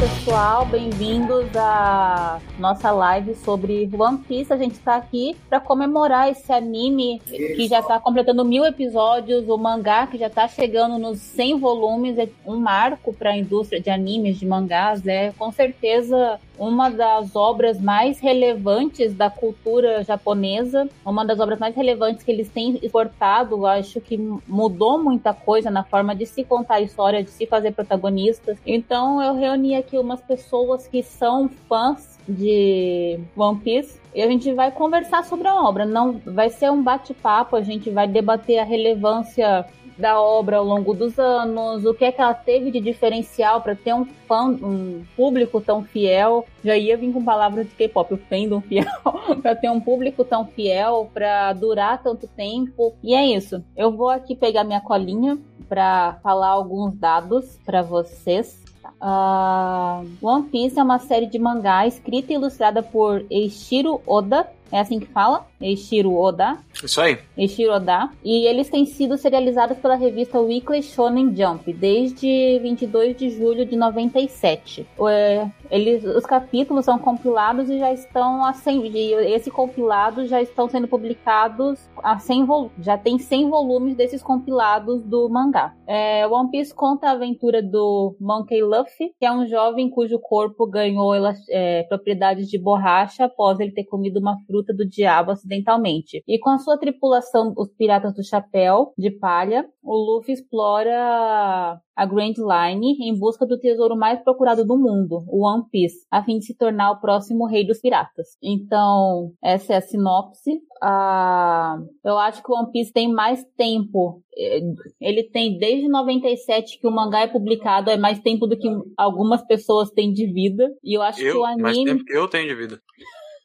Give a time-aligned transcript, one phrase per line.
[0.00, 4.50] pessoal, bem-vindos à nossa live sobre One Piece.
[4.50, 9.58] A gente está aqui para comemorar esse anime que já está completando mil episódios, o
[9.58, 13.90] mangá que já está chegando nos 100 volumes, é um marco para a indústria de
[13.90, 21.24] animes, de mangás, é com certeza uma das obras mais relevantes da cultura japonesa, uma
[21.24, 23.66] das obras mais relevantes que eles têm exportado.
[23.66, 27.72] Acho que mudou muita coisa na forma de se contar a história, de se fazer
[27.72, 28.58] protagonistas.
[28.66, 34.52] Então eu reuni aqui umas pessoas que são fãs de One Piece e a gente
[34.52, 35.84] vai conversar sobre a obra.
[35.84, 39.66] Não vai ser um bate-papo, a gente vai debater a relevância
[40.00, 43.76] da obra ao longo dos anos, o que é que ela teve de diferencial para
[43.76, 46.46] ter um fã, um público tão fiel.
[46.64, 48.86] Já ia vir com palavras de K-pop, o fandom fiel,
[49.42, 52.94] para ter um público tão fiel, para durar tanto tempo.
[53.02, 53.62] E é isso.
[53.76, 58.64] Eu vou aqui pegar minha colinha para falar alguns dados para vocês.
[59.00, 64.46] Uh, One Piece é uma série de mangá escrita e ilustrada por Eiichiro Oda.
[64.72, 65.46] É assim que fala?
[65.60, 66.58] Eiichiro Oda.
[66.82, 67.18] Isso aí.
[67.36, 68.10] Eiichiro Oda.
[68.24, 73.76] E eles têm sido serializados pela revista Weekly Shonen Jump desde 22 de julho de
[73.76, 74.86] 97.
[75.08, 80.68] É, eles, os capítulos são compilados e já estão a 100, esse compilado já estão
[80.68, 82.40] sendo publicados a 100
[82.80, 85.74] já tem 100 volumes desses compilados do mangá.
[85.86, 90.66] É, One Piece conta a aventura do Monkey Luffy, que é um jovem cujo corpo
[90.66, 91.12] ganhou
[91.50, 96.22] é, propriedades de borracha após ele ter comido uma fruta do diabo acidentalmente.
[96.26, 102.06] E com a sua tripulação, os Piratas do Chapéu de Palha, o Luffy explora a
[102.06, 106.38] Grand Line em busca do tesouro mais procurado do mundo, o One Piece, a fim
[106.38, 108.38] de se tornar o próximo rei dos piratas.
[108.42, 110.62] Então, essa é a sinopse.
[110.82, 114.22] Ah, eu acho que o One Piece tem mais tempo.
[114.34, 114.60] Eh,
[114.98, 119.46] ele tem desde 97 que o mangá é publicado, é mais tempo do que algumas
[119.46, 120.70] pessoas têm de vida.
[120.82, 121.62] E eu acho eu, que o anime.
[121.62, 122.80] Mais tempo que eu tenho de vida.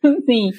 [0.26, 0.52] Sim.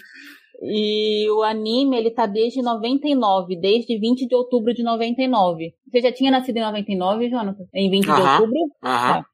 [0.62, 5.75] E o anime, ele tá desde 99, desde 20 de outubro de 99.
[5.91, 7.65] Você já tinha nascido em 99, Jonathan?
[7.75, 8.15] Em 20 uh -huh.
[8.15, 8.61] de outubro?
[8.83, 9.21] Aham.
[9.21, 9.25] -huh.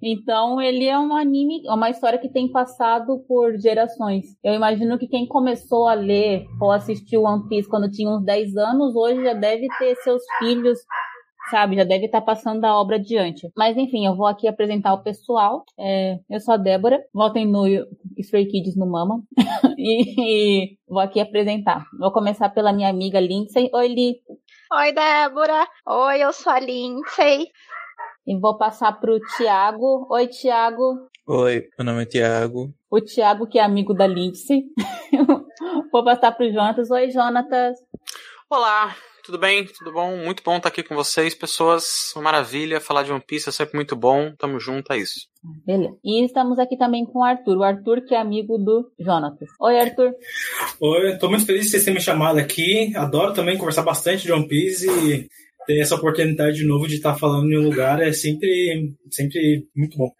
[0.00, 4.24] Então, ele é um anime, é uma história que tem passado por gerações.
[4.42, 8.56] Eu imagino que quem começou a ler ou assistir One Piece quando tinha uns 10
[8.56, 10.78] anos, hoje já deve ter seus filhos
[11.50, 11.76] sabe?
[11.76, 13.50] Já deve estar tá passando a obra adiante.
[13.56, 15.64] Mas enfim, eu vou aqui apresentar o pessoal.
[15.78, 17.66] É, eu sou a Débora, votem no
[18.16, 19.22] Stray Kids no Mama.
[19.78, 21.84] e, e, vou aqui apresentar.
[21.98, 23.70] Vou começar pela minha amiga Lindsay.
[23.72, 24.16] Oi, Li.
[24.72, 25.66] Oi, Débora.
[25.86, 27.46] Oi, eu sou a Lindsay.
[28.26, 30.06] E vou passar pro Tiago.
[30.10, 31.08] Oi, Tiago.
[31.26, 32.72] Oi, meu nome é Tiago.
[32.90, 34.64] O Tiago, que é amigo da Lindsay.
[35.92, 36.90] vou passar pro Jonatas.
[36.90, 37.76] Oi, Jonatas.
[38.50, 38.94] Olá,
[39.28, 39.66] tudo bem?
[39.66, 40.16] Tudo bom?
[40.16, 42.14] Muito bom estar aqui com vocês, pessoas.
[42.16, 42.80] Uma maravilha.
[42.80, 44.32] Falar de One Piece é sempre muito bom.
[44.38, 45.28] Tamo junto, é isso.
[45.66, 45.94] Beleza.
[46.02, 47.58] E estamos aqui também com o Arthur.
[47.58, 49.50] O Arthur, que é amigo do Jonatas.
[49.60, 50.14] Oi, Arthur.
[50.80, 52.90] Oi, tô muito feliz de vocês terem me chamado aqui.
[52.96, 55.28] Adoro também conversar bastante de One Piece e
[55.66, 59.98] ter essa oportunidade de novo de estar falando em um lugar é sempre, sempre muito
[59.98, 60.10] bom.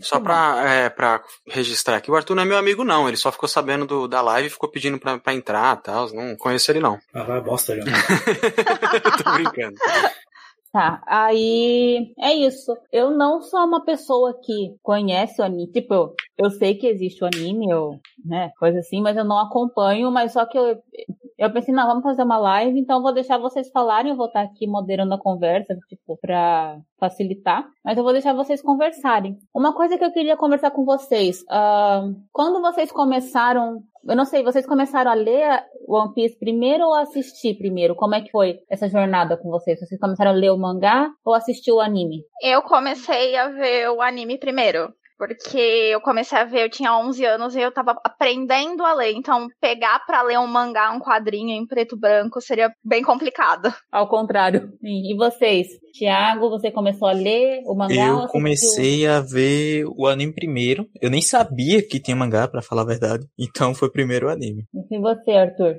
[0.00, 3.08] Só pra, é, pra registrar aqui, o Arthur não é meu amigo, não.
[3.08, 6.12] Ele só ficou sabendo do, da live e ficou pedindo pra, pra entrar e tal.
[6.12, 6.98] Não conheço ele, não.
[7.14, 7.82] Ah, vai bosta já.
[9.22, 9.76] Tô brincando.
[10.74, 12.76] Tá, aí é isso.
[12.90, 15.70] Eu não sou uma pessoa que conhece o anime.
[15.70, 19.38] Tipo, eu, eu sei que existe o anime, ou, né, coisa assim, mas eu não
[19.38, 20.76] acompanho, mas só que eu,
[21.38, 24.42] eu pensei, não, vamos fazer uma live, então vou deixar vocês falarem, eu vou estar
[24.42, 29.38] aqui moderando a conversa, tipo, pra facilitar, mas eu vou deixar vocês conversarem.
[29.54, 34.42] Uma coisa que eu queria conversar com vocês, uh, quando vocês começaram eu não sei,
[34.42, 37.94] vocês começaram a ler One Piece primeiro ou assistir primeiro?
[37.94, 39.80] Como é que foi essa jornada com vocês?
[39.80, 42.22] Vocês começaram a ler o mangá ou assistir o anime?
[42.42, 44.92] Eu comecei a ver o anime primeiro.
[45.16, 49.12] Porque eu comecei a ver, eu tinha 11 anos e eu tava aprendendo a ler.
[49.12, 53.72] Então, pegar para ler um mangá, um quadrinho em preto e branco seria bem complicado.
[53.90, 54.72] Ao contrário.
[54.82, 55.68] E vocês?
[55.92, 58.06] Tiago, você começou a ler o mangá?
[58.08, 60.86] Eu comecei a ver o anime primeiro.
[61.00, 63.24] Eu nem sabia que tinha mangá, para falar a verdade.
[63.38, 64.64] Então, foi primeiro o anime.
[64.90, 65.76] E você, Arthur?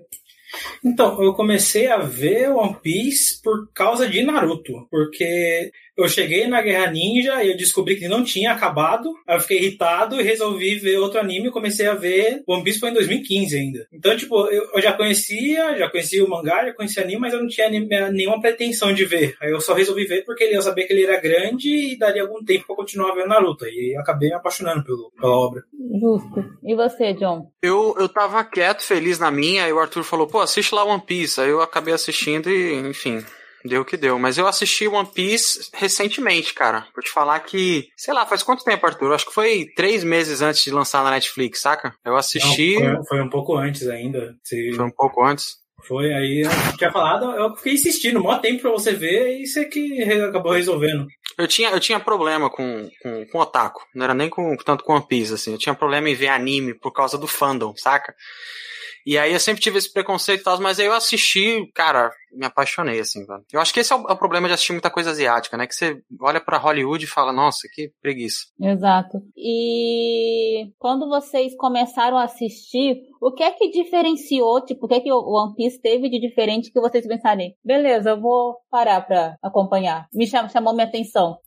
[0.83, 6.61] Então, eu comecei a ver One Piece por causa de Naruto, porque eu cheguei na
[6.61, 9.13] Guerra Ninja e eu descobri que não tinha acabado.
[9.25, 12.43] Aí eu fiquei irritado e resolvi ver outro anime e comecei a ver.
[12.45, 13.87] One Piece foi em 2015 ainda.
[13.93, 17.39] Então, tipo, eu, já conhecia, já conhecia o mangá, já conhecia o anime, mas eu
[17.39, 19.35] não tinha nenhuma pretensão de ver.
[19.41, 22.43] Aí eu só resolvi ver porque eu sabia que ele era grande e daria algum
[22.43, 23.65] tempo pra continuar vendo Naruto.
[23.65, 25.63] E acabei me apaixonando pelo, pela obra.
[25.99, 26.43] Justo.
[26.63, 27.49] E você, John?
[27.61, 31.01] Eu, eu tava quieto, feliz na minha, e o Arthur falou, pô, assiste lá One
[31.01, 31.39] Piece.
[31.39, 33.23] Aí eu acabei assistindo e, enfim,
[33.65, 34.19] Deu o que deu.
[34.19, 36.85] Mas eu assisti One Piece recentemente, cara.
[36.93, 39.13] Vou te falar que, sei lá, faz quanto tempo, Arthur?
[39.13, 41.95] Acho que foi três meses antes de lançar na Netflix, saca?
[42.05, 42.79] Eu assisti.
[42.79, 44.35] Não, foi, foi, um pouco antes ainda.
[44.43, 44.71] Se...
[44.73, 45.57] Foi um pouco antes.
[45.83, 49.65] Foi, aí eu tinha falado, eu fiquei insistindo, maior tempo pra você ver, e você
[49.65, 51.07] que acabou resolvendo.
[51.37, 54.93] Eu tinha, eu tinha problema com, com, com otaku, não era nem com, tanto com
[54.93, 58.15] One Piece, assim, eu tinha problema em ver anime por causa do fandom, saca?
[59.05, 62.45] E aí eu sempre tive esse preconceito e tal, mas aí eu assisti, cara, me
[62.45, 63.43] apaixonei, assim, velho.
[63.51, 65.67] Eu acho que esse é o, é o, problema de assistir muita coisa asiática, né?
[65.67, 68.45] Que você olha para Hollywood e fala, nossa, que preguiça.
[68.59, 69.21] Exato.
[69.37, 74.99] E quando vocês começaram a assistir, o que é que diferenciou, tipo, o que é
[74.99, 77.55] que o One Piece teve de diferente que vocês pensarem?
[77.63, 80.07] Beleza, eu vou parar pra acompanhar.
[80.13, 81.37] Me chamou, chamou minha atenção.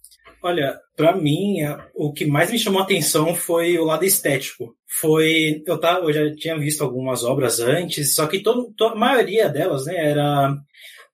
[0.43, 1.57] Olha, para mim,
[1.95, 4.75] o que mais me chamou a atenção foi o lado estético.
[5.01, 9.49] Foi, eu, tava, eu já tinha visto algumas obras antes, só que todo, a maioria
[9.49, 10.57] delas, né, era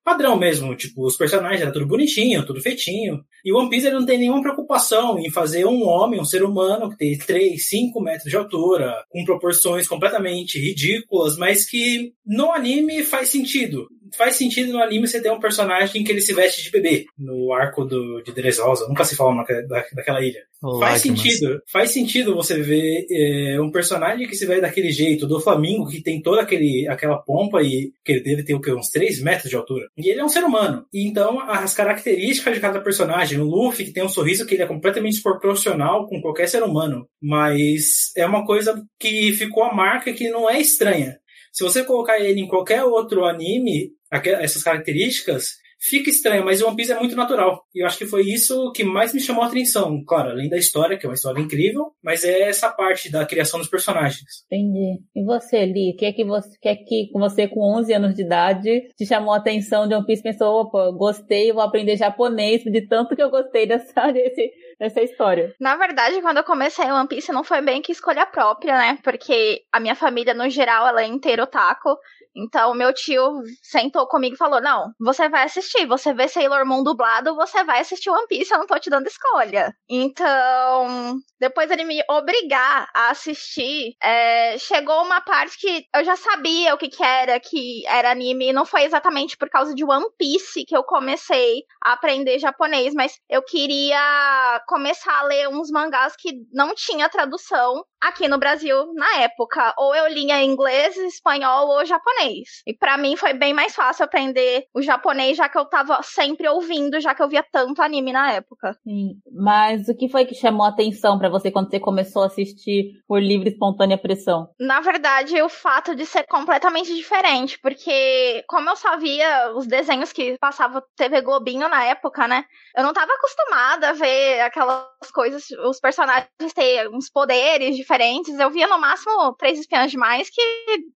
[0.04, 3.24] padrão mesmo, tipo, os personagens era tudo bonitinho, tudo feitinho.
[3.42, 6.90] E One Piece ele não tem nenhuma preocupação em fazer um homem, um ser humano
[6.90, 13.02] que tem 3, 5 metros de altura, com proporções completamente ridículas, mas que no anime
[13.02, 16.70] faz sentido faz sentido no anime você ter um personagem que ele se veste de
[16.70, 20.42] bebê, no arco do, de Dressrosa, nunca se fala da, daquela ilha.
[20.80, 25.40] faz sentido, faz sentido você ver é, um personagem que se veste daquele jeito, do
[25.40, 28.72] Flamingo, que tem toda aquele, aquela pompa e que ele deve ter o quê?
[28.72, 29.88] uns 3 metros de altura.
[29.96, 30.84] E ele é um ser humano.
[30.92, 34.62] E então as características de cada personagem, o Luffy que tem um sorriso que ele
[34.62, 40.12] é completamente desproporcional com qualquer ser humano, mas é uma coisa que ficou a marca
[40.12, 41.18] que não é estranha.
[41.54, 45.58] Se você colocar ele em qualquer outro anime, essas características,
[45.88, 47.62] fica estranho, mas o One Piece é muito natural.
[47.74, 50.02] E eu acho que foi isso que mais me chamou a atenção.
[50.06, 53.60] Claro, além da história, que é uma história incrível, mas é essa parte da criação
[53.60, 54.44] dos personagens.
[54.46, 55.00] Entendi.
[55.14, 58.14] E você, Li, o que é que você, que é que você com 11 anos
[58.14, 62.62] de idade te chamou a atenção de One Piece pensou, opa, gostei, vou aprender japonês,
[62.62, 65.54] de tanto que eu gostei dessa, desse, dessa história.
[65.60, 68.98] Na verdade, quando eu comecei One Piece, não foi bem que escolha própria, né?
[69.02, 71.90] Porque a minha família, no geral, ela é inteira otaku.
[72.36, 75.86] Então, meu tio sentou comigo e falou: Não, você vai assistir.
[75.86, 78.52] Você vê Sailor Moon dublado, você vai assistir One Piece.
[78.52, 79.72] Eu não tô te dando escolha.
[79.88, 86.74] Então, depois ele me obrigar a assistir, é, chegou uma parte que eu já sabia
[86.74, 88.52] o que, que era, que era anime.
[88.52, 93.12] Não foi exatamente por causa de One Piece que eu comecei a aprender japonês, mas
[93.28, 99.20] eu queria começar a ler uns mangás que não tinha tradução aqui no Brasil na
[99.20, 99.72] época.
[99.78, 102.62] Ou eu lia inglês, espanhol ou japonês japonês.
[102.66, 106.48] E para mim foi bem mais fácil aprender o japonês, já que eu tava sempre
[106.48, 108.76] ouvindo, já que eu via tanto anime na época.
[108.82, 109.16] Sim.
[109.32, 113.02] Mas o que foi que chamou a atenção para você quando você começou a assistir
[113.06, 114.48] por livre espontânea pressão?
[114.58, 120.12] Na verdade, o fato de ser completamente diferente, porque como eu só via os desenhos
[120.12, 122.44] que passava TV Globinho na época, né?
[122.76, 128.38] Eu não tava acostumada a ver aquelas coisas, os personagens ter uns poderes diferentes.
[128.38, 130.42] Eu via no máximo três espiãs demais que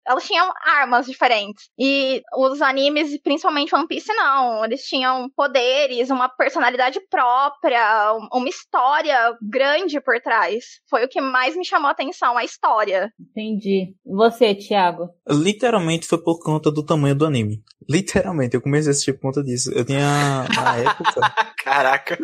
[0.05, 1.69] elas tinham armas diferentes diferentes.
[1.77, 4.63] E os animes, principalmente One Piece, não.
[4.63, 10.79] Eles tinham poderes, uma personalidade própria, uma história grande por trás.
[10.89, 13.11] Foi o que mais me chamou a atenção, a história.
[13.19, 13.93] Entendi.
[14.05, 15.09] Você, Thiago?
[15.27, 17.61] Literalmente foi por conta do tamanho do anime.
[17.89, 19.71] Literalmente, eu comecei a assistir por conta disso.
[19.73, 21.33] Eu tinha, na época...
[21.63, 22.17] Caraca.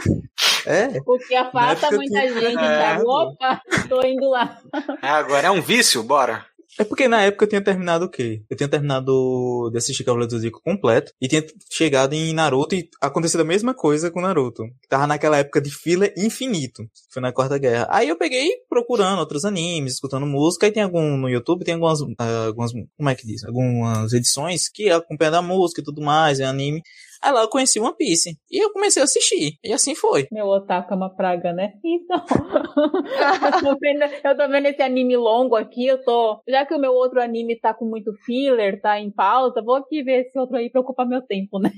[0.65, 0.99] É.
[1.05, 2.33] O que afasta muita tinha...
[2.33, 3.09] gente, Thiago.
[3.09, 4.59] Opa, tô indo lá.
[5.01, 6.45] É, agora é um vício, bora.
[6.77, 8.43] É porque na época eu tinha terminado o quê?
[8.49, 12.89] Eu tinha terminado de assistir Cavaleiro do Zodíaco completo e tinha chegado em Naruto e
[13.01, 14.63] acontecido a mesma coisa com Naruto.
[14.89, 16.83] Tava naquela época de fila infinito.
[17.09, 17.87] Foi na Quarta Guerra.
[17.89, 22.01] Aí eu peguei procurando outros animes, escutando música, e tem algum no YouTube, tem algumas,
[22.01, 22.15] uh,
[22.47, 23.45] algumas como é que diz?
[23.45, 26.81] Algumas edições que acompanham a música e tudo mais, é anime.
[27.25, 28.37] Aí lá eu conheci One Piece.
[28.51, 29.57] E eu comecei a assistir.
[29.63, 30.27] E assim foi.
[30.31, 31.73] Meu otaku é uma praga, né?
[31.83, 32.21] Então.
[32.27, 35.87] eu, tô vendo, eu tô vendo esse anime longo aqui.
[35.87, 36.39] Eu tô.
[36.47, 40.03] Já que o meu outro anime tá com muito filler, tá em pauta, vou aqui
[40.03, 41.71] ver esse outro aí pra ocupar meu tempo, né?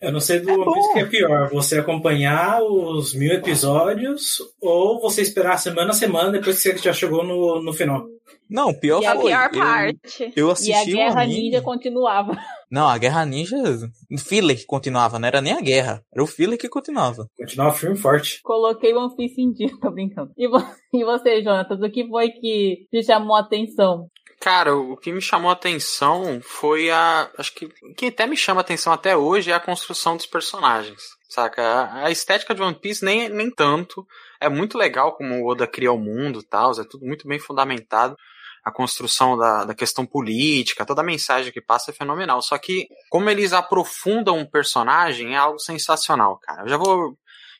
[0.00, 1.48] Eu não sei do é One Piece que é pior.
[1.50, 6.92] Você acompanhar os mil episódios ou você esperar semana a semana depois que você já
[6.92, 8.04] chegou no, no final.
[8.48, 9.32] Não, pior e foi.
[9.32, 10.32] a pior parte.
[10.34, 12.36] Eu, eu assisti e a Guerra Ninja continuava.
[12.70, 13.56] Não, a Guerra Ninja,
[14.18, 17.28] filler que continuava, não era nem a guerra, era o filler que continuava.
[17.36, 18.40] Continuava firme forte.
[18.42, 20.32] Coloquei One Piece em dia, tô brincando.
[20.36, 20.58] E, vo
[20.92, 24.10] e você, Jonatas, o que foi que te chamou a atenção?
[24.40, 27.28] Cara, o que me chamou a atenção foi a.
[27.36, 30.26] Acho que o que até me chama a atenção até hoje é a construção dos
[30.26, 31.02] personagens.
[31.28, 31.92] Saca?
[31.92, 34.06] A estética de One Piece nem, nem tanto.
[34.40, 37.40] É muito legal como o Oda cria o mundo e tal, é tudo muito bem
[37.40, 38.16] fundamentado.
[38.64, 42.40] A construção da, da questão política, toda a mensagem que passa é fenomenal.
[42.42, 46.62] Só que, como eles aprofundam um personagem, é algo sensacional, cara.
[46.62, 47.16] Eu já vou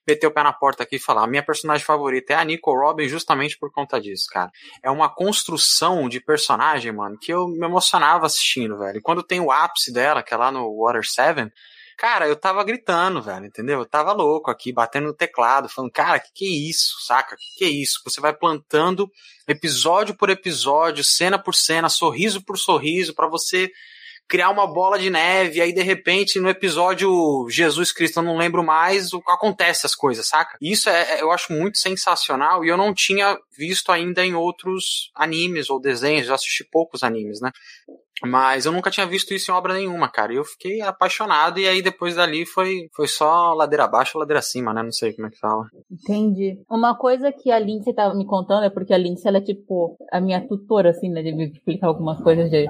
[0.07, 3.09] meter o pé na porta aqui e falar: minha personagem favorita é a Nicole Robin
[3.09, 4.51] justamente por conta disso, cara.
[4.83, 8.99] É uma construção de personagem, mano, que eu me emocionava assistindo, velho.
[8.99, 11.53] E quando tem o ápice dela, que é lá no Water 7,
[11.99, 13.81] cara, eu tava gritando, velho, entendeu?
[13.81, 17.37] Eu tava louco aqui, batendo no teclado, falando, cara, que que é isso, saca?
[17.37, 18.01] Que que é isso?
[18.05, 19.11] Você vai plantando
[19.49, 23.71] episódio por episódio, cena por cena, sorriso por sorriso, para você
[24.29, 28.63] criar uma bola de neve, aí de repente no episódio Jesus Cristo, eu não lembro
[28.63, 30.57] mais, o acontece as coisas, saca?
[30.61, 35.11] Isso é, é, eu acho muito sensacional e eu não tinha visto ainda em outros
[35.15, 37.51] animes ou desenhos, eu assisti poucos animes, né?
[38.25, 40.33] Mas eu nunca tinha visto isso em obra nenhuma, cara.
[40.33, 44.73] E eu fiquei apaixonado, e aí depois dali foi, foi só ladeira abaixo, ladeira acima,
[44.73, 44.83] né?
[44.83, 45.67] Não sei como é que fala.
[45.91, 46.61] Entendi.
[46.71, 49.97] Uma coisa que a Lindsay tava me contando é porque a Lindsay, ela é tipo
[50.13, 51.23] a minha tutora, assim, né?
[51.23, 52.67] De me explicar algumas coisas de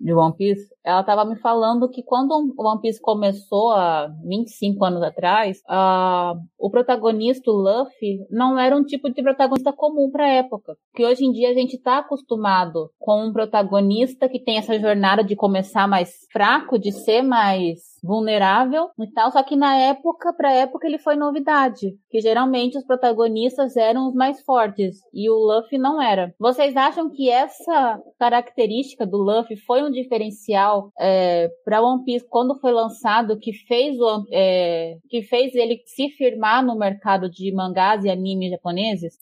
[0.00, 4.84] de One Piece, ela estava me falando que quando o One Piece começou há 25
[4.84, 10.28] anos atrás, uh, o protagonista, o Luffy, não era um tipo de protagonista comum para
[10.28, 10.76] época.
[10.94, 15.22] Que hoje em dia a gente está acostumado com um protagonista que tem essa jornada
[15.22, 20.52] de começar mais fraco, de ser mais vulnerável e tal, só que na época, pra
[20.52, 21.94] época, ele foi novidade.
[22.08, 26.34] Que geralmente os protagonistas eram os mais fortes e o Luffy não era.
[26.38, 32.58] Vocês acham que essa característica do Luffy foi um diferencial é, para One Piece quando
[32.60, 38.04] foi lançado que fez o é, que fez ele se firmar no mercado de mangás
[38.04, 39.14] e animes japoneses?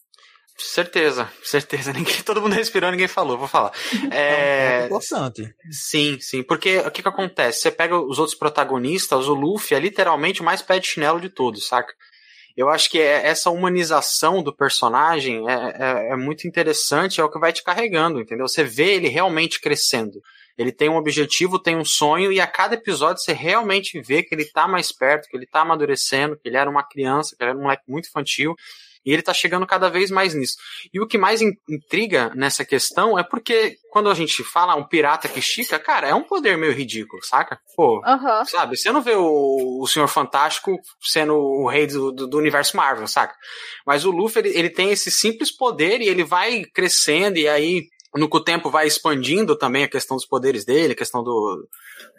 [0.58, 1.92] Certeza, certeza.
[1.94, 3.72] Ninguém, todo mundo respirou, ninguém falou, vou falar.
[4.10, 5.54] É, é importante.
[5.70, 6.42] Sim, sim.
[6.42, 7.60] Porque o que que acontece?
[7.60, 11.28] Você pega os outros protagonistas, o Luffy é literalmente o mais pé de chinelo de
[11.28, 11.94] todos, saca?
[12.56, 17.30] Eu acho que é, essa humanização do personagem é, é, é muito interessante, é o
[17.30, 18.48] que vai te carregando, entendeu?
[18.48, 20.20] Você vê ele realmente crescendo.
[20.58, 24.34] Ele tem um objetivo, tem um sonho, e a cada episódio você realmente vê que
[24.34, 27.50] ele tá mais perto, que ele tá amadurecendo, que ele era uma criança, que ele
[27.50, 28.56] era um moleque muito infantil,
[29.08, 30.56] e ele tá chegando cada vez mais nisso.
[30.92, 35.28] E o que mais intriga nessa questão é porque quando a gente fala um pirata
[35.28, 37.58] que estica, cara, é um poder meio ridículo, saca?
[37.74, 38.44] Pô, uhum.
[38.44, 38.76] sabe?
[38.76, 43.06] Você não vê o, o Senhor Fantástico sendo o rei do, do, do universo Marvel,
[43.06, 43.34] saca?
[43.86, 47.88] Mas o Luffy, ele, ele tem esse simples poder e ele vai crescendo e aí
[48.16, 51.30] no que o tempo vai expandindo também a questão dos poderes dele, a questão do.
[51.30, 51.68] do...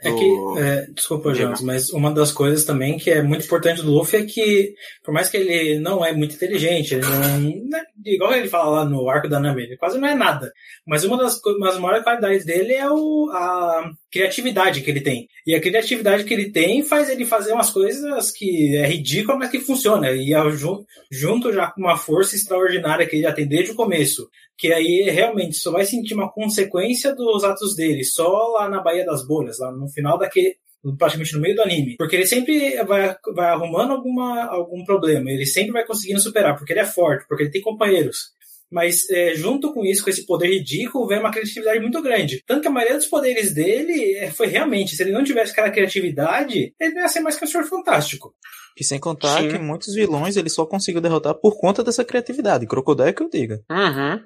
[0.04, 3.92] É que, é, desculpa, Jonas, mas uma das coisas também que é muito importante do
[3.92, 7.40] Luffy é que, por mais que ele não é muito inteligente, ele não.
[7.40, 10.52] Né, igual ele fala lá no arco da Nami, ele quase não é nada.
[10.86, 15.28] Mas uma das, uma das maiores qualidades dele é o, a criatividade que ele tem.
[15.46, 19.50] E a criatividade que ele tem faz ele fazer umas coisas que é ridícula, mas
[19.50, 20.12] que funciona.
[20.12, 20.40] E é
[21.12, 24.28] junto já com uma força extraordinária que ele já tem desde o começo
[24.60, 29.06] que aí realmente só vai sentir uma consequência dos atos dele só lá na Baía
[29.06, 30.58] das Bolhas, lá no final daquele
[30.98, 35.46] praticamente no meio do anime, porque ele sempre vai, vai arrumando alguma, algum problema, ele
[35.46, 38.32] sempre vai conseguindo superar, porque ele é forte, porque ele tem companheiros.
[38.72, 42.44] Mas é, junto com isso, com esse poder ridículo, vem uma criatividade muito grande.
[42.46, 45.72] Tanto que a maioria dos poderes dele é, foi realmente, se ele não tivesse aquela
[45.72, 48.34] criatividade, ele ia ser mais que um senhor fantástico.
[48.80, 49.50] E sem contar Sim.
[49.50, 52.68] que muitos vilões ele só conseguiu derrotar por conta dessa criatividade.
[52.68, 53.62] Crocodile que eu diga.
[53.70, 54.22] Uhum.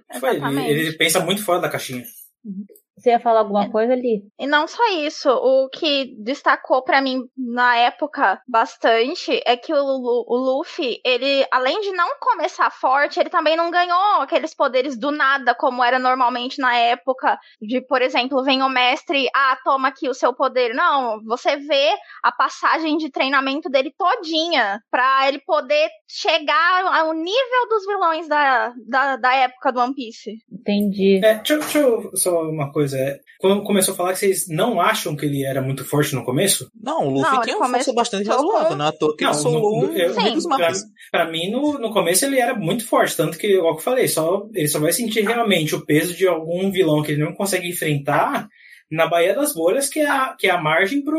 [0.70, 2.04] Ele, ele, pensa muito fora da caixinha.
[2.46, 2.66] Uhum.
[2.98, 4.24] Você ia falar alguma coisa ali?
[4.40, 9.78] E não só isso, o que destacou para mim na época bastante é que o,
[9.78, 15.12] o, Luffy, ele, além de não começar forte, ele também não ganhou aqueles poderes do
[15.12, 20.08] nada, como era normalmente na época, de, por exemplo, vem o mestre, ah, toma aqui
[20.08, 20.74] o seu poder.
[20.74, 27.70] Não, você vê a passagem de treinamento dele todinha pra ele poder chegar ao nível
[27.70, 30.38] dos vilões da, da, da época do One Piece.
[30.52, 31.18] Entendi.
[31.24, 32.98] É, deixa, deixa eu só uma coisa coisa.
[32.98, 36.24] É, quando começou a falar que vocês não acham que ele era muito forte no
[36.24, 36.70] começo?
[36.82, 39.34] Não, o Luffy não, tinha uma força bastante razoável, não é à toa que não,
[39.34, 40.14] solou um, eu.
[40.14, 40.72] Pra,
[41.12, 44.08] pra, mim, no, no começo ele era muito forte, tanto que, igual que eu falei,
[44.08, 47.70] só, ele só vai sentir realmente o peso de algum vilão que ele não consegue
[47.70, 48.48] enfrentar
[48.92, 51.18] na Baía das Bolhas, que é a, que é a margem para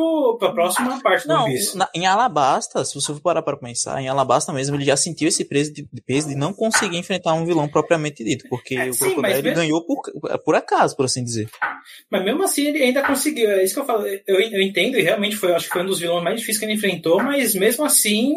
[0.48, 4.00] a próxima parte não, do One Na, em Alabasta, se você for parar para pensar,
[4.00, 7.34] em Alabasta mesmo ele já sentiu esse peso de, de, peso de não conseguir enfrentar
[7.34, 9.56] um vilão propriamente dito, porque é, o Crocodile mesmo...
[9.56, 10.02] ganhou por,
[10.44, 11.48] por acaso, por assim dizer.
[12.10, 15.02] Mas mesmo assim ele ainda conseguiu, é isso que eu falo, eu, eu entendo, e
[15.02, 17.84] realmente foi, acho que foi um dos vilões mais difíceis que ele enfrentou, mas mesmo
[17.84, 18.36] assim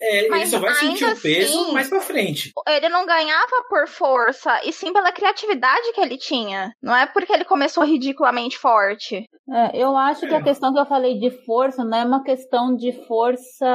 [0.00, 2.52] É, ele Mas só vai sentir o peso assim- mais pra frente.
[2.68, 6.72] Ele não ganhava por força, e sim pela criatividade que ele tinha.
[6.82, 9.24] Não é porque ele começou ridiculamente forte.
[9.50, 12.76] É, eu acho que a questão que eu falei de força não é uma questão
[12.76, 13.66] de força.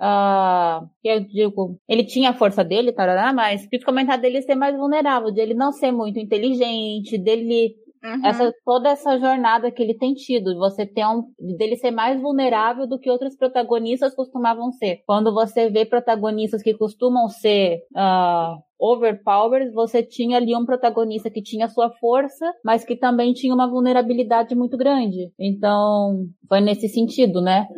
[0.00, 4.54] ah, que eu digo, ele tinha a força dele, tarará, mas quis comentar dele ser
[4.54, 8.26] mais vulnerável, dele não ser muito inteligente, dele Uhum.
[8.26, 11.22] essa toda essa jornada que ele tem tido, você ter um
[11.56, 15.02] dele ser mais vulnerável do que outros protagonistas costumavam ser.
[15.06, 21.40] Quando você vê protagonistas que costumam ser ah, overpowered, você tinha ali um protagonista que
[21.40, 25.30] tinha sua força, mas que também tinha uma vulnerabilidade muito grande.
[25.38, 27.68] Então, foi nesse sentido, né?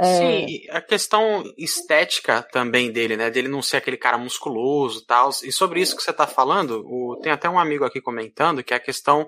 [0.00, 3.30] É, Sim, e a questão estética também dele, né?
[3.30, 5.28] Dele não ser aquele cara musculoso e tal.
[5.44, 8.72] E sobre isso que você tá falando, o- tem até um amigo aqui comentando que
[8.72, 9.26] é a questão.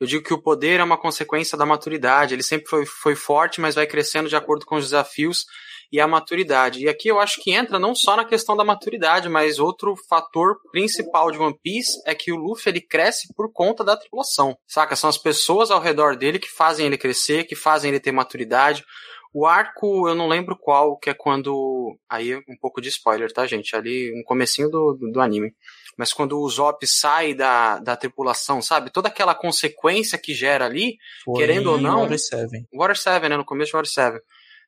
[0.00, 2.34] Eu digo que o poder é uma consequência da maturidade.
[2.34, 5.44] Ele sempre foi, foi forte, mas vai crescendo de acordo com os desafios
[5.92, 6.80] e a maturidade.
[6.80, 10.56] E aqui eu acho que entra não só na questão da maturidade, mas outro fator
[10.70, 14.56] principal de One Piece é que o Luffy ele cresce por conta da tripulação.
[14.66, 14.94] Saca?
[14.96, 18.84] São as pessoas ao redor dele que fazem ele crescer, que fazem ele ter maturidade.
[19.32, 21.96] O arco, eu não lembro qual, que é quando.
[22.08, 23.76] Aí um pouco de spoiler, tá, gente?
[23.76, 25.52] Ali no comecinho do, do, do anime.
[26.00, 28.90] Mas quando o Zop sai da, da tripulação, sabe?
[28.90, 32.66] Toda aquela consequência que gera ali, Foi Querendo ou não- Water Seven.
[32.74, 33.36] Water 7, né?
[33.36, 34.18] No começo de Water 7.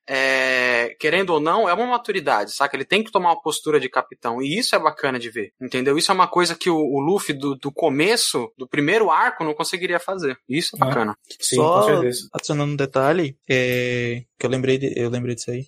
[0.05, 2.75] É, querendo ou não, é uma maturidade, saca?
[2.75, 4.41] Ele tem que tomar uma postura de capitão.
[4.41, 5.97] E isso é bacana de ver, entendeu?
[5.97, 9.53] Isso é uma coisa que o, o Luffy do, do começo, do primeiro arco, não
[9.53, 10.37] conseguiria fazer.
[10.47, 10.85] Isso é Ah.
[10.85, 11.17] bacana.
[11.39, 12.27] Sim, Só com certeza.
[12.33, 15.65] adicionando um detalhe, é, que eu lembrei, de- eu lembrei disso aí.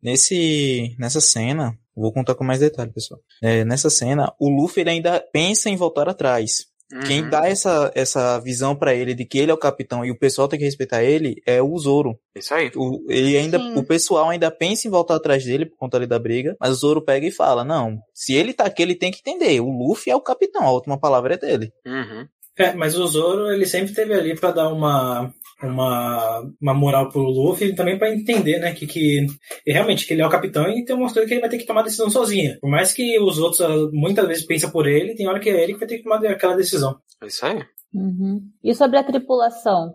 [0.00, 3.20] Nesse, nessa cena, vou contar com mais detalhe, pessoal.
[3.42, 6.66] É, nessa cena, o Luffy ele ainda pensa em voltar atrás.
[7.06, 7.30] Quem Uhum.
[7.30, 10.46] dá essa, essa visão pra ele de que ele é o capitão e o pessoal
[10.46, 12.18] tem que respeitar ele é o Zoro.
[12.36, 12.70] Isso aí.
[12.76, 13.76] O, ele ainda, Sim.
[13.78, 16.74] o pessoal ainda pensa em voltar atrás dele por conta ali da briga, mas o
[16.74, 19.58] Zoro pega e fala: Não, se ele tá aqui, ele tem que entender.
[19.60, 21.72] O Luffy é o capitão, a última palavra é dele.
[21.86, 22.26] Uhum.
[22.58, 25.32] É, mas o Zoro, ele sempre teve ali pra dar uma,
[25.62, 29.26] uma, uma moral pro Luffy e também pra entender, né, que, que
[29.66, 31.80] realmente que ele é o capitão e tem mostrado que ele vai ter que tomar
[31.80, 32.58] a decisão sozinho.
[32.60, 35.62] Por mais que os outros ah, muitas vezes pensam por ele, tem hora que é
[35.62, 36.96] ele que vai ter que tomar aquela decisão.
[37.22, 37.62] É isso aí.
[37.94, 38.40] Uhum.
[38.64, 39.94] E sobre a tripulação?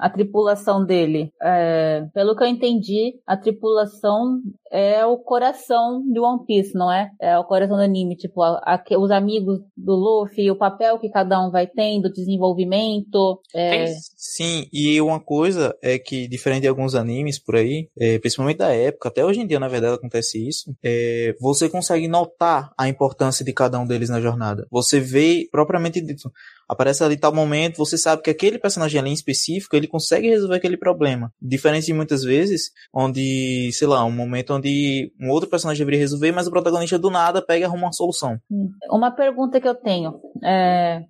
[0.00, 1.32] A tripulação dele.
[1.42, 4.38] É, pelo que eu entendi, a tripulação
[4.70, 7.10] é o coração de One Piece, não é?
[7.20, 8.14] É o coração do anime.
[8.14, 13.40] Tipo, a- a- os amigos do Luffy, o papel que cada um vai tendo, desenvolvimento.
[13.52, 18.18] É, Tem- Sim, e uma coisa é que, diferente de alguns animes por aí, é,
[18.18, 22.72] principalmente da época, até hoje em dia, na verdade, acontece isso, é, você consegue notar
[22.76, 24.66] a importância de cada um deles na jornada.
[24.72, 26.32] Você vê, propriamente dito,
[26.68, 30.56] aparece ali tal momento, você sabe que aquele personagem ali em específico, ele consegue resolver
[30.56, 31.32] aquele problema.
[31.40, 36.32] Diferente de muitas vezes, onde, sei lá, um momento onde um outro personagem deveria resolver,
[36.32, 38.36] mas o protagonista do nada pega e arruma uma solução.
[38.90, 40.20] Uma pergunta que eu tenho.
[40.44, 41.04] É...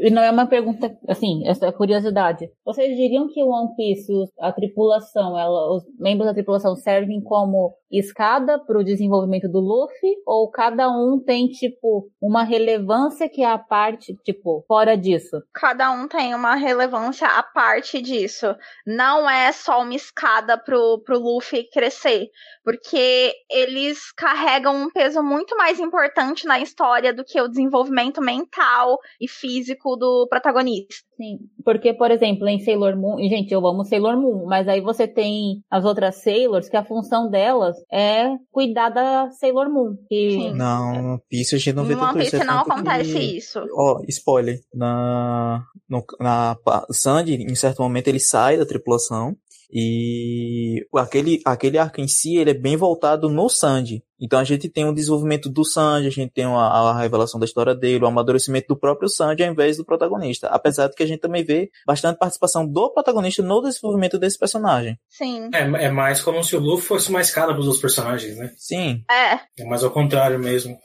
[0.00, 2.50] E não é uma pergunta, assim, essa é curiosidade.
[2.64, 4.10] Vocês diriam que o One Piece,
[4.40, 10.16] a tripulação, ela, os membros da tripulação servem como escada para o desenvolvimento do Luffy?
[10.26, 15.42] Ou cada um tem, tipo, uma relevância que é a parte, tipo, fora disso?
[15.52, 18.46] Cada um tem uma relevância à parte disso.
[18.86, 22.30] Não é só uma escada pro, pro Luffy crescer.
[22.64, 28.98] Porque eles carregam um peso muito mais importante na história do que o desenvolvimento mental
[29.20, 30.94] e físico do protagonista.
[31.16, 35.06] Sim, porque, por exemplo, em Sailor Moon, gente, eu amo Sailor Moon, mas aí você
[35.06, 39.96] tem as outras Sailors que a função delas é cuidar da Sailor Moon.
[40.08, 40.54] Que Sim.
[40.54, 42.44] Não, isso a gente não vê One tanto isso.
[42.44, 43.60] Não acontece que- isso.
[43.74, 44.58] Ó, spoiler.
[44.74, 46.56] Na, no, na
[46.90, 49.34] Sandy, em certo momento, ele sai da tripulação.
[49.72, 54.02] E aquele, aquele arco em si, ele é bem voltado no Sandy.
[54.20, 57.46] Então a gente tem o desenvolvimento do Sandy, a gente tem a, a revelação da
[57.46, 60.48] história dele, o amadurecimento do próprio Sandy ao invés do protagonista.
[60.48, 64.98] Apesar de que a gente também vê bastante participação do protagonista no desenvolvimento desse personagem.
[65.08, 65.48] Sim.
[65.54, 68.52] É, é mais como se o Luffy fosse uma escada pros outros personagens, né?
[68.56, 69.40] Sim, É.
[69.58, 70.76] É mais ao contrário mesmo.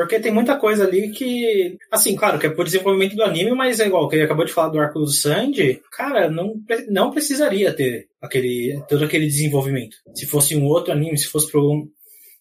[0.00, 1.76] Porque tem muita coisa ali que.
[1.90, 4.52] Assim, claro, que é por desenvolvimento do anime, mas é igual, que ele acabou de
[4.52, 6.54] falar do arco do Sandy, cara, não,
[6.88, 9.96] não precisaria ter aquele, todo aquele desenvolvimento.
[10.14, 11.88] Se fosse um outro anime, se fosse pro.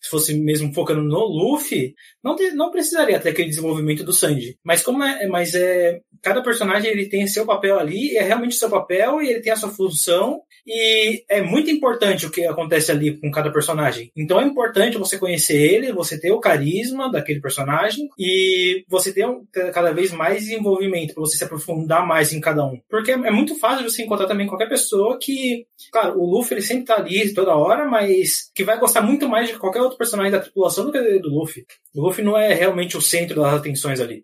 [0.01, 4.57] Se fosse mesmo focando no Luffy, não, te- não precisaria ter aquele desenvolvimento do Sandy.
[4.63, 5.27] Mas como é.
[5.27, 5.99] Mas é.
[6.21, 9.55] Cada personagem ele tem seu papel ali, é realmente seu papel, e ele tem a
[9.55, 14.11] sua função, e é muito importante o que acontece ali com cada personagem.
[14.17, 19.27] Então é importante você conhecer ele, você ter o carisma daquele personagem e você ter
[19.51, 22.79] ter cada vez mais desenvolvimento para você se aprofundar mais em cada um.
[22.89, 26.61] Porque é é muito fácil você encontrar também qualquer pessoa que, claro, o Luffy ele
[26.61, 30.31] sempre tá ali toda hora, mas que vai gostar muito mais de qualquer outro personagem
[30.31, 31.65] da tripulação do que do Luffy.
[31.95, 34.23] O Luffy não é realmente o centro das atenções ali.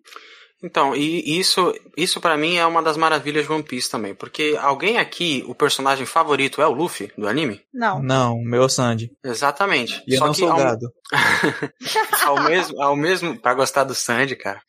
[0.63, 4.58] Então, e isso, isso para mim é uma das maravilhas de One Piece também, porque
[4.62, 7.62] alguém aqui, o personagem favorito é o Luffy do anime?
[7.73, 8.02] Não.
[8.02, 9.12] Não, meu é o Sandy.
[9.21, 10.02] Exatamente.
[10.08, 10.88] E eu Só não que sou ao, gado.
[12.26, 14.62] ao mesmo, ao mesmo, para gostar do Sandy, cara.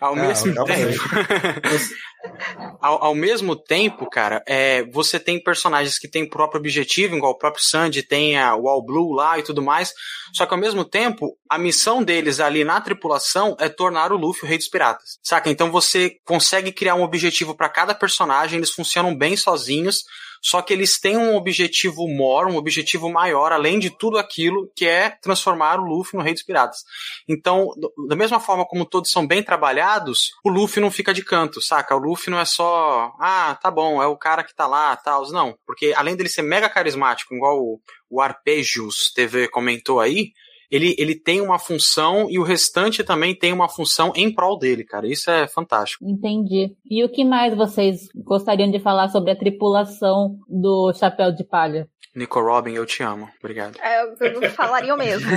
[0.00, 0.98] Ao Não, mesmo tempo,
[2.80, 7.32] ao, ao mesmo tempo, cara, é, você tem personagens que têm o próprio objetivo, igual
[7.32, 9.92] o próprio Sandy tem a, o All Blue lá e tudo mais.
[10.32, 14.44] Só que ao mesmo tempo, a missão deles ali na tripulação é tornar o Luffy
[14.44, 15.18] o rei dos piratas.
[15.22, 15.50] Saca?
[15.50, 20.04] Então você consegue criar um objetivo para cada personagem, eles funcionam bem sozinhos.
[20.42, 24.84] Só que eles têm um objetivo maior, um objetivo maior, além de tudo aquilo, que
[24.84, 26.84] é transformar o Luffy no Rei dos Piratas.
[27.28, 27.68] Então,
[28.08, 31.94] da mesma forma como todos são bem trabalhados, o Luffy não fica de canto, saca?
[31.94, 35.30] O Luffy não é só, ah, tá bom, é o cara que tá lá, tal.
[35.30, 40.32] Não, porque além dele ser mega carismático, igual o, o Arpegios TV comentou aí,
[40.72, 44.84] ele, ele tem uma função e o restante também tem uma função em prol dele,
[44.84, 45.06] cara.
[45.06, 46.02] Isso é fantástico.
[46.08, 46.74] Entendi.
[46.90, 51.86] E o que mais vocês gostariam de falar sobre a tripulação do Chapéu de Palha?
[52.14, 53.28] Nico Robin, eu te amo.
[53.38, 53.78] Obrigado.
[53.80, 55.30] É, eu falaria o mesmo.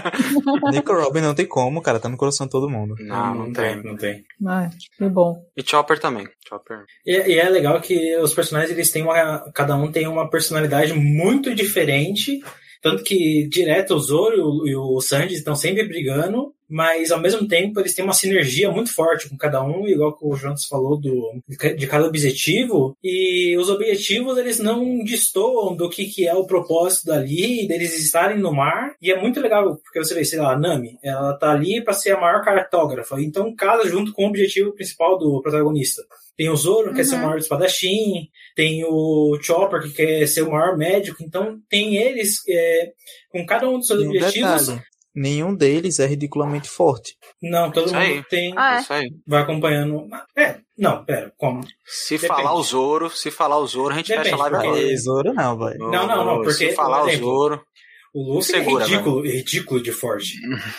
[0.70, 2.94] Nico Robin não tem como, cara, tá no coração de todo mundo.
[3.00, 3.82] Não, não tem.
[3.82, 4.24] Não tem.
[4.46, 5.42] Ah, que bom.
[5.56, 6.26] E Chopper também.
[6.46, 6.84] Chopper.
[7.06, 9.50] E, e é legal que os personagens, eles têm uma.
[9.54, 12.40] Cada um tem uma personalidade muito diferente.
[12.82, 17.78] Tanto que direto o Zoro e o, Sanji estão sempre brigando, mas ao mesmo tempo
[17.78, 21.42] eles têm uma sinergia muito forte com cada um, igual que o Jonas falou do,
[21.48, 22.96] de cada objetivo.
[23.02, 28.38] E os objetivos eles não destoam do que, que é o propósito dali, deles estarem
[28.38, 28.94] no mar.
[29.02, 31.92] E é muito legal, porque você vê, sei lá, a Nami, ela tá ali para
[31.92, 36.02] ser a maior cartógrafa, então casa junto com o objetivo principal do protagonista.
[36.40, 37.24] Tem o Zoro, que quer ser o Uhum.
[37.24, 42.92] maior espadachim, tem o Chopper, que quer ser o maior médico, então tem eles é,
[43.30, 44.66] com cada um dos seus E um objetivos.
[44.68, 44.82] detalhe,
[45.14, 47.14] nenhum deles é ridiculamente forte.
[47.42, 48.24] Não, todo Isso mundo aí.
[48.30, 48.54] tem.
[48.56, 48.80] Ah, é.
[48.80, 49.10] Isso aí.
[49.26, 50.06] Vai acompanhando.
[50.34, 51.60] É, não, pera, como?
[51.84, 52.28] Se Depende.
[52.42, 54.92] falar o Zoro, se falar o Zoro, a gente Depende, fecha a live porque- agora.
[54.94, 55.78] É, Zoro não, velho.
[55.78, 57.62] Não, não, não, porque, Se falar por o exemplo, Zoro.
[58.12, 60.32] O Segura, é ridículo, é ridículo de forte.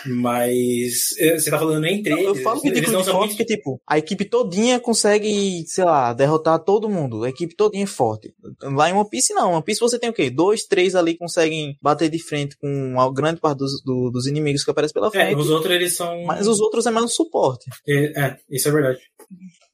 [0.06, 2.24] Mas é, você tá falando entre eles.
[2.26, 3.36] Eu falo eles ridículo não de são forte muito.
[3.38, 7.24] que, tipo, a equipe todinha consegue, sei lá, derrotar todo mundo.
[7.24, 8.34] A equipe todinha é forte.
[8.62, 9.52] Lá em One Piece, não.
[9.54, 10.28] One Piece você tem o quê?
[10.30, 14.62] Dois, três ali conseguem bater de frente com a grande parte dos, do- dos inimigos
[14.64, 15.34] que aparecem pela É, frente.
[15.36, 16.24] os outros eles são.
[16.24, 17.64] Mas os outros é mais um suporte.
[17.88, 18.98] É, é, isso é verdade.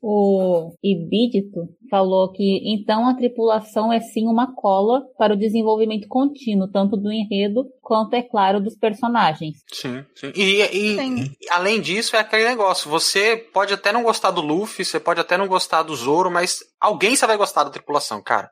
[0.00, 6.70] O Ibidito falou que então a tripulação é sim uma cola para o desenvolvimento contínuo,
[6.70, 9.56] tanto do enredo quanto, é claro, dos personagens.
[9.72, 10.32] Sim, sim.
[10.36, 11.16] E, e- Sim.
[11.40, 12.88] e, além disso, é aquele negócio.
[12.88, 16.60] Você pode até não gostar do Luffy, você pode até não gostar do Zoro, mas
[16.80, 18.48] alguém você vai gostar da tripulação, cara.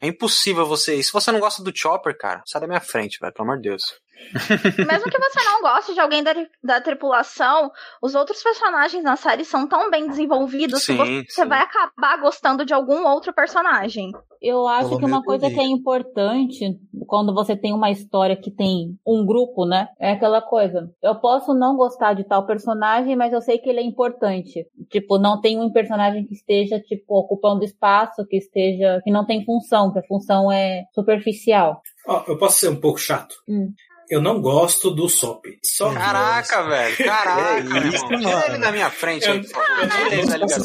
[0.00, 0.96] É impossível você.
[0.96, 3.60] E se você não gosta do Chopper, cara, sai da minha frente, velho, pelo amor
[3.60, 3.82] de Deus.
[4.86, 6.32] Mesmo que você não goste de alguém da,
[6.62, 7.70] da tripulação,
[8.02, 11.48] os outros personagens na série são tão bem desenvolvidos Sim, que você sim.
[11.48, 14.12] vai acabar gostando de algum outro personagem.
[14.40, 18.50] Eu acho Pelo que uma coisa que é importante quando você tem uma história que
[18.50, 19.88] tem um grupo, né?
[19.98, 20.90] É aquela coisa.
[21.02, 24.66] Eu posso não gostar de tal personagem, mas eu sei que ele é importante.
[24.90, 29.00] Tipo, não tem um personagem que esteja, tipo, ocupando espaço, que esteja.
[29.02, 31.80] que não tem função, que a função é superficial.
[32.06, 33.34] Ó, eu posso ser um pouco chato.
[33.48, 33.72] Hum.
[34.10, 35.44] Eu não gosto do Sop.
[35.62, 36.96] Só Caraca, velho.
[37.04, 38.18] Caraca, É isso, irmão.
[38.20, 39.40] Tira ele da minha frente aí.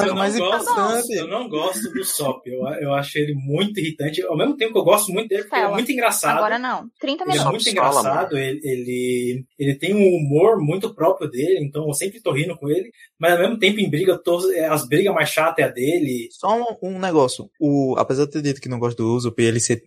[0.07, 1.13] Eu mais gosto, importante.
[1.15, 2.45] eu não gosto do Sop.
[2.47, 4.21] Eu, eu acho ele muito irritante.
[4.23, 5.75] Ao mesmo tempo que eu gosto muito dele, porque ele é Fala.
[5.77, 6.37] muito engraçado.
[6.37, 6.89] Agora não.
[6.99, 7.51] 30 Ele é minutos.
[7.51, 12.21] muito Sop engraçado, ele, ele, ele tem um humor muito próprio dele, então eu sempre
[12.21, 15.29] tô rindo com ele, mas ao mesmo tempo em briga, tô- é, as brigas mais
[15.29, 16.27] chatas é a dele.
[16.31, 17.49] Só um, um negócio.
[17.59, 19.81] O, apesar de ter dito que não gosto do Usopp e ele ser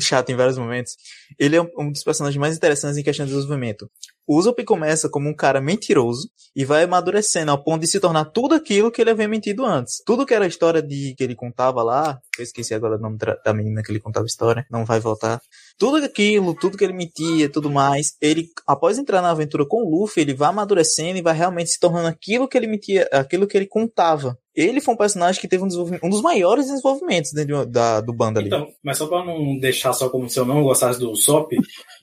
[0.00, 0.96] chato em vários momentos,
[1.38, 3.90] ele é um, um dos personagens mais interessantes em questão de desenvolvimento.
[4.26, 8.26] O Usopp começa como um cara mentiroso e vai amadurecendo ao ponto de se tornar
[8.26, 10.02] tudo aquilo que ele havia mentido antes.
[10.06, 13.18] Tudo que era a história de que ele contava lá, eu esqueci agora o nome
[13.18, 15.40] da menina que ele contava a história, não vai voltar.
[15.80, 19.90] Tudo aquilo, tudo que ele mentia, tudo mais, ele, após entrar na aventura com o
[19.90, 23.56] Luffy, ele vai amadurecendo e vai realmente se tornando aquilo que ele mentia, aquilo que
[23.56, 24.36] ele contava.
[24.54, 28.12] Ele foi um personagem que teve um, desenvolvimento, um dos maiores desenvolvimentos dentro da, do
[28.12, 28.48] bando ali.
[28.48, 31.50] Então, mas só pra não deixar só como se eu não gostasse do Sop,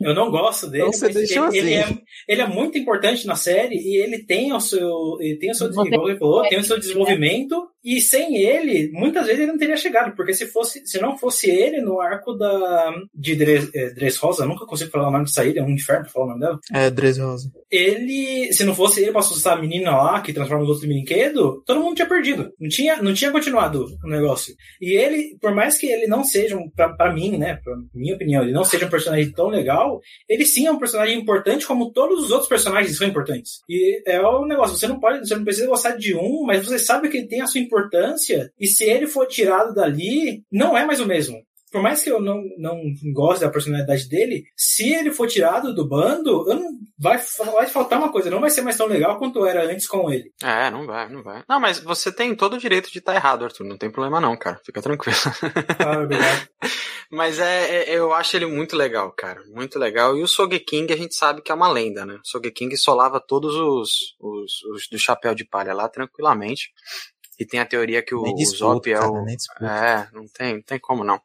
[0.02, 0.86] eu não gosto dele.
[0.86, 1.94] Então você mas deixou ele, ele assim.
[1.94, 5.54] é, ele é muito importante na série e ele tem o seu, ele tem o
[5.54, 9.78] seu, ele falou, tem o seu desenvolvimento E sem ele, muitas vezes ele não teria
[9.78, 14.46] chegado, porque se fosse, se não fosse ele no arco da de Dres, é, Dressrosa,
[14.46, 16.60] nunca consigo falar o nome dessa ilha, é um inferno pra falar o nome dela.
[16.74, 17.50] É, Dressrosa.
[17.72, 20.90] Ele, se não fosse ele pra assustar a menina lá, que transforma os outros em
[20.90, 22.52] brinquedo, todo mundo tinha perdido.
[22.60, 24.54] Não tinha, não tinha continuado o negócio.
[24.82, 28.16] E ele, por mais que ele não seja, um, pra, pra mim, né, pra minha
[28.16, 31.94] opinião, ele não seja um personagem tão legal, ele sim é um personagem importante como
[31.94, 33.62] todos os outros personagens são importantes.
[33.70, 36.78] E é o negócio, você não pode, você não precisa gostar de um, mas você
[36.78, 37.77] sabe que ele tem a sua importância,
[38.60, 41.38] e se ele for tirado dali, não é mais o mesmo
[41.72, 42.82] por mais que eu não, não
[43.14, 47.22] goste da personalidade dele, se ele for tirado do bando, não, vai,
[47.54, 50.32] vai faltar uma coisa, não vai ser mais tão legal quanto era antes com ele.
[50.42, 51.44] É, não vai, não vai.
[51.48, 54.22] Não, mas você tem todo o direito de estar tá errado, Arthur, não tem problema
[54.22, 55.18] não, cara, fica tranquilo.
[55.80, 56.48] Ah, obrigado.
[57.12, 60.18] mas é, é, eu acho ele muito legal, cara, muito legal.
[60.18, 62.16] E o Sogeking a gente sabe que é uma lenda, né?
[62.16, 66.72] O Sogeking solava todos os, os, os do chapéu de palha lá tranquilamente.
[67.40, 69.26] E tem a teoria que o, disputa, o Zop é o.
[69.60, 71.22] Cara, é, não tem, não tem como não.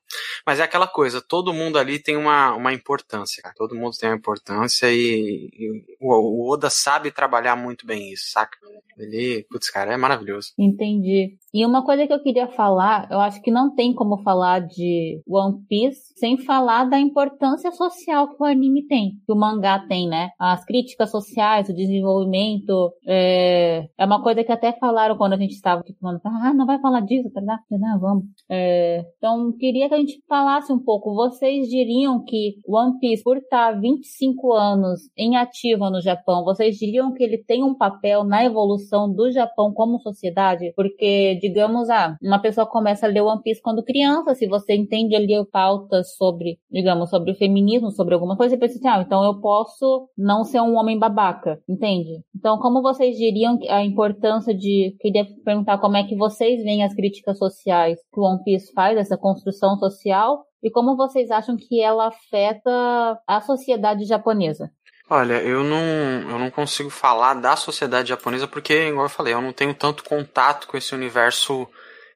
[0.46, 3.54] Mas é aquela coisa, todo mundo ali tem uma, uma importância, cara.
[3.56, 8.30] Todo mundo tem uma importância e, e o, o, Oda sabe trabalhar muito bem isso,
[8.30, 8.58] saca?
[8.98, 10.52] Ele, putz, cara, é maravilhoso.
[10.58, 11.38] Entendi.
[11.54, 15.20] E uma coisa que eu queria falar, eu acho que não tem como falar de
[15.28, 20.08] One Piece sem falar da importância social que o anime tem, que o mangá tem,
[20.08, 20.30] né?
[20.38, 25.52] As críticas sociais, o desenvolvimento, é, é uma coisa que até falaram quando a gente
[25.52, 27.42] estava aqui falando, ah, não vai falar disso, tá?
[27.70, 28.24] Não, vamos.
[28.50, 31.14] É, então, queria que a gente falasse um pouco.
[31.14, 37.12] Vocês diriam que One Piece, por estar 25 anos em ativa no Japão, vocês diriam
[37.12, 40.72] que ele tem um papel na evolução do Japão como sociedade?
[40.74, 45.16] Porque digamos, ah, uma pessoa começa a ler One Piece quando criança, se você entende
[45.16, 49.24] ali pautas sobre, digamos, sobre o feminismo, sobre alguma coisa, você pensa assim, ah, então
[49.24, 52.22] eu posso não ser um homem babaca, entende?
[52.34, 56.94] Então, como vocês diriam a importância de, queria perguntar como é que vocês veem as
[56.94, 61.80] críticas sociais que o One Piece faz, essa construção social, e como vocês acham que
[61.80, 64.70] ela afeta a sociedade japonesa?
[65.08, 69.42] Olha, eu não, eu não consigo falar da sociedade japonesa porque, igual eu falei, eu
[69.42, 71.68] não tenho tanto contato com esse universo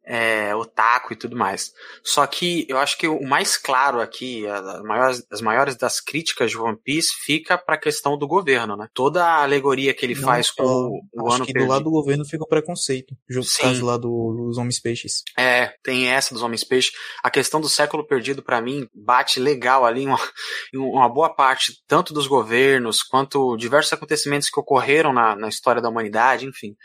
[0.06, 1.72] é, otaku e tudo mais.
[2.04, 6.52] Só que eu acho que o mais claro aqui, as maiores, as maiores das críticas
[6.52, 8.88] de One Piece, fica para a questão do governo, né?
[8.94, 11.68] Toda a alegoria que ele Não, faz com o, o acho ano que perdido.
[11.68, 15.22] do lado do governo fica o preconceito, junto com o lá do, dos homens peixes.
[15.36, 16.92] É, tem essa dos homens peixes.
[17.22, 20.18] A questão do século perdido, para mim, bate legal ali uma,
[20.72, 25.88] uma, boa parte, tanto dos governos, quanto diversos acontecimentos que ocorreram na, na história da
[25.88, 26.76] humanidade, enfim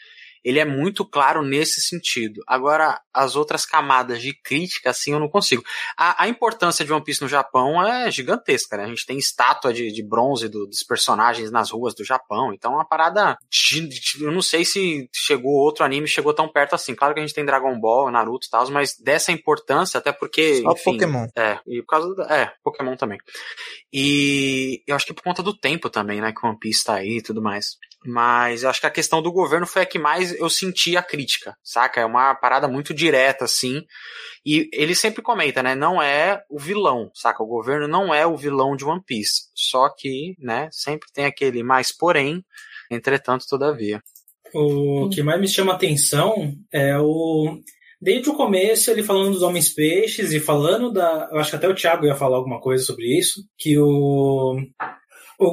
[0.44, 2.42] ele é muito claro nesse sentido.
[2.48, 5.64] Agora, as outras camadas de crítica, assim, eu não consigo.
[5.98, 8.84] A, a importância de One Piece no Japão é gigantesca, né?
[8.86, 12.74] A gente tem estátua de, de bronze do, dos personagens nas ruas do Japão, então
[12.74, 13.38] é uma parada.
[14.20, 16.96] Eu não sei se chegou outro anime, chegou tão perto assim.
[16.96, 20.62] Claro que a gente tem Dragon Ball, Naruto e tal, mas dessa importância, até porque.
[20.62, 21.28] Só enfim, Pokémon.
[21.36, 23.20] É, e por causa do, É, Pokémon também.
[23.94, 26.34] E eu acho que por conta do tempo também, né?
[26.34, 27.78] Que One Piece tá aí e tudo mais.
[28.04, 31.56] Mas acho que a questão do governo foi a que mais eu senti a crítica,
[31.64, 32.02] saca?
[32.02, 33.84] É uma parada muito direta, assim.
[34.44, 35.76] E ele sempre comenta, né?
[35.76, 37.44] Não é o vilão, saca?
[37.44, 39.50] O governo não é o vilão de One Piece.
[39.54, 42.44] Só que, né, sempre tem aquele mais porém,
[42.90, 44.02] entretanto, todavia.
[44.54, 47.60] O que mais me chama atenção é o.
[48.02, 51.30] Desde o começo, ele falando dos homens peixes e falando da.
[51.32, 53.44] Eu acho que até o Thiago ia falar alguma coisa sobre isso.
[53.58, 54.58] Que o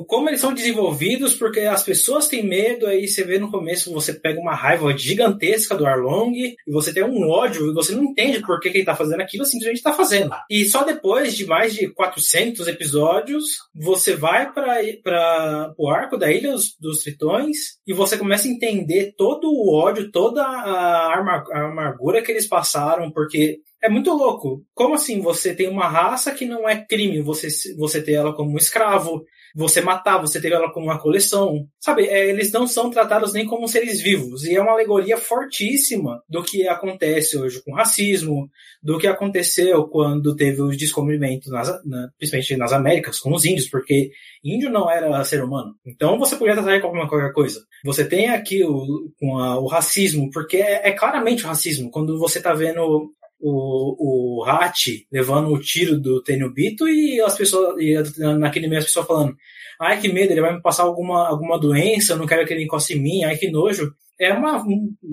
[0.06, 4.12] como eles são desenvolvidos, porque as pessoas têm medo, aí você vê no começo, você
[4.12, 8.40] pega uma raiva gigantesca do Arlong, e você tem um ódio, e você não entende
[8.40, 10.30] por que, que ele tá fazendo aquilo, simplesmente tá fazendo.
[10.50, 16.52] E só depois de mais de 400 episódios, você vai para o arco da Ilha
[16.52, 22.22] dos, dos, Tritões, e você começa a entender todo o ódio, toda a, a amargura
[22.22, 24.64] que eles passaram, porque é muito louco.
[24.74, 28.58] Como assim você tem uma raça que não é crime, você, você ter ela como
[28.58, 29.24] escravo,
[29.54, 31.66] você matar, você ter ela como uma coleção.
[31.80, 34.44] Sabe, é, eles não são tratados nem como seres vivos.
[34.44, 38.50] E é uma alegoria fortíssima do que acontece hoje com racismo,
[38.82, 43.68] do que aconteceu quando teve os descobrimentos, nas, na, principalmente nas Américas, com os índios,
[43.68, 44.10] porque
[44.44, 45.74] índio não era ser humano.
[45.86, 47.60] Então você podia tratar como qualquer coisa.
[47.84, 51.90] Você tem aqui o, a, o racismo, porque é, é claramente o racismo.
[51.90, 57.76] Quando você está vendo o, o Hat levando o tiro do Tenryubito e as pessoas,
[57.78, 57.94] e
[58.38, 59.36] naquele meio as pessoas falando,
[59.80, 62.64] ai que medo, ele vai me passar alguma, alguma doença, eu não quero que ele
[62.64, 63.92] encoste em mim, ai que nojo.
[64.20, 64.64] É, uma,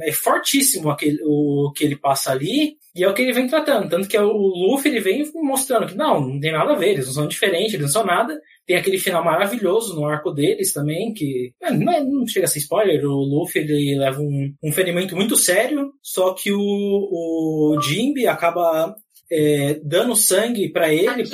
[0.01, 3.87] é fortíssimo aquele, o que ele passa ali, e é o que ele vem tratando.
[3.87, 7.05] Tanto que o Luffy ele vem mostrando que não, não tem nada a ver, eles
[7.05, 8.41] não são diferentes, eles não são nada.
[8.65, 12.49] Tem aquele final maravilhoso no arco deles também, que é, não, é, não, chega a
[12.49, 17.79] ser spoiler, o Luffy ele leva um, um ferimento muito sério, só que o, o
[17.81, 18.95] Jimby acaba
[19.31, 21.27] é, dando sangue para ele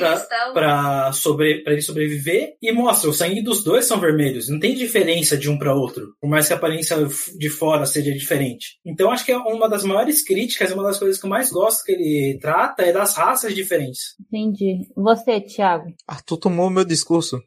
[0.53, 5.37] para sobre, ele sobreviver e mostra o sangue dos dois são vermelhos não tem diferença
[5.37, 6.97] de um para outro por mais que a aparência
[7.37, 8.79] de fora seja diferente.
[8.85, 11.83] Então acho que é uma das maiores críticas uma das coisas que eu mais gosto
[11.83, 14.15] que ele trata é das raças diferentes.
[14.19, 14.87] Entendi.
[14.95, 15.93] Você Thiago?
[16.07, 17.41] Arthur tomou meu discurso.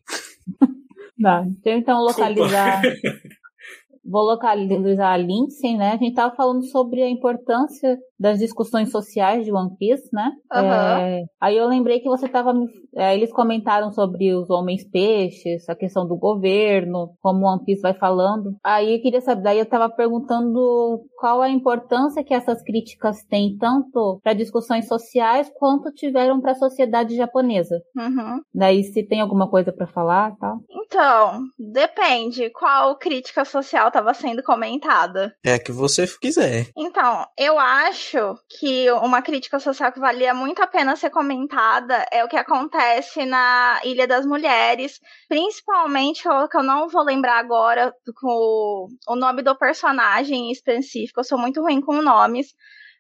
[1.23, 2.83] Tá, eu então localizar
[4.05, 5.93] vou localizar a Lindsay, né?
[5.93, 10.31] A gente tava falando sobre a importância das discussões sociais de One Piece, né?
[10.53, 10.61] Uhum.
[10.61, 12.53] É, aí eu lembrei que você tava.
[12.95, 17.95] É, eles comentaram sobre os homens peixes, a questão do governo, como One Piece vai
[17.95, 18.57] falando.
[18.63, 23.57] Aí eu queria saber, daí eu tava perguntando qual a importância que essas críticas têm,
[23.59, 27.81] tanto para discussões sociais quanto tiveram para a sociedade japonesa.
[27.97, 28.41] Uhum.
[28.55, 30.55] Daí se tem alguma coisa para falar, tá?
[30.71, 35.35] Então, depende qual crítica social estava sendo comentada.
[35.45, 36.69] É a que você quiser.
[36.77, 38.04] Então, eu acho
[38.49, 43.25] que uma crítica social que valia muito a pena ser comentada é o que acontece
[43.25, 49.43] na Ilha das Mulheres, principalmente o que eu não vou lembrar agora com o nome
[49.43, 52.55] do personagem específico, eu sou muito ruim com nomes,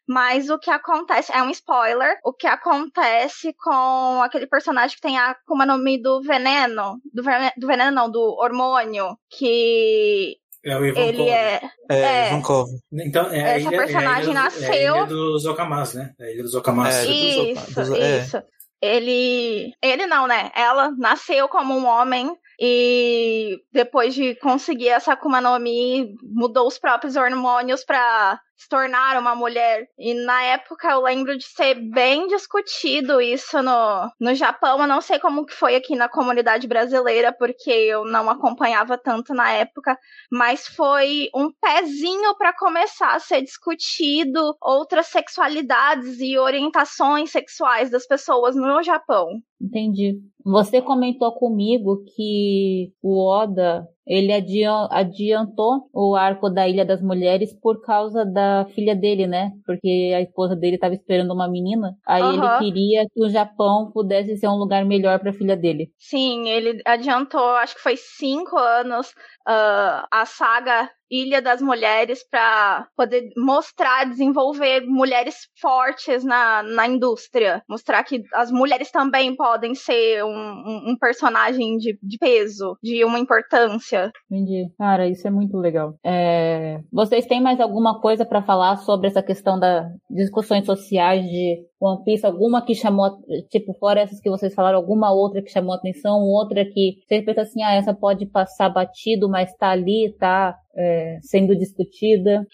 [0.06, 2.18] mas o que acontece é um spoiler.
[2.22, 7.22] O que acontece com aquele personagem que tem a Akuma no Mi do veneno, do
[7.66, 11.60] veneno não, do hormônio, que é o Ivan ele é.
[11.90, 12.28] É, é.
[12.28, 12.70] Ivankov.
[12.92, 14.68] Então, é Essa ilha, personagem é nasceu.
[14.68, 16.12] É a ilha dos Okamas, né?
[16.18, 16.94] É a ilha dos Okamas.
[16.94, 18.42] É, isso, dos, isso.
[18.80, 19.72] Ele.
[19.82, 20.50] Ele não, né?
[20.54, 26.78] Ela nasceu como um homem e depois de conseguir essa Akuma no Mi, mudou os
[26.78, 29.88] próprios hormônios para se tornar uma mulher.
[29.98, 34.80] E na época eu lembro de ser bem discutido isso no, no Japão.
[34.80, 39.34] Eu não sei como que foi aqui na comunidade brasileira, porque eu não acompanhava tanto
[39.34, 39.98] na época,
[40.30, 48.06] mas foi um pezinho para começar a ser discutido outras sexualidades e orientações sexuais das
[48.06, 49.28] pessoas no Japão.
[49.60, 50.20] Entendi.
[50.44, 57.80] Você comentou comigo que o Oda ele adiantou o arco da Ilha das Mulheres por
[57.80, 59.52] causa da filha dele, né?
[59.64, 61.96] Porque a esposa dele estava esperando uma menina.
[62.06, 62.32] Aí uhum.
[62.32, 65.90] ele queria que o Japão pudesse ser um lugar melhor para a filha dele.
[65.98, 69.08] Sim, ele adiantou, acho que foi cinco anos
[69.48, 77.62] uh, a saga Ilha das Mulheres para poder mostrar, desenvolver mulheres fortes na, na indústria.
[77.68, 83.04] Mostrar que as mulheres também podem ser um, um, um personagem de, de, peso, de
[83.04, 84.10] uma importância.
[84.30, 84.68] Entendi.
[84.78, 85.94] Cara, isso é muito legal.
[86.04, 86.80] É...
[86.92, 92.02] Vocês têm mais alguma coisa para falar sobre essa questão das discussões sociais de One
[92.04, 92.24] Piece?
[92.24, 93.18] Alguma que chamou,
[93.50, 97.42] tipo, fora essas que vocês falaram, alguma outra que chamou atenção, outra que você pensa
[97.42, 102.46] assim, ah, essa pode passar batido, mas tá ali, tá é, sendo discutida.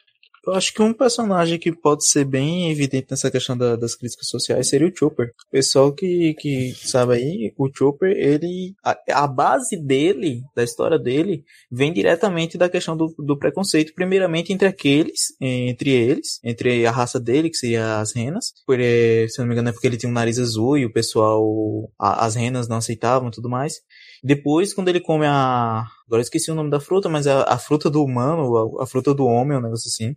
[0.50, 4.26] Eu acho que um personagem que pode ser bem evidente nessa questão da, das críticas
[4.26, 5.28] sociais seria o Chopper.
[5.46, 8.74] O pessoal que, que sabe aí, o Chopper, ele.
[8.84, 14.52] A, a base dele, da história dele, vem diretamente da questão do, do preconceito, primeiramente
[14.52, 18.52] entre aqueles, entre eles, entre a raça dele, que seria as renas.
[18.66, 20.92] Por, é, se não me engano, é porque ele tinha um nariz azul e o
[20.92, 21.44] pessoal.
[21.96, 23.74] A, as renas não aceitavam e tudo mais.
[24.22, 25.86] Depois, quando ele come a.
[26.06, 29.14] Agora esqueci o nome da fruta, mas a, a fruta do humano, a, a, fruta
[29.14, 30.16] do homem, um negócio assim.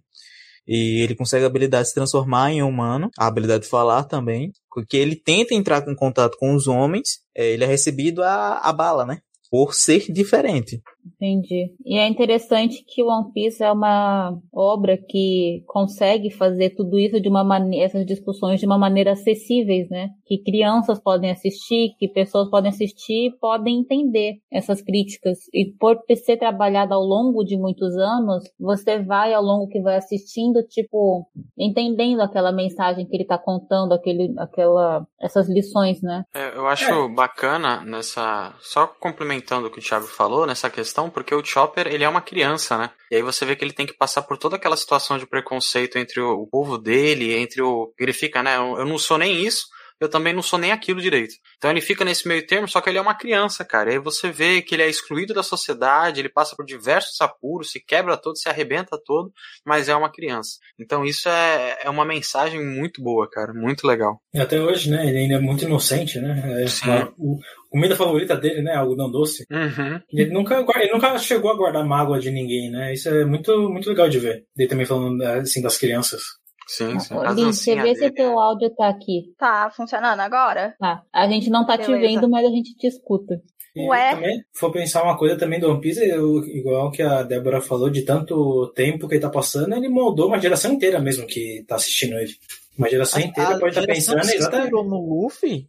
[0.68, 4.52] E ele consegue a habilidade de se transformar em humano, a habilidade de falar também.
[4.74, 8.74] Porque ele tenta entrar em contato com os homens, é, ele é recebido a, a
[8.74, 9.20] bala, né?
[9.52, 10.82] Por ser diferente.
[11.06, 11.74] Entendi.
[11.86, 17.30] E é interessante que One Piece é uma obra que consegue fazer tudo isso de
[17.30, 20.10] uma maneira, essas discussões de uma maneira acessíveis, né?
[20.26, 25.40] Que crianças podem assistir, que pessoas podem assistir e podem entender essas críticas.
[25.54, 29.98] E por ser trabalhado ao longo de muitos anos, você vai ao longo que vai
[29.98, 36.24] assistindo, tipo, entendendo aquela mensagem que ele tá contando, aquele, aquela, essas lições, né?
[36.34, 37.10] É, eu acho é.
[37.10, 41.88] bacana nessa, só complementando o que o Thiago falou, nessa questão questão, porque o Chopper,
[41.88, 42.92] ele é uma criança, né?
[43.10, 45.98] E aí você vê que ele tem que passar por toda aquela situação de preconceito
[45.98, 47.92] entre o, o povo dele, entre o...
[48.00, 48.58] Ele fica, né?
[48.58, 49.66] Eu não sou nem isso,
[50.04, 51.36] eu também não sou nem aquilo direito.
[51.58, 53.90] Então ele fica nesse meio termo, só que ele é uma criança, cara.
[53.90, 57.72] E aí você vê que ele é excluído da sociedade, ele passa por diversos apuros,
[57.72, 59.32] se quebra todo, se arrebenta todo,
[59.66, 60.58] mas é uma criança.
[60.80, 64.20] Então isso é, é uma mensagem muito boa, cara, muito legal.
[64.34, 66.64] E até hoje, né, ele ainda é muito inocente, né?
[66.64, 66.90] É, Sim.
[67.18, 67.40] O,
[67.74, 68.76] comida favorita dele, né?
[68.76, 69.46] Algodão doce.
[69.52, 70.00] Uhum.
[70.14, 72.94] Ele, nunca, ele nunca chegou a guardar mágoa de ninguém, né?
[72.94, 74.46] Isso é muito, muito legal de ver.
[74.56, 76.22] Ele também falando assim das crianças.
[76.68, 77.14] Sim, sim.
[77.16, 79.34] Ô, As Liz, você vê se teu áudio tá aqui.
[79.38, 80.76] Tá funcionando agora?
[80.80, 81.04] Tá.
[81.12, 82.08] A gente não tá te Beleza.
[82.22, 83.42] vendo, mas a gente te escuta.
[83.76, 84.16] E Ué?
[84.16, 87.60] também, se for pensar uma coisa também do One Piece, eu- igual que a Débora
[87.60, 91.64] falou, de tanto tempo que ele tá passando, ele moldou uma geração inteira mesmo que
[91.68, 92.34] tá assistindo ele.
[92.78, 94.64] Uma geração inteira pode estar geração pensando se exatamente.
[94.66, 95.68] inspirou no Luffy,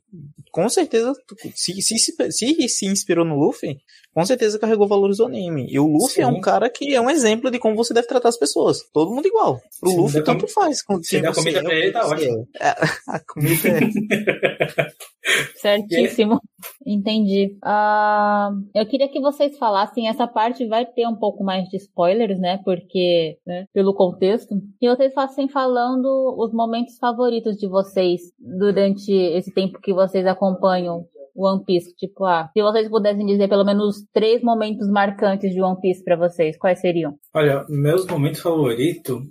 [0.51, 1.13] com certeza,
[1.55, 3.77] se, se, se, se se inspirou no Luffy,
[4.15, 5.67] com certeza carregou valores do anime.
[5.69, 6.23] E o Luffy Sim.
[6.23, 8.79] é um cara que é um exemplo de como você deve tratar as pessoas.
[8.93, 9.61] Todo mundo igual.
[9.81, 10.83] Pro Se Luffy, der com- tanto faz.
[10.83, 12.49] com se der comida é, pra ele, tá ótimo.
[12.59, 12.69] É,
[13.09, 14.93] A comida é.
[15.57, 16.41] Certíssimo.
[16.87, 17.57] Entendi.
[17.63, 22.39] Ah, eu queria que vocês falassem, essa parte vai ter um pouco mais de spoilers,
[22.39, 22.61] né?
[22.65, 24.55] Porque, né, pelo contexto.
[24.79, 31.07] Que vocês fossem falando os momentos favoritos de vocês durante esse tempo que vocês acompanham
[31.37, 31.95] One Piece.
[31.97, 36.17] Tipo, ah, se vocês pudessem dizer pelo menos três momentos marcantes de One Piece pra
[36.17, 37.15] vocês, quais seriam?
[37.35, 39.23] Olha, meus momentos favoritos.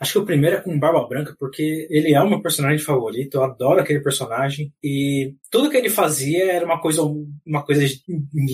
[0.00, 3.34] Acho que o primeiro é com Barba Branca, porque ele é o meu personagem favorito,
[3.34, 4.72] eu adoro aquele personagem.
[4.82, 7.02] E tudo que ele fazia era uma coisa,
[7.46, 7.82] uma coisa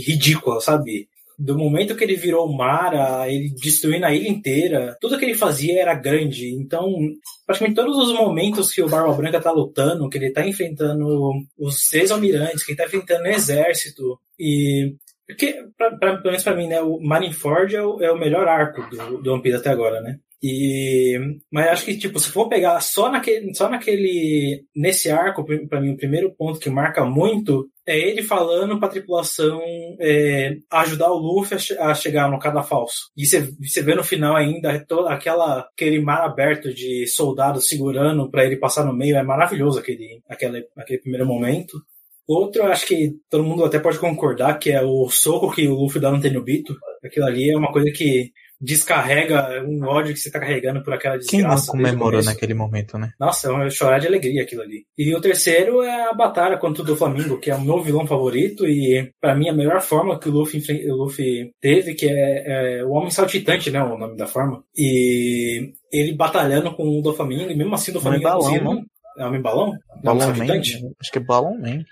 [0.04, 1.08] ridícula, sabe?
[1.38, 5.34] Do momento que ele virou o Mara, ele destruindo a ilha inteira, tudo que ele
[5.34, 6.52] fazia era grande.
[6.54, 6.92] Então,
[7.46, 11.88] praticamente todos os momentos que o Barba Branca tá lutando, que ele tá enfrentando os
[11.88, 16.54] seis almirantes, que ele tá enfrentando o exército, e porque, pra, pra, pelo menos pra
[16.54, 19.70] mim, né, o Marineford é o, é o melhor arco do, do One Piece até
[19.70, 20.18] agora, né?
[20.42, 21.18] E,
[21.50, 25.92] mas acho que, tipo, se for pegar só naquele, só naquele, nesse arco, pra mim,
[25.92, 29.60] o primeiro ponto que marca muito é ele falando pra tripulação
[30.00, 33.10] é, ajudar o Luffy a, a chegar no cadafalso.
[33.16, 38.44] E você, vê no final ainda toda aquela, aquele mar aberto de soldados segurando pra
[38.44, 41.80] ele passar no meio, é maravilhoso aquele, aquele, aquele primeiro momento.
[42.26, 46.00] Outro, acho que todo mundo até pode concordar, que é o soco que o Luffy
[46.00, 46.76] dá no Tenryubito.
[47.04, 51.18] Aquilo ali é uma coisa que descarrega um ódio que você tá carregando por aquela
[51.18, 51.72] Quem não desgraça.
[51.72, 53.12] desde o comemorou naquele momento, né?
[53.20, 54.84] Nossa, é um chorar de alegria aquilo ali.
[54.96, 58.06] E o terceiro é a batalha contra o do Flamengo, que é o meu vilão
[58.06, 62.78] favorito e pra mim a melhor forma que o Luffy, o Luffy teve, que é,
[62.80, 64.62] é o Homem Saltitante, né, o nome da forma.
[64.76, 68.30] E ele batalhando com o do Flamengo, e mesmo assim o do Homem Flamengo não
[68.32, 68.84] Balão, conseguiu- não?
[69.18, 69.66] É Homem Balão?
[69.70, 70.82] Não, Balão Saltitante?
[70.82, 70.90] Man.
[71.00, 71.84] Acho que é Balão Man.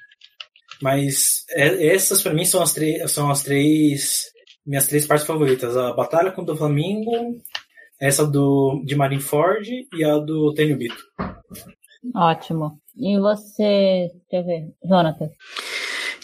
[0.82, 2.74] Mas é- essas pra mim são as
[3.08, 4.24] são as três
[4.66, 7.40] minhas três partes favoritas: a batalha contra o Flamengo,
[8.00, 11.02] essa do de Marineford e a do Tenryubito.
[12.14, 12.78] Ótimo.
[12.96, 15.30] E você, deixa eu ver, Jonathan.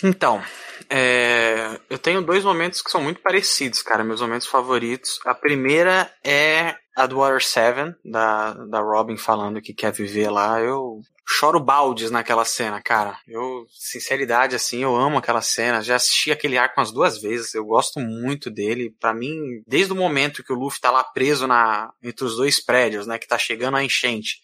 [0.05, 0.41] Então,
[0.89, 5.19] é, eu tenho dois momentos que são muito parecidos, cara, meus momentos favoritos.
[5.25, 10.61] A primeira é a do Water 7, da, da Robin falando que quer viver lá.
[10.61, 13.19] Eu choro baldes naquela cena, cara.
[13.27, 15.83] Eu, sinceridade, assim, eu amo aquela cena.
[15.83, 17.55] Já assisti aquele arco umas duas vezes.
[17.55, 18.95] Eu gosto muito dele.
[18.99, 22.63] Pra mim, desde o momento que o Luffy tá lá preso na, entre os dois
[22.63, 24.41] prédios, né, que tá chegando a enchente.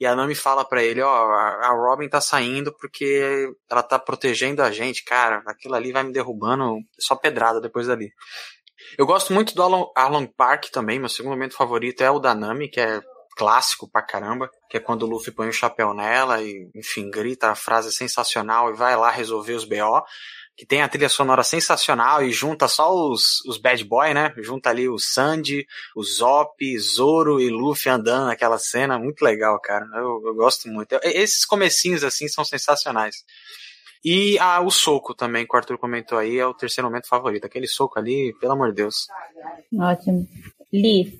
[0.00, 4.00] E a Nami fala pra ele, ó, a a Robin tá saindo porque ela tá
[4.00, 8.10] protegendo a gente, cara, aquilo ali vai me derrubando, só pedrada depois dali.
[8.96, 9.62] Eu gosto muito do
[9.94, 13.00] Arlong Park também, meu segundo momento favorito é o da Nami, que é
[13.36, 17.50] clássico pra caramba, que é quando o Luffy põe o chapéu nela e, enfim, grita
[17.50, 20.02] a frase sensacional e vai lá resolver os BO
[20.56, 24.34] que tem a trilha sonora sensacional e junta só os, os bad boy, né?
[24.38, 25.66] Junta ali o Sandy,
[25.96, 29.86] o Zop, Zoro e Luffy andando naquela cena, muito legal, cara.
[29.94, 30.98] Eu, eu gosto muito.
[31.02, 33.24] Esses comecinhos assim são sensacionais.
[34.04, 37.44] E ah, o soco também, que o Arthur comentou aí, é o terceiro momento favorito.
[37.44, 39.06] Aquele soco ali, pelo amor de Deus.
[39.78, 40.26] Ótimo.
[40.72, 41.12] Liz,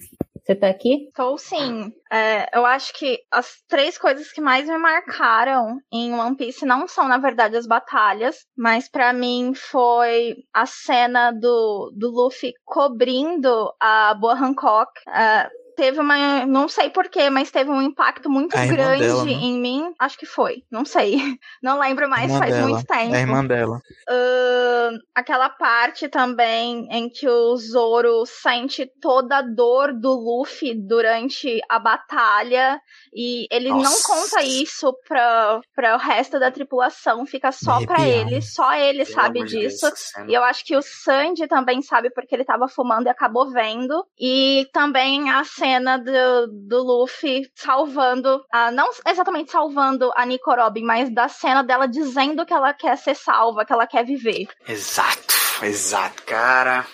[0.44, 1.06] você tá aqui?
[1.06, 1.92] Estou sim.
[2.10, 6.88] É, eu acho que as três coisas que mais me marcaram em One Piece não
[6.88, 13.72] são, na verdade, as batalhas, mas pra mim foi a cena do, do Luffy cobrindo
[13.78, 14.90] a Boa Hancock.
[15.06, 16.44] É, teve uma.
[16.46, 19.32] Não sei porquê, mas teve um impacto muito irmã grande dela, né?
[19.32, 19.92] em mim.
[19.98, 20.62] Acho que foi.
[20.70, 21.16] Não sei.
[21.62, 22.68] Não lembro mais, Irmã faz dela.
[22.68, 23.14] muito tempo.
[23.14, 23.80] É a irmã dela.
[24.08, 31.60] Ahn, aquela parte também em que o Zoro sente toda a dor do Luffy durante
[31.68, 32.80] a batalha
[33.14, 34.06] e ele não Nossa.
[34.12, 39.14] conta isso pra, pra o resto da tripulação, fica só pra ele, só ele Pelo
[39.14, 39.92] sabe Deus, disso.
[39.94, 40.30] cena.
[40.30, 44.04] E eu acho que o Sandy também sabe porque ele tava fumando e acabou vendo.
[44.18, 50.82] E também a cena do, do Luffy salvando, a, não exatamente salvando a Nico Robin,
[50.82, 54.48] mas da cena dela dizendo que ela quer ser salva, que ela quer viver.
[54.66, 56.84] Exato, exato, cara.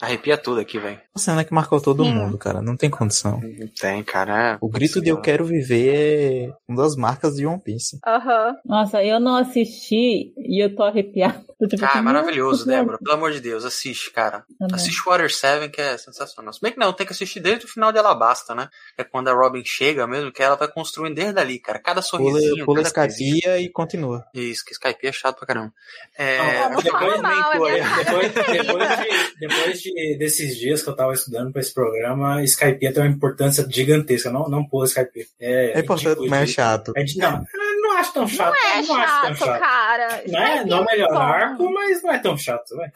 [0.00, 1.00] Arrepia tudo aqui, velho.
[1.14, 2.12] Uma cena que marcou todo Sim.
[2.12, 2.60] mundo, cara.
[2.60, 3.40] Não tem condição.
[3.40, 4.52] Não tem, cara.
[4.52, 7.98] é- O grito de Eu Quero Viver é uma das marcas de One Piece.
[8.06, 8.56] Aham.
[8.64, 11.44] Nossa, eu não assisti e eu tô arrepiada.
[11.58, 12.98] Tô tipo Ah, maravilhoso, Débora.
[12.98, 14.44] Pelo amor de Deus, assiste, cara.
[14.60, 14.66] Bom.
[14.74, 16.52] Assiste Water 7, que é sensacional.
[16.52, 18.68] Se bem que não, tem que assistir desde o final de Alabasta, né?
[18.98, 21.78] É quando a Robin chega mesmo, que ela vai construindo desde ali, cara.
[21.78, 23.30] Cada Pula, sorrisinho, pula cada coisinha.
[23.36, 24.26] Skypiea e continua.
[24.34, 25.72] Isso, que Skype é chato pra caramba.
[26.18, 26.36] É,
[26.68, 31.12] Não, não fala mal, é depois, depois, de, depois de- desses dias que eu tava
[31.12, 34.30] estudando pra esse programa, Skype tem uma importância gigantesca.
[34.30, 35.26] Não, não pula Skype.
[35.40, 36.92] É, É importante, ridículo mas é chato.
[36.96, 37.44] é de- não,
[37.82, 38.54] não acho tão chato.
[38.54, 39.60] Não é eu não acho tão chato, chato.
[39.60, 40.22] cara.
[40.28, 42.92] Não é, não é melhor arco, mas não é tão chato, velho.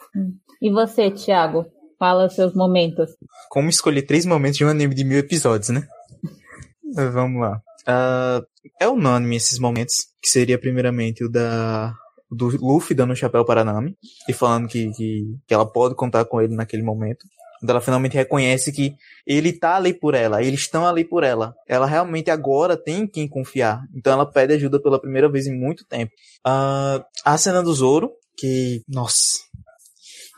[0.61, 1.65] E você, Thiago?
[1.99, 3.11] Fala os seus momentos.
[3.49, 5.87] Como escolher três momentos de um anime de mil episódios, né?
[7.13, 7.61] Vamos lá.
[7.85, 8.41] Ah,
[8.79, 11.93] é unânime esses momentos, que seria primeiramente o da
[12.31, 13.95] do Luffy dando o chapéu para a Nami
[14.27, 17.25] e falando que, que, que ela pode contar com ele naquele momento.
[17.59, 18.95] Quando ela finalmente reconhece que
[19.27, 21.53] ele tá ali por ela, eles estão ali por ela.
[21.67, 23.83] Ela realmente agora tem quem confiar.
[23.93, 26.11] Então ela pede ajuda pela primeira vez em muito tempo.
[26.43, 28.81] Ah, a cena do Zoro, que.
[28.87, 29.41] Nossa.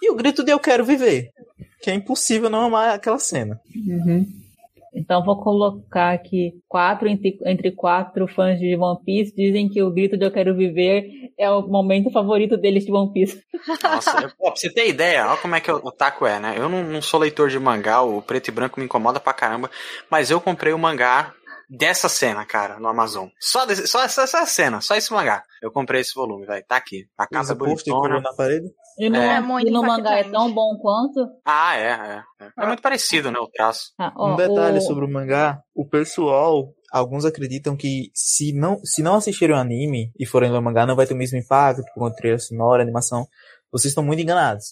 [0.01, 1.29] E o grito de Eu Quero Viver.
[1.81, 3.57] Que é impossível não amar aquela cena.
[4.95, 9.91] Então vou colocar aqui quatro entre, entre quatro fãs de One Piece dizem que o
[9.91, 11.05] grito de Eu Quero Viver
[11.37, 13.41] é o momento favorito deles de One Piece.
[13.83, 16.53] Nossa, eu- ó, pra você ter ideia, olha como é que o otaku é, né?
[16.57, 19.69] Eu não, não sou leitor de mangá, o preto e branco me incomoda pra caramba,
[20.11, 21.33] mas eu comprei o mangá
[21.69, 23.27] dessa cena, cara, no Amazon.
[23.39, 25.41] Só, desse- só essa, essa cena, só esse mangá.
[25.61, 26.63] Eu comprei esse volume, velho.
[26.67, 27.05] Tá aqui.
[27.17, 28.19] A colou bonitona.
[28.21, 28.67] na parede.
[28.97, 29.35] E no, É.
[29.37, 31.27] É muito e no mangá é tão bom quanto?
[31.45, 32.23] Ah, é, é.
[32.41, 33.91] É, É muito parecido, né, o traço.
[33.99, 38.79] Ah, ó, um detalhe o- sobre o mangá, o pessoal, alguns acreditam que se não,
[38.83, 41.37] se não assistirem o anime e forem ler o mangá, não vai ter o mesmo
[41.37, 43.25] impacto, por conta da trilha sonora, animação.
[43.71, 44.65] Vocês estão muito enganados.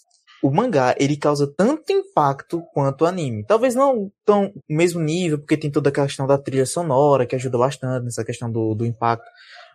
[0.44, 3.46] O mangá, ele causa tanto impacto quanto o anime.
[3.46, 7.36] Talvez não tão no mesmo nível, porque tem toda a questão da trilha sonora, que
[7.36, 9.26] ajuda bastante nessa questão do, do impacto.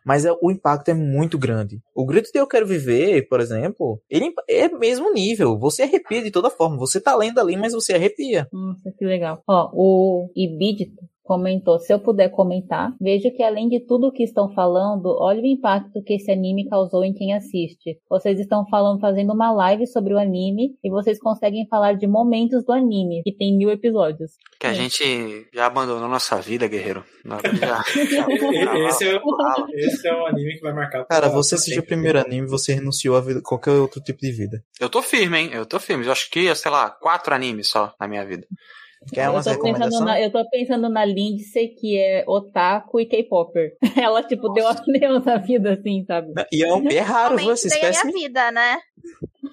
[0.06, 1.82] Mas é, o impacto é muito grande.
[1.92, 5.58] O Grito de Eu Quero Viver, por exemplo, ele é mesmo nível.
[5.58, 6.78] Você arrepia de toda forma.
[6.78, 8.46] Você tá lendo ali, mas você arrepia.
[8.52, 9.42] Nossa, que legal.
[9.48, 14.22] Ó, o Ibidito comentou, se eu puder comentar, vejo que além de tudo o que
[14.22, 17.98] estão falando, olha o impacto que esse anime causou em quem assiste.
[18.08, 22.64] Vocês estão falando, fazendo uma live sobre o anime e vocês conseguem falar de momentos
[22.64, 24.32] do anime, que tem mil episódios.
[24.60, 24.74] Que a É.
[24.74, 27.04] gente já abandonou nossa vida, guerreiro.
[27.60, 27.82] Já-
[28.88, 29.18] Esse é,
[29.74, 31.04] esse é um anime que vai marcar.
[31.06, 34.62] Cara, você assistiu o primeiro anime, você renunciou a vida- qualquer outro tipo de vida.
[34.80, 35.50] Eu tô firme, hein?
[35.52, 36.04] Eu tô firme.
[36.06, 38.46] Eu acho que, sei lá, quatro animes só na minha vida.
[39.12, 43.06] Quer eu, umas tô pensando na, eu tô pensando na Lindsay, que é otaku e
[43.06, 43.76] K-Popper.
[43.96, 44.74] Ela, tipo, deu a
[45.24, 46.32] na vida, assim, sabe?
[46.52, 47.52] E é, um- é raro, viu?
[47.52, 48.78] Essa Realmente dei a minha vida, né?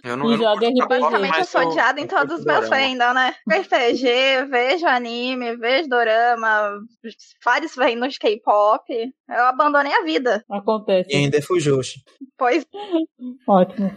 [0.04, 0.68] Eu não, E eu não joga.
[0.68, 3.34] K-pop, Basicamente eu sou eu- odiada em eu todos os meus fandoms, né?
[3.48, 6.80] RPG, vejo anime, vejo dorama,
[7.46, 8.84] vários reinos de K-pop.
[9.30, 10.44] Eu abandonei a vida.
[10.50, 11.12] Acontece.
[11.12, 12.04] E ainda é Fujoshi.
[12.38, 12.66] Pois
[13.48, 13.91] Ótimo.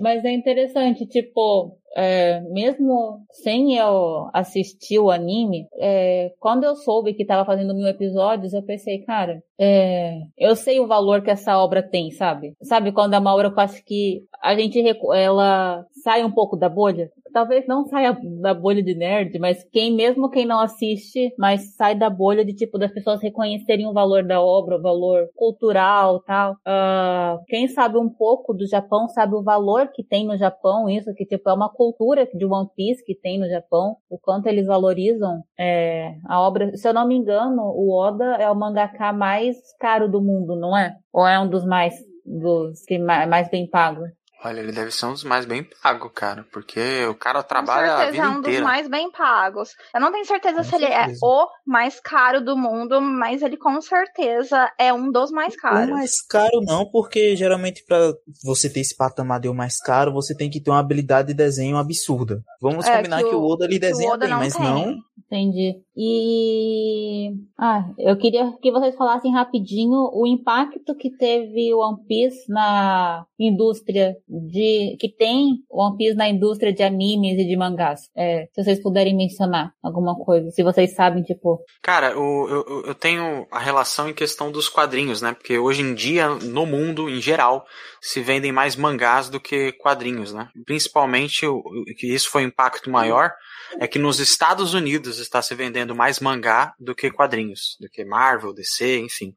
[0.00, 7.14] Mas é interessante, tipo, é, mesmo sem eu assistir o anime, é, quando eu soube
[7.14, 11.58] que tava fazendo mil episódios, eu pensei, cara, é, eu sei o valor que essa
[11.58, 12.54] obra tem, sabe?
[12.62, 13.52] Sabe quando é uma obra
[13.86, 14.82] que a gente,
[15.14, 17.10] ela sai um pouco da bolha?
[17.34, 21.96] Talvez não saia da bolha de nerd, mas quem, mesmo quem não assiste, mas sai
[21.96, 26.54] da bolha de, tipo, das pessoas reconhecerem o valor da obra, o valor cultural tal.
[26.64, 31.12] Ah, quem sabe um pouco do Japão sabe o valor que tem no Japão, isso
[31.12, 34.68] que, tipo, é uma cultura de One Piece que tem no Japão, o quanto eles
[34.68, 36.76] valorizam é, a obra.
[36.76, 40.78] Se eu não me engano, o Oda é o mangaka mais caro do mundo, não
[40.78, 40.94] é?
[41.12, 44.04] Ou é um dos mais, dos que mais bem pago?
[44.44, 46.44] Olha, ele deve ser um dos mais bem pagos, cara.
[46.52, 48.64] Porque o cara com trabalha a certeza vida é um dos inteira.
[48.64, 49.70] mais bem pagos.
[49.94, 51.20] Eu não tenho certeza Com se ele é certeza.
[51.22, 55.88] o mais caro do mundo, mas ele com certeza é um dos mais O caros.
[55.90, 58.12] mais caro não, porque geralmente pra
[58.44, 61.34] você ter esse patamar de o mais caro, você tem que ter uma habilidade de
[61.34, 62.42] desenho absurda.
[62.60, 64.52] Vamos É, combinar que que, o- o Oda ele o desenha Oda bem, não mas
[64.54, 64.62] tem.
[64.62, 64.96] não.
[65.26, 65.80] Entendi.
[65.96, 67.30] E.
[67.58, 73.24] Ah, eu queria que vocês falassem rapidinho o impacto que teve o One Piece na
[73.38, 74.96] indústria de.
[74.98, 78.10] que tem One Piece na indústria de animes e de mangás.
[78.16, 80.50] É, se vocês puderem mencionar alguma coisa.
[80.50, 81.60] Se vocês sabem, tipo.
[81.82, 85.32] Cara, o- eu, eu- tenho a relação em questão dos quadrinhos, né?
[85.34, 87.64] Porque hoje em dia, no mundo, em geral,
[88.00, 90.48] se vendem mais mangás do que quadrinhos, né?
[90.64, 93.30] Principalmente, o, o- que isso foi um impacto maior,
[93.78, 98.04] é que nos Estados Unidos está se vendendo mais mangá do que quadrinhos, do que
[98.04, 99.34] Marvel, DC, enfim.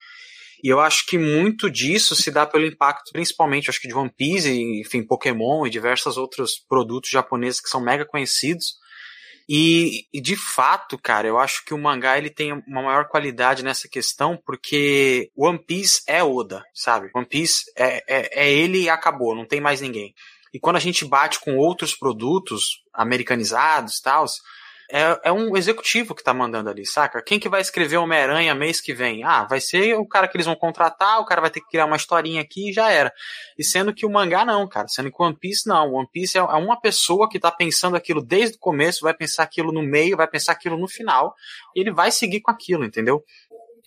[0.64, 4.10] E eu acho que muito disso se dá pelo impacto, principalmente, acho que de One
[4.10, 8.76] Piece, enfim, Pokémon e diversos outros produtos japoneses que são mega conhecidos.
[9.50, 13.64] E, e, de fato, cara, eu acho que o mangá ele tem uma maior qualidade
[13.64, 17.10] nessa questão porque One Piece é Oda, sabe?
[17.16, 20.14] One Piece é, é, é ele e acabou, não tem mais ninguém.
[20.54, 24.26] E quando a gente bate com outros produtos americanizados tal,
[24.90, 27.22] é, é um executivo que tá mandando ali, saca?
[27.22, 29.22] Quem que vai escrever Homem-Aranha mês que vem?
[29.22, 31.86] Ah, vai ser o cara que eles vão contratar, o cara vai ter que criar
[31.86, 33.12] uma historinha aqui e já era.
[33.58, 34.88] E sendo que o mangá não, cara.
[34.88, 35.92] Sendo que o One Piece não.
[35.92, 39.14] O One Piece é, é uma pessoa que tá pensando aquilo desde o começo, vai
[39.14, 41.36] pensar aquilo no meio, vai pensar aquilo no final,
[41.76, 43.22] e ele vai seguir com aquilo, entendeu?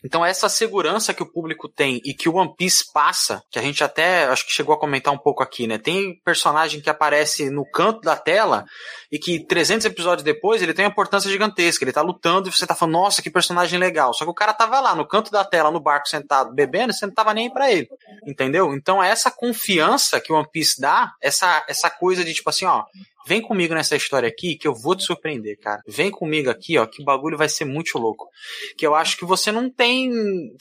[0.04, 3.62] Então essa segurança que o público tem e que o One Piece passa, que a
[3.62, 5.78] gente até acho que chegou a comentar um pouco aqui, né?
[5.78, 8.64] Tem personagem que aparece no canto da tela
[9.12, 11.84] e que 300 episódios depois ele tem uma importância gigantesca.
[11.84, 14.14] Ele tá lutando e você tá falando, nossa, que personagem legal.
[14.14, 16.94] Só que o cara tava lá no canto da tela, no barco sentado, bebendo, e
[16.94, 17.88] você não tava nem aí pra ele.
[18.26, 18.72] Entendeu?
[18.74, 22.84] Então essa confiança que o One Piece dá, essa, essa coisa de tipo assim, ó,
[23.26, 25.82] Vem comigo nessa história aqui que eu vou te surpreender, cara.
[25.86, 28.28] Vem comigo aqui, ó, que o bagulho vai ser muito louco.
[28.76, 30.10] Que eu acho que você não tem,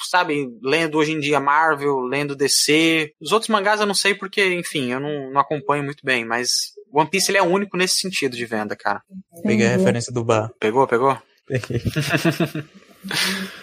[0.09, 3.13] sabe, lendo hoje em dia Marvel, lendo DC.
[3.19, 6.73] Os outros mangás eu não sei porque, enfim, eu não, não acompanho muito bem, mas
[6.91, 9.01] One Piece ele é único nesse sentido de venda, cara.
[9.43, 10.51] Peguei a referência do bar.
[10.59, 11.17] Pegou, pegou?
[11.45, 11.81] Peguei.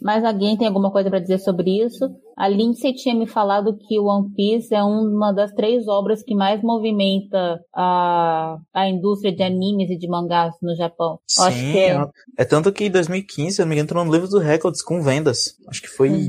[0.00, 2.10] Mas alguém tem alguma coisa para dizer sobre isso?
[2.36, 6.62] A Lindsay tinha me falado que One Piece é uma das três obras que mais
[6.62, 11.18] movimenta a, a indústria de animes e de mangás no Japão.
[11.26, 12.08] Sim, acho que é...
[12.38, 15.02] é tanto que em 2015, se não me engano, entrou no livro dos recordes com
[15.02, 15.56] vendas.
[15.68, 16.28] Acho que foi hum.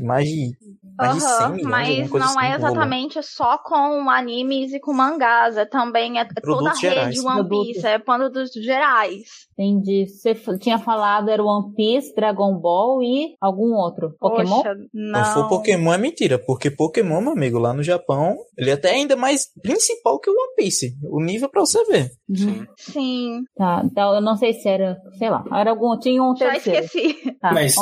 [0.99, 5.65] Mais de Uhum, mas não assim é exatamente só com animes e com mangás, é
[5.65, 9.47] também é toda a rede One Piece, é produtos gerais.
[9.57, 10.05] Entendi.
[10.07, 14.15] Você tinha falado era One Piece, Dragon Ball e algum outro.
[14.19, 14.57] Pokémon?
[14.57, 15.25] Poxa, não.
[15.25, 18.91] Se for Pokémon é mentira, porque Pokémon, meu amigo, lá no Japão, ele é até
[18.91, 20.95] ainda mais principal que o One Piece.
[21.03, 22.11] O nível pra você ver.
[22.29, 22.65] Uhum.
[22.77, 23.09] Sim.
[23.09, 23.43] Sim.
[23.55, 26.79] Tá, então eu não sei se era, sei lá, era algum, tinha um terceiro.
[26.79, 27.35] Já esqueci.
[27.39, 27.75] Tá, mas,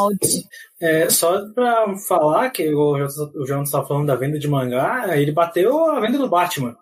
[0.80, 2.96] é, só pra falar que o,
[3.36, 6.76] o João estava falando da venda de mangá, ele bateu a venda do Batman.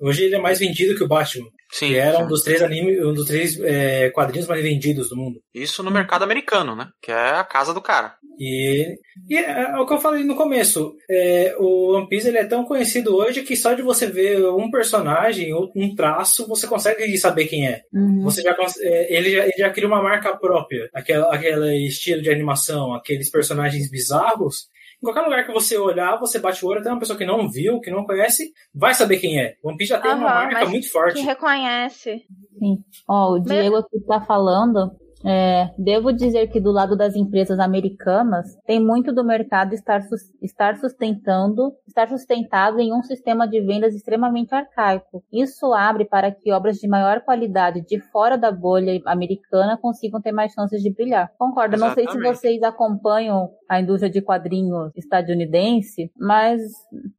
[0.00, 1.48] Hoje ele é mais vendido que o Batman.
[1.70, 1.88] Sim.
[1.88, 5.40] Que era um dos três animes, um dos três é, quadrinhos mais vendidos do mundo.
[5.54, 6.88] Isso no mercado americano, né?
[7.00, 8.14] Que é a casa do cara.
[8.38, 8.96] E,
[9.28, 10.94] e é, é, o que eu falei no começo.
[11.10, 14.70] É, o One Piece ele é tão conhecido hoje que só de você ver um
[14.70, 17.82] personagem ou um traço, você consegue saber quem é.
[17.92, 18.22] Uhum.
[18.22, 20.88] Você já, é, ele, já, ele já cria uma marca própria.
[20.94, 24.68] Aquela, aquele estilo de animação, aqueles personagens bizarros.
[25.00, 27.48] Em qualquer lugar que você olhar, você bate o olho, até uma pessoa que não
[27.48, 29.54] viu, que não conhece, vai saber quem é.
[29.62, 31.14] One Piece já tem uhum, uma marca muito forte.
[31.14, 32.24] Que reconhece.
[32.58, 32.78] Sim.
[33.08, 34.90] Ó, o Diego aqui tá falando
[35.24, 40.00] é, devo dizer que do lado das empresas americanas, tem muito do mercado estar,
[40.40, 45.22] estar sustentando, estar sustentado em um sistema de vendas extremamente arcaico.
[45.32, 50.32] Isso abre para que obras de maior qualidade de fora da bolha americana consigam ter
[50.32, 51.30] mais chances de brilhar.
[51.38, 51.74] Concordo.
[51.74, 52.06] Exatamente.
[52.06, 56.60] Não sei se vocês acompanham a indústria de quadrinhos estadunidense, mas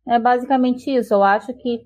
[0.08, 1.14] é basicamente isso.
[1.14, 1.82] Eu acho que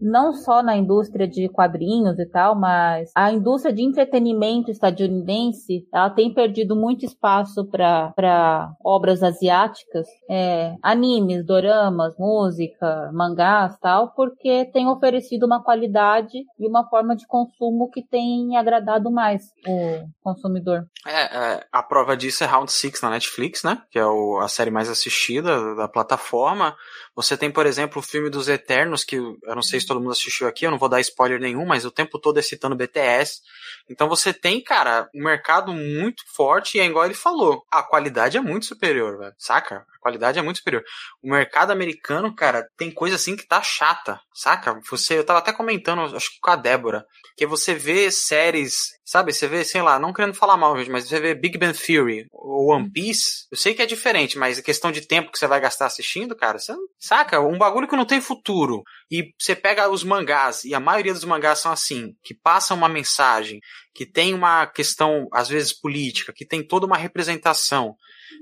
[0.00, 6.10] não só na indústria de quadrinhos e tal, mas a indústria de entretenimento estadunidense, ela
[6.10, 14.88] tem perdido muito espaço para obras asiáticas, é, animes, doramas, música, mangás tal, porque tem
[14.88, 20.86] oferecido uma qualidade e uma forma de consumo que tem agradado mais o consumidor.
[21.06, 23.82] É, é a prova disso é Round Six na Netflix, né?
[23.90, 26.74] Que é o, a série mais assistida da plataforma.
[27.14, 30.12] Você tem, por exemplo, o filme dos Eternos, que eu não sei se todo mundo
[30.12, 33.40] assistiu aqui, eu não vou dar spoiler nenhum, mas o tempo todo é citando BTS.
[33.88, 38.36] Então você tem, cara, um mercado muito forte e é igual ele falou, a qualidade
[38.36, 39.34] é muito superior, velho.
[39.38, 39.86] Saca?
[40.04, 40.84] Qualidade é muito superior.
[41.22, 44.78] O mercado americano, cara, tem coisa assim que tá chata, saca?
[44.90, 47.06] Você, eu tava até comentando, acho que com a Débora,
[47.38, 49.32] que você vê séries, sabe?
[49.32, 52.74] Você vê, sei lá, não querendo falar mal, mas você vê Big Bang Theory ou
[52.74, 55.58] One Piece, eu sei que é diferente, mas a questão de tempo que você vai
[55.58, 57.40] gastar assistindo, cara, você saca?
[57.40, 58.82] Um bagulho que não tem futuro.
[59.10, 62.90] E você pega os mangás, e a maioria dos mangás são assim, que passam uma
[62.90, 63.58] mensagem,
[63.94, 67.96] que tem uma questão, às vezes, política, que tem toda uma representação,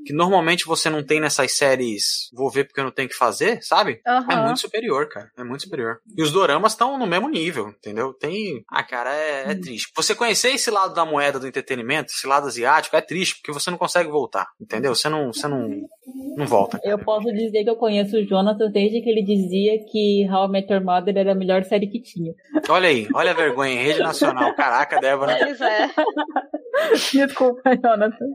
[0.07, 3.63] que normalmente você não tem nessas séries vou ver porque eu não tenho que fazer,
[3.63, 4.01] sabe?
[4.07, 4.31] Uhum.
[4.31, 5.31] É muito superior, cara.
[5.37, 6.01] É muito superior.
[6.17, 8.13] E os doramas estão no mesmo nível, entendeu?
[8.15, 8.65] Tem.
[8.69, 9.91] Ah, cara, é, é, triste.
[9.95, 13.71] Você conhecer esse lado da moeda do entretenimento, esse lado asiático, é triste, porque você
[13.71, 14.95] não consegue voltar, entendeu?
[14.95, 15.33] Você não.
[15.33, 15.69] Você não
[16.37, 16.81] Não volta.
[16.83, 20.51] Eu posso dizer que eu conheço o Jonathan desde que ele dizia que How I
[20.51, 22.33] Met Your Mother era a melhor série que tinha.
[22.69, 24.55] Olha aí, olha a vergonha, rede nacional.
[24.55, 25.37] Caraca, Débora.
[25.39, 25.91] Pois é.
[27.13, 28.27] Desculpa, Jonathan.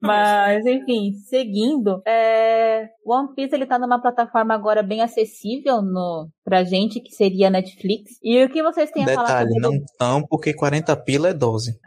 [0.00, 2.88] Mas, enfim, seguindo, é...
[3.04, 6.28] One Piece ele tá numa plataforma agora bem acessível no...
[6.44, 8.18] pra gente, que seria a Netflix.
[8.22, 11.78] E o que vocês têm a falar Detalhe, não tão, porque 40 pila é dose.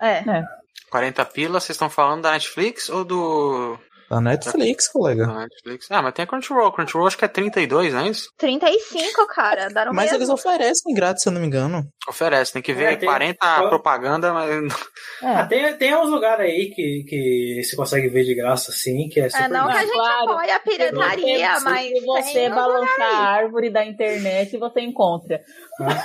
[0.00, 0.44] É.
[0.90, 3.78] 40 pilas, vocês estão falando da Netflix ou do.
[4.12, 5.26] Da Netflix, colega.
[5.26, 5.90] da Netflix?
[5.90, 6.70] Ah, mas tem a Crunchyroll.
[6.70, 8.28] Crunchyroll acho que é 32, não é isso?
[8.36, 9.70] 35, cara.
[9.90, 10.18] Mas mesmo.
[10.18, 11.88] eles oferecem grátis, se eu não me engano.
[12.08, 14.50] Oferece, tem que ver É, tem- 40 qual- propaganda, mas.
[15.22, 15.26] É.
[15.36, 19.20] Ah, tem, tem uns lugares aí que, que você consegue ver de graça, assim, que
[19.20, 20.30] é super É, não que a gente Claro.
[20.32, 21.86] apoia a pirataria, Se mas.
[21.92, 25.40] Se você tem balançar a árvore da internet, você encontra.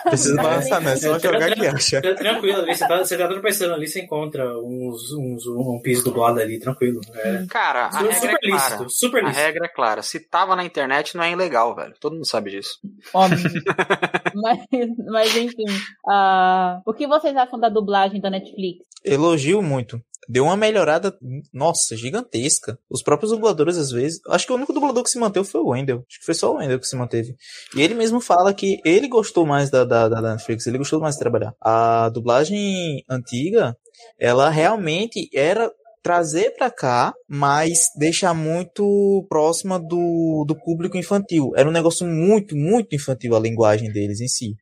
[0.03, 0.43] Precisa É.
[0.43, 1.99] balançar nessa, só É, jogar que acha.
[2.01, 6.03] tran- Tranquilo, ali, você tá, você tá tropeçando ali, você encontra uns, uns um piso
[6.03, 7.01] dublado ali, tranquilo.
[7.15, 7.43] É.
[7.49, 8.53] Cara, a regra super é clara.
[8.75, 9.45] lícito, super A lícito.
[9.45, 10.01] regra é clara.
[10.03, 11.95] Se tava na internet, não é ilegal, velho.
[11.99, 12.77] Todo mundo sabe disso.
[13.11, 13.37] Óbvio.
[14.35, 14.59] mas,
[15.09, 15.65] mas, enfim.
[16.09, 18.85] ah, o que vocês acham da dublagem da Netflix?
[19.03, 20.01] Elogio muito.
[20.29, 21.17] Deu uma melhorada,
[21.53, 22.77] nossa, gigantesca.
[22.89, 24.19] Os próprios dubladores, às vezes.
[24.27, 26.03] Acho que o único dublador que se manteve foi o Wendell.
[26.07, 27.35] Acho que foi só o Wendell que se manteve.
[27.73, 31.15] E ele mesmo fala que ele gostou mais da, da, da Netflix, ele gostou mais
[31.15, 31.53] de trabalhar.
[31.61, 33.77] A dublagem antiga,
[34.19, 35.71] ela realmente era
[36.03, 41.51] trazer pra cá, mas deixar muito próxima do, do público infantil.
[41.55, 44.55] Era um negócio muito, muito infantil a linguagem deles em si.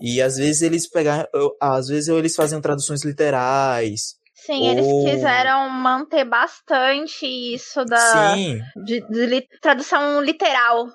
[0.00, 1.26] E às vezes eles pegaram,
[1.60, 4.14] às vezes eles faziam traduções literais.
[4.34, 10.86] Sim, eles Ou- quiseram manter bastante isso da Sim, de, de li- tradução literal.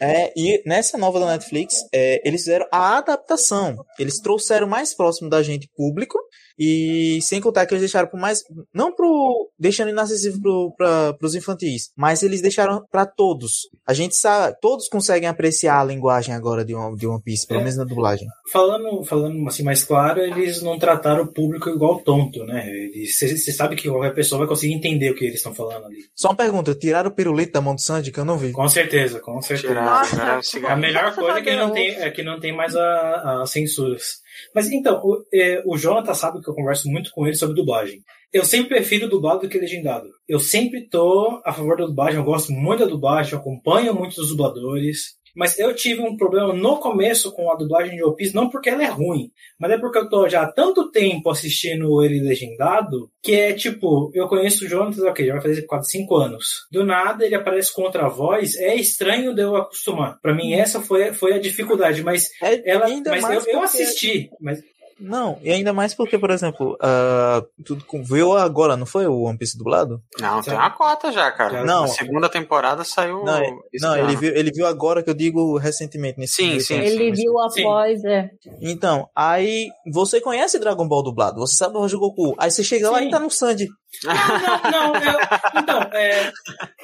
[0.00, 3.76] É, e nessa nova da Netflix, é, eles fizeram a adaptação.
[3.98, 6.18] Eles trouxeram mais próximo da gente público
[6.58, 8.42] e sem contar que eles deixaram pro mais,
[8.72, 13.68] não pro, deixando inacessível pro, pra, pros infantis, mas eles deixaram pra todos.
[13.86, 17.60] A gente sabe, todos conseguem apreciar a linguagem agora de One, de One Piece, pelo
[17.60, 17.62] É.
[17.64, 18.26] menos na dublagem.
[18.52, 22.64] Falando, falando assim mais claro, eles não trataram o público igual tonto, né?
[23.06, 25.98] Você sabe que qualquer pessoa vai conseguir entender o que eles estão falando ali.
[26.14, 28.52] Só uma pergunta, tiraram o pirulito da mão do Sandy que eu não vi.
[28.52, 29.68] Com certeza, com certeza.
[29.74, 30.40] Tirar, Nossa.
[30.42, 32.74] tirar o A melhor Graças coisa é que não tem, é que não tem mais
[32.76, 34.22] a, a censuras.
[34.54, 38.00] Mas então, o, é, o Jonathan sabe que eu converso muito com ele sobre dublagem.
[38.32, 40.08] Eu sempre prefiro dublado do que legendado.
[40.28, 44.20] Eu sempre tô a favor da dublagem, eu gosto muito da dublagem, eu acompanho muito
[44.20, 45.14] os dubladores.
[45.34, 48.70] Mas eu tive um problema no começo com a dublagem de One Piece, não porque
[48.70, 53.10] ela é ruim, mas é porque eu tô já há tanto tempo assistindo ele legendado,
[53.22, 56.46] que é tipo, eu conheço o Jonathan, ok, já vai fazer quase 5 anos.
[56.70, 60.18] Do nada ele aparece com outra voz, é estranho de eu acostumar.
[60.20, 63.62] Pra mim essa foi, foi a dificuldade, mas É, ela, ainda mas mais eu, eu
[63.62, 64.60] assisti, mas
[64.98, 69.36] Não, e ainda mais porque, por exemplo, ah, tu viu agora, não foi o One
[69.36, 70.00] Piece dublado?
[70.20, 71.64] Não, tem uma cota já, cara.
[71.64, 71.82] Não.
[71.82, 73.24] Na segunda temporada saiu.
[73.24, 76.78] Não, é- Não, ele viu, ele viu agora que eu digo recentemente nesse Sim, sim.
[76.78, 77.62] Ele viu sim.
[77.62, 78.30] após, é.
[78.60, 82.34] Então, aí você conhece Dragon Ball dublado, você sabe o Goku.
[82.38, 83.08] Aí você chega lá Sim.
[83.08, 83.68] e tá no Sandy.
[84.04, 85.18] Não, não, eu,
[85.56, 86.32] então, é,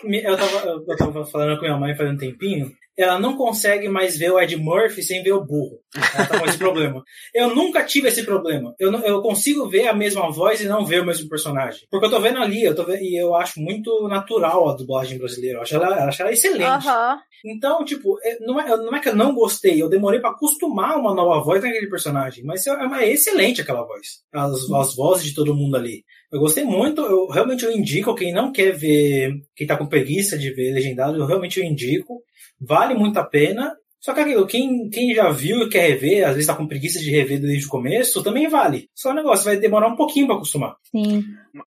[0.04, 2.70] eu, tava, eu tava falando com minha mãe faz um tempinho.
[3.00, 5.78] Ela não consegue mais ver o Ed Murphy sem ver o burro.
[6.14, 7.02] Ela tá com esse problema.
[7.34, 8.74] Eu nunca tive esse problema.
[8.78, 11.80] Eu, não- eu consigo ver a mesma voz e não ver o mesmo personagem.
[11.90, 15.18] Porque eu tô vendo ali, eu tô vendo, e eu acho muito natural a dublagem
[15.18, 15.58] brasileira.
[15.58, 16.60] Eu acho ela, eu acho ela excelente.
[17.44, 20.98] Então, tipo, é- não é, não é que eu não gostei, eu demorei pra acostumar
[20.98, 22.70] uma nova voz naquele personagem, mas é,
[23.02, 24.06] é excelente aquela voz.
[24.32, 26.04] As, as vozes de todo mundo ali.
[26.30, 30.36] Eu gostei muito, eu realmente eu indico, quem não quer ver, quem tá com preguiça
[30.38, 32.22] de ver legendado, eu realmente eu indico.
[32.60, 33.74] Vale muito a pena.
[34.02, 36.98] Só que aquilo, quem, quem já viu e quer rever, às vezes tá com preguiça
[36.98, 38.88] de rever desde o começo, também vale.
[38.94, 40.74] Só o negócio, vai demorar um pouquinho pra acostumar.
[40.90, 41.22] Sim.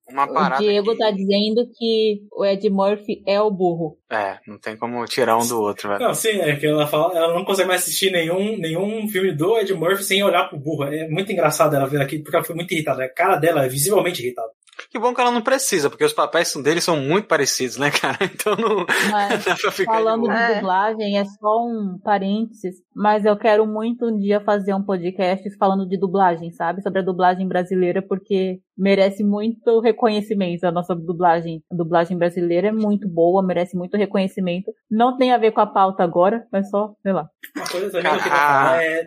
[0.09, 0.57] Uma O.
[0.57, 3.99] Diego que- tá dizendo que o Ed Murphy é o burro.
[4.11, 6.01] É, não tem como tirar um do outro, velho.
[6.01, 9.59] Não, sim, é que ela fala, ela não consegue mais assistir nenhum, nenhum filme do
[9.59, 10.85] Ed Murphy sem olhar pro burro.
[10.85, 13.03] É muito engraçado ela ver aqui, porque ela foi muito irritada.
[13.03, 14.49] A cara dela é visivelmente irritada.
[14.93, 18.15] Que bom que ela não precisa, porque os papéis dele são muito parecidos, né, cara?
[18.33, 20.55] Então não Mas dá pra ficar falando de de É.
[20.55, 25.87] dublagem, é só um parênteses, mas eu quero muito um dia fazer um podcast falando
[25.89, 26.83] de dublagem, sabe?
[26.83, 31.63] Sobre a dublagem brasileira, porque merece muito reconhecimento a nossa dublagem.
[31.71, 34.71] A dublagem brasileira é muito boa, merece muito reconhecimento.
[34.91, 37.25] Não tem a ver com a pauta agora, mas só, sei lá.
[37.55, 38.63] Uma coisa também que eu queria Ah.
[38.65, 39.05] falar é,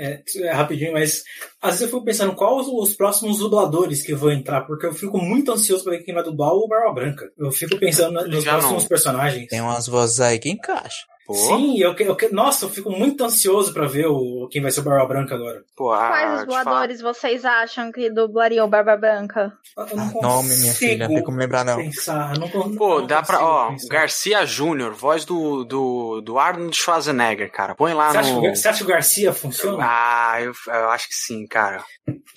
[0.00, 1.22] é, é rapidinho, mas
[1.60, 4.92] às vezes eu fico pensando quais os, os próximos dubladores que vão entrar, porque eu
[4.94, 7.30] fico muito ansioso pra ver quem vai dublar o Barba Branca.
[7.38, 8.88] Eu fico pensando nos Já próximos não.
[8.88, 9.48] personagens.
[9.48, 11.04] Tem umas vozes aí que encaixa.
[11.26, 14.62] Pô, Sim, eu, que- eu, que- nossa, eu fico muito ansioso pra ver o, quem
[14.62, 15.62] vai ser o Barba Branca agora.
[15.76, 19.52] pô, a, Quais os voadores vocês acham que dublariam o Barba Branca?
[19.76, 21.76] Eu não Ah, nome, minha filha, não tem como lembrar, não.
[21.76, 23.44] Pensar, não, Pô, não dá pra.
[23.44, 23.88] Ó, pensar.
[23.88, 27.74] Garcia Júnior, voz do, do, do Arnold Schwarzenegger, cara.
[27.74, 28.42] Põe lá Você acha, que, no.
[28.44, 29.84] Gar- você acha que o Garcia funciona?
[29.86, 31.84] Ah, eu, eu acho que sim, cara.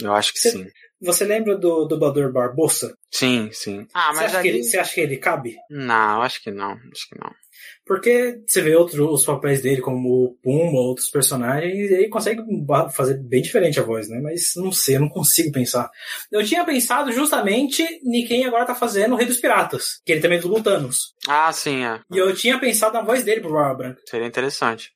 [0.01, 0.67] Eu acho que Você- sim.
[1.03, 2.95] Você lembra do dublador Barbosa?
[3.11, 3.87] Sim, sim.
[3.93, 4.57] Ah, você, mas acha que ali.
[4.59, 5.55] ele, você acha que ele cabe?
[5.69, 6.71] Não, eu acho que não.
[6.73, 7.31] Acho que não.
[7.85, 12.41] Porque você vê outros os papéis dele, como o Puma, outros personagens, e ele consegue
[12.93, 14.19] fazer bem diferente a voz, né?
[14.21, 15.89] Mas não sei, eu não consigo pensar.
[16.31, 20.21] Eu tinha pensado justamente em quem agora tá fazendo o Rei dos Piratas, que ele
[20.21, 21.13] também é do Thanos.
[21.27, 21.99] Ah, sim, é.
[22.11, 24.01] E eu tinha pensado na voz dele pro Barba Branca.
[24.07, 24.91] Seria interessante.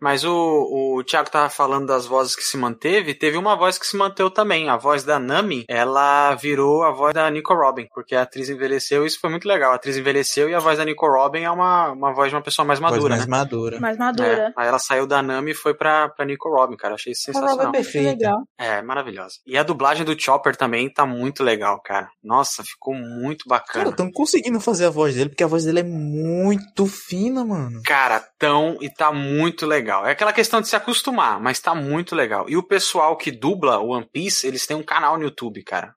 [0.00, 3.86] Mas o, o Thiago tava falando das vozes que se manteve, teve uma voz que
[3.86, 4.68] se manteve também.
[4.68, 9.04] A voz da Nami, ela virou a voz da Nico Robin, porque a atriz envelheceu
[9.04, 9.72] e isso foi muito legal.
[9.72, 12.42] A atriz envelheceu e a voz da Nico Robin é uma, uma voz de uma
[12.42, 13.30] pessoa mais Voz madura, mais né?
[13.30, 13.80] madura.
[13.80, 14.28] Mais madura.
[14.28, 16.94] É, aí ela saiu da Nami e foi pra, pra Nico Robin, cara.
[16.94, 17.68] Achei Robin sensacional.
[17.68, 18.10] é perfeita.
[18.10, 18.38] Legal.
[18.58, 19.34] É, maravilhosa.
[19.46, 22.08] E a dublagem do Chopper também tá muito legal, cara.
[22.22, 23.90] Nossa, ficou muito Cara, bacana.
[23.90, 27.80] estão conseguindo fazer a voz dele, porque a voz dele é muito fina, mano.
[27.84, 30.06] Cara, tão e tá muito legal.
[30.06, 32.48] É aquela questão de se acostumar, mas tá muito legal.
[32.48, 35.94] E o pessoal que dubla o One Piece, eles têm um canal no YouTube, cara.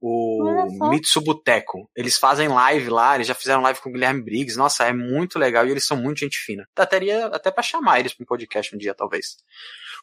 [0.00, 0.90] O.
[0.90, 1.90] Mitsubuteco.
[1.96, 4.58] Eles fazem live lá, eles já fizeram live com o Guilherme Briggs.
[4.58, 6.68] Nossa, é muito legal e eles são muito gente fina.
[6.74, 9.36] Daria até pra chamar eles pra um podcast um dia, talvez.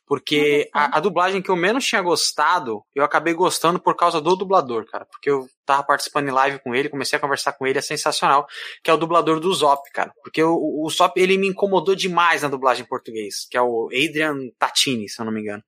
[0.06, 4.36] Porque a, a dublagem que eu menos tinha gostado, eu acabei gostando por causa do
[4.36, 5.06] dublador, cara.
[5.06, 8.46] Porque eu tava participando em live com ele, comecei a conversar com ele, é sensacional.
[8.84, 10.12] Que é o dublador do Zop, cara.
[10.22, 13.48] Porque o, o Zop, ele me incomodou demais na dublagem em português.
[13.50, 15.64] Que é o Adrian Tatini, se eu não me engano.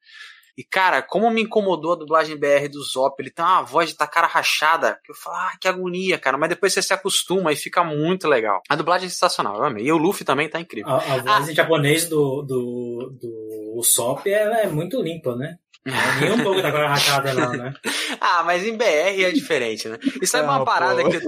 [0.57, 3.97] E, cara, como me incomodou a dublagem BR do Zop, ele tem uma voz de
[3.97, 6.37] tacara rachada, que eu falo, ah, que agonia, cara.
[6.37, 8.61] Mas depois você se acostuma e fica muito legal.
[8.69, 9.85] A dublagem é sensacional, eu amei.
[9.85, 10.89] E o Luffy também tá incrível.
[10.89, 15.57] A, a voz em japonês do, do, do Usopp ela é muito limpa, né?
[16.19, 17.73] Nem um pouco da cor rachada não, né?
[18.19, 19.99] Ah, mas em BR é diferente, né?
[20.21, 21.09] E sabe Ah, uma parada pô.
[21.09, 21.21] que eu,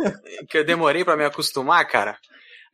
[0.49, 2.17] que eu demorei pra me acostumar, cara?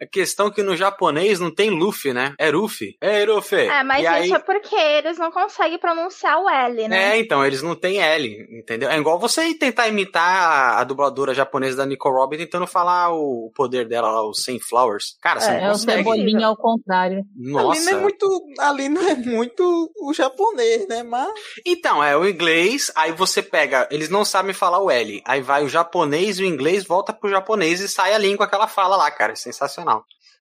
[0.01, 2.33] A questão que no japonês não tem Luffy, né?
[2.37, 2.95] É Ruffy.
[3.01, 3.67] É Ruffy.
[3.67, 4.25] É, mas e aí...
[4.25, 7.13] isso é porque eles não conseguem pronunciar o L, né?
[7.15, 8.89] É, então, eles não têm L, entendeu?
[8.89, 13.87] É igual você tentar imitar a, dubladora japonesa da Nicole Robin tentando falar o poder
[13.87, 14.31] dela lá, o
[14.67, 15.17] Flowers.
[15.21, 15.97] Cara, você É, não É o consegue.
[16.03, 17.17] cebolinha ao contrário.
[17.17, 17.91] Ali Nossa.
[17.91, 18.43] não é muito.
[18.59, 21.03] Ali não é muito o japonês, né?
[21.03, 21.29] Mas.
[21.65, 25.63] Então, é o inglês, aí você pega, eles não sabem falar o L, aí vai
[25.63, 28.95] o japonês e o inglês volta pro japonês e sai a língua que ela fala
[28.95, 29.82] lá, cara, é sensacional.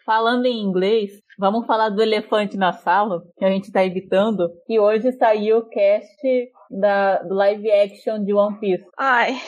[0.04, 4.50] Falando em inglês, vamos falar do elefante na sala, que a gente tá evitando.
[4.66, 8.84] Que hoje saiu o cast da, do live action de One Piece.
[8.98, 9.40] Ai,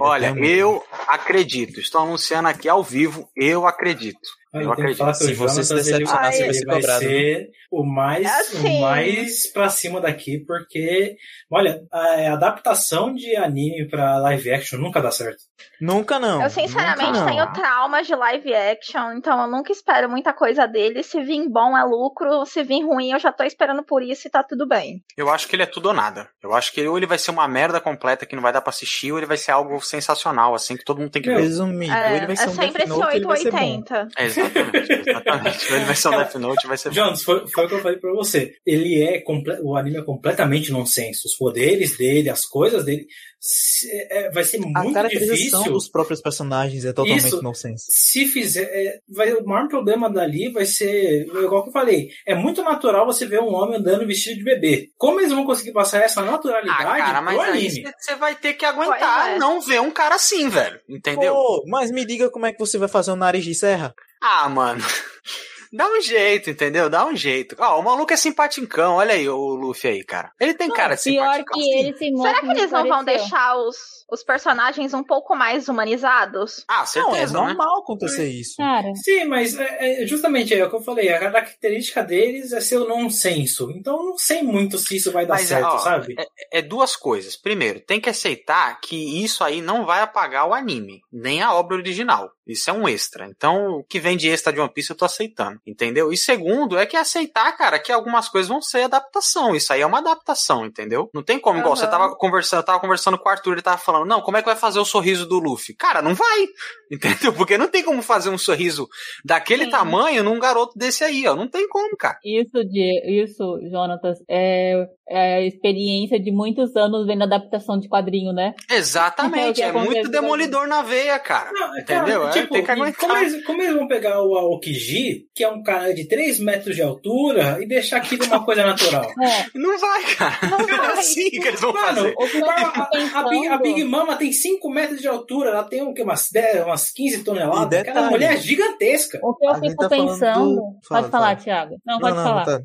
[0.00, 4.41] Olha, É eu acredito, estou anunciando aqui ao vivo, eu acredito.
[4.54, 6.66] Aí Eu que falar que Se o você se Jonatas, ele, decepcionar, você vai ser
[6.66, 8.76] vai cobrado, ser o mais, Assim.
[8.76, 11.16] o mais pra cima daqui, porque,
[11.50, 15.42] olha, a adaptação de anime pra live action nunca dá certo.
[15.80, 16.42] Nunca não.
[16.42, 17.26] eu sinceramente não.
[17.26, 21.02] tenho traumas de live action, então eu nunca espero muita coisa dele.
[21.02, 24.30] Se vir bom é lucro, se vir ruim eu já tô esperando por isso e
[24.30, 25.02] tá tudo bem.
[25.16, 26.28] Eu acho que ele é tudo ou nada.
[26.42, 28.68] Eu acho que ou ele vai ser uma merda completa que não vai dar pra
[28.70, 31.40] assistir, ou ele vai ser algo sensacional, assim, que todo mundo tem que ver.
[31.40, 33.56] Resumindo, É, ele vai é ser um sempre esse Note, ele vai ser bom.
[33.58, 34.08] 880.
[34.16, 36.90] É, exatamente, ele vai ser um Death Note, vai ser.
[36.90, 38.52] Jones, foi, foi o que eu falei pra você.
[38.66, 39.22] Ele é,
[39.62, 41.26] o anime é completamente nonsense.
[41.26, 43.06] Os poderes dele, as coisas dele,
[43.40, 45.72] se- é, vai ser A muito caracterização difícil.
[45.72, 47.42] dos próprios personagens é totalmente Isso.
[47.42, 47.84] nonsense.
[47.88, 52.34] Se fizer, é, vai, o maior problema dali vai ser, igual que eu falei, é
[52.34, 54.88] muito natural você ver um homem andando vestido de bebê.
[54.96, 57.82] Como eles vão conseguir passar essa Ah, naturalidade cara, mas anime?
[57.98, 59.38] você vai ter que aguentar é.
[59.38, 60.78] não ver um cara assim, velho.
[60.88, 61.34] Entendeu?
[61.34, 63.92] Pô, mas me diga como é que você vai fazer um nariz de serra?
[64.22, 64.82] Ah, mano.
[65.74, 66.90] Dá um jeito, entendeu?
[66.90, 67.56] Dá um jeito.
[67.58, 68.96] Ó, o maluco é simpaticão.
[68.96, 70.30] Olha aí o Luffy aí, cara.
[70.38, 71.58] Ele tem cara de Pior simpaticão.
[71.58, 72.34] que ele se mostra.
[72.34, 76.64] Será que eles não vão deixar os, os personagens um pouco mais humanizados?
[76.68, 77.46] Ah, Não, é certeza, né?
[77.46, 78.56] normal acontecer isso.
[78.58, 82.60] Cara, Sim, mas é, é justamente é o que eu falei, a característica deles é
[82.60, 83.70] ser o nonsenso.
[83.74, 86.14] Então eu não sei muito se isso vai dar Mas, certo, ó, sabe?
[86.52, 87.36] É duas coisas.
[87.36, 91.76] Primeiro, tem que aceitar que isso aí não vai apagar o anime, nem a obra
[91.78, 92.30] original.
[92.46, 93.26] Isso é um extra.
[93.26, 95.60] Então, o que vem de extra de One Piece eu tô aceitando.
[95.66, 96.12] Entendeu?
[96.12, 99.54] E segundo, é que aceitar, cara, que algumas coisas vão ser adaptação.
[99.54, 101.08] Isso aí é uma adaptação, entendeu?
[101.14, 101.80] Não tem como, igual Aham.
[101.80, 104.36] você tava conversando, eu tava conversando com o Arthur, ele tava falando, falando, não, como
[104.36, 105.74] é que vai fazer o sorriso do Luffy?
[105.74, 106.46] Cara, não vai.
[106.92, 107.32] Entendeu?
[107.32, 108.86] Porque não tem como fazer um sorriso
[109.24, 109.70] daquele Sim.
[109.70, 111.34] tamanho num garoto desse aí, ó.
[111.34, 112.18] Não tem como, cara.
[112.24, 114.74] Isso, de, isso, Jonatas, é,
[115.08, 118.54] é a experiência de muitos anos vendo adaptação de quadrinho, né?
[118.70, 119.62] Exatamente.
[119.62, 121.50] É É muito demolidor na veia, cara.
[121.52, 122.20] Não, Entendeu?
[122.22, 123.00] cara, É, tipo, tem que aguentar.
[123.00, 126.76] Como eles, como eles vão pegar o Aokiji, que é um cara de 3 metros
[126.76, 129.04] de altura, e deixar aquilo uma coisa natural?
[129.22, 130.38] É, Não vai, cara.
[130.50, 130.98] Não Não é vai.
[130.98, 132.14] assim que eles vão Mano, fazer.
[132.18, 135.50] O que eu a, a- a Big, a Big Mama tem 5 metros de altura,
[135.50, 136.02] ela tem o quê?
[136.02, 137.68] Umas, 10, umas 15 toneladas.
[137.68, 139.20] Detalhe- Aquela mulher é gigantesca.
[139.22, 140.56] O que eu fico tá pensando.
[140.56, 141.36] do- Fala, Pode falar, fala.
[141.36, 141.76] Thiago.
[141.84, 142.46] Não, pode não, falar.
[142.46, 142.62] Não, tá.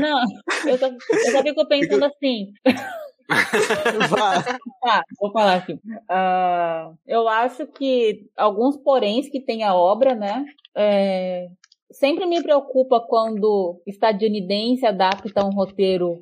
[0.00, 0.20] Não,
[0.72, 2.52] eu só, eu só fico pensando assim.
[4.08, 4.42] Vá.
[4.82, 5.78] Tá, vou falar aqui.
[6.08, 10.44] Ah, eu acho que alguns poréns que tem a obra, né?
[10.74, 11.48] é,
[11.92, 16.18] sempre me preocupa quando estadunidense adapta um roteiro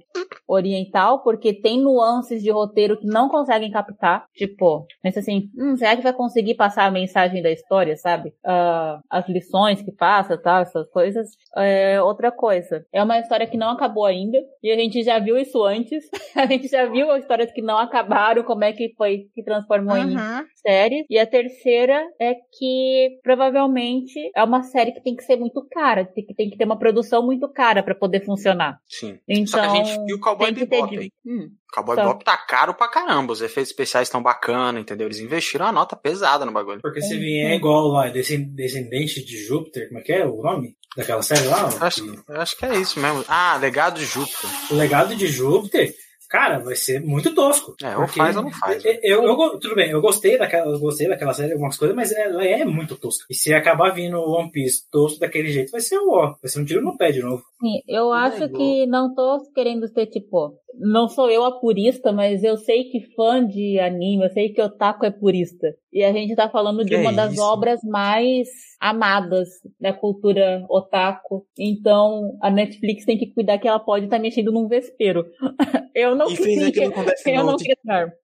[0.47, 4.27] oriental, porque tem nuances de roteiro que não conseguem captar.
[4.35, 8.33] Tipo, pensa assim, hum, será que vai conseguir passar a mensagem da história, sabe?
[8.45, 11.29] Ah, as lições que passa, tal, essas coisas.
[11.57, 15.39] É, outra coisa, é uma história que não acabou ainda, e a gente já viu
[15.39, 16.05] isso antes.
[16.37, 20.01] a gente já viu histórias que não acabaram, como é que foi que transformou em
[20.11, 20.45] Uhum.
[20.57, 21.05] série.
[21.09, 26.05] E a terceira é que provavelmente é uma série que tem que ser muito cara,
[26.05, 28.79] tem que, tem que ter uma produção muito cara pra poder funcionar.
[28.89, 29.19] Sim.
[29.29, 31.11] Então, Só que a gente viu o Cowboy que Bebop de- aí.
[31.27, 32.03] Hum, Cowboy Só.
[32.03, 33.33] Bebop tá caro pra caramba.
[33.33, 35.07] Os efeitos especiais estão bacana, entendeu?
[35.07, 36.81] Eles investiram uma nota pesada no bagulho.
[36.83, 40.77] Porque se vier igual lá, descend- Descendente de Júpiter, como é que é o nome
[40.97, 41.69] daquela série lá?
[41.81, 43.25] Acho, eu acho que é isso mesmo.
[43.29, 44.51] Ah, Legado de Júpiter.
[44.71, 45.95] O legado de Júpiter,
[46.31, 47.74] cara, vai ser muito tosco.
[47.83, 48.83] É, ou faz ou não faz.
[48.85, 48.99] né?
[49.03, 52.12] Eu, eu, eu- tudo bem, eu gostei daquela, eu gostei daquela série, algumas coisas, mas
[52.12, 53.26] ela é muito tosca.
[53.28, 56.49] E se acabar vindo o One Piece tosco daquele jeito, vai ser o ó, vai
[56.49, 57.43] ser um tiro no pé de novo.
[57.61, 58.53] Sim, eu acho igual.
[58.62, 60.55] que não tô querendo ser tipo.
[60.79, 64.61] Não sou eu a purista, mas eu sei que fã de anime, eu sei que
[64.62, 65.75] otaku é purista.
[65.93, 67.43] E a gente tá falando de Que uma das isso?
[67.43, 68.49] obras mais
[68.81, 69.49] amadas
[69.81, 71.45] da cultura otaku.
[71.59, 75.27] Então a Netflix tem que cuidar que ela pode estar mexendo num vespeiro.
[75.95, 76.68] eu não E fez queria.
[76.68, 77.77] aquilo com Death Eu não queria.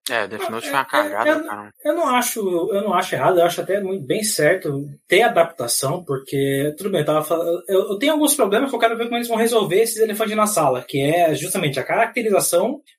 [0.09, 1.69] É, Death Note foi uma É, cagada, é, cara.
[1.83, 6.03] Eu não acho, eu não acho errado, eu acho até muito bem certo ter adaptação,
[6.05, 9.05] porque tudo bem, eu tava falando, eu, eu tenho alguns problemas que eu quero ver
[9.05, 12.36] como eles vão resolver esses elefantes na sala, que é justamente a caracterização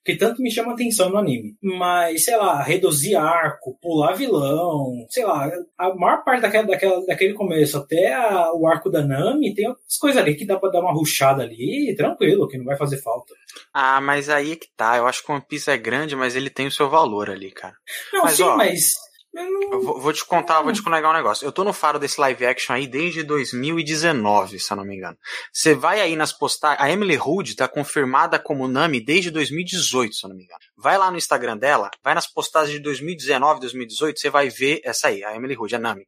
[0.03, 1.55] que tanto me chama atenção no anime.
[1.61, 7.33] Mas, sei lá, reduzir arco, pular vilão, sei lá, a maior parte daquela, daquela, daquele
[7.33, 10.81] começo até a- o arco da Nami tem outras coisas ali que dá pra dar
[10.81, 13.33] uma ruchada ali, tranquilo, que não vai fazer falta.
[13.73, 14.97] Ah, mas aí é que tá.
[14.97, 17.51] Eu acho que o One Piece é grande, mas ele tem o seu valor ali,
[17.51, 17.75] cara.
[18.13, 18.83] Não, Mas, sim, ó, mas.
[19.33, 21.45] Eu vou, vou te contar, vou te contar um negócio.
[21.45, 25.17] Eu tô no faro desse live action aí desde 2019, se eu não me engano.
[25.53, 26.81] Você vai aí nas postagens.
[26.81, 30.59] A Emily Hood tá confirmada como Nami desde 2018, se eu não me engano.
[30.75, 35.09] Vai lá no Instagram dela, vai nas postagens de 2019, 2018, você vai ver essa
[35.09, 36.05] aí, a Emily Hood, a Nami.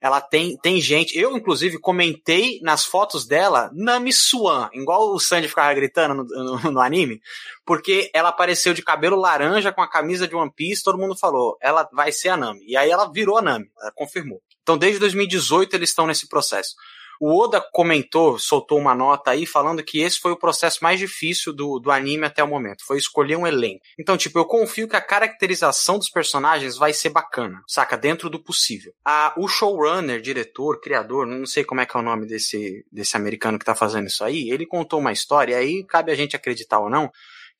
[0.00, 5.48] Ela tem, tem gente, eu inclusive comentei nas fotos dela Nami Swan, igual o Sandy
[5.48, 7.20] ficava gritando no, no- no anime,
[7.66, 11.56] porque ela apareceu de cabelo laranja com a camisa de One Piece, todo mundo falou,
[11.60, 12.60] ela vai ser a Nami.
[12.66, 14.40] E aí ela virou a Nami, ela confirmou.
[14.62, 16.74] Então desde 2018 eles estão nesse processo.
[17.20, 21.52] O Oda comentou, soltou uma nota aí falando que esse foi o processo mais difícil
[21.52, 22.84] do, do anime até o momento.
[22.84, 23.80] Foi escolher um elenco.
[23.98, 27.96] Então, tipo, eu confio que a caracterização dos personagens vai ser bacana, saca?
[27.96, 28.92] Dentro do possível.
[29.04, 33.16] A, o showrunner, diretor, criador, não sei como é que é o nome desse, desse
[33.16, 36.36] americano que tá fazendo isso aí, ele contou uma história, e aí cabe a gente
[36.36, 37.10] acreditar ou não,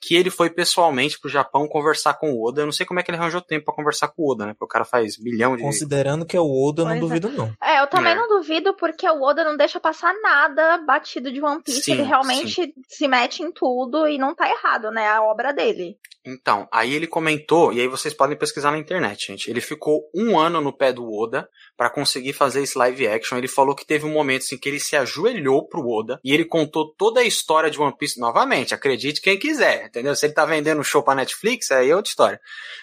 [0.01, 2.61] que ele foi pessoalmente pro Japão conversar com o Oda.
[2.63, 4.53] Eu não sei como é que ele arranjou tempo pra conversar com o Oda, né?
[4.53, 5.63] Porque o cara faz bilhão de.
[5.63, 6.99] Considerando que é o Oda, eu não é.
[7.01, 7.53] duvido não.
[7.63, 8.15] É, eu também É.
[8.15, 11.83] não duvido, porque o Oda não deixa passar nada batido de One Piece.
[11.83, 15.09] Sim, ele realmente se mete em tudo e não tá errado, né?
[15.09, 15.97] A obra dele.
[16.27, 19.51] Então, aí ele comentou, e aí vocês podem pesquisar na internet, gente.
[19.51, 23.39] Ele ficou um ano no pé do Oda pra conseguir fazer esse live action.
[23.39, 26.45] Ele falou que teve um momento assim que ele se ajoelhou pro Oda e ele
[26.45, 28.75] contou toda a história de One Piece novamente.
[28.75, 30.15] Acredite quem quiser, entendeu?
[30.15, 32.41] Se ele tá vendendo show pra Netflix, aí é outra história.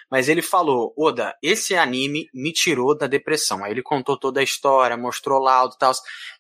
[0.10, 3.64] Mas ele falou, Oda, esse anime me tirou da depressão.
[3.64, 5.92] Aí ele contou toda a história, mostrou laudo e tal.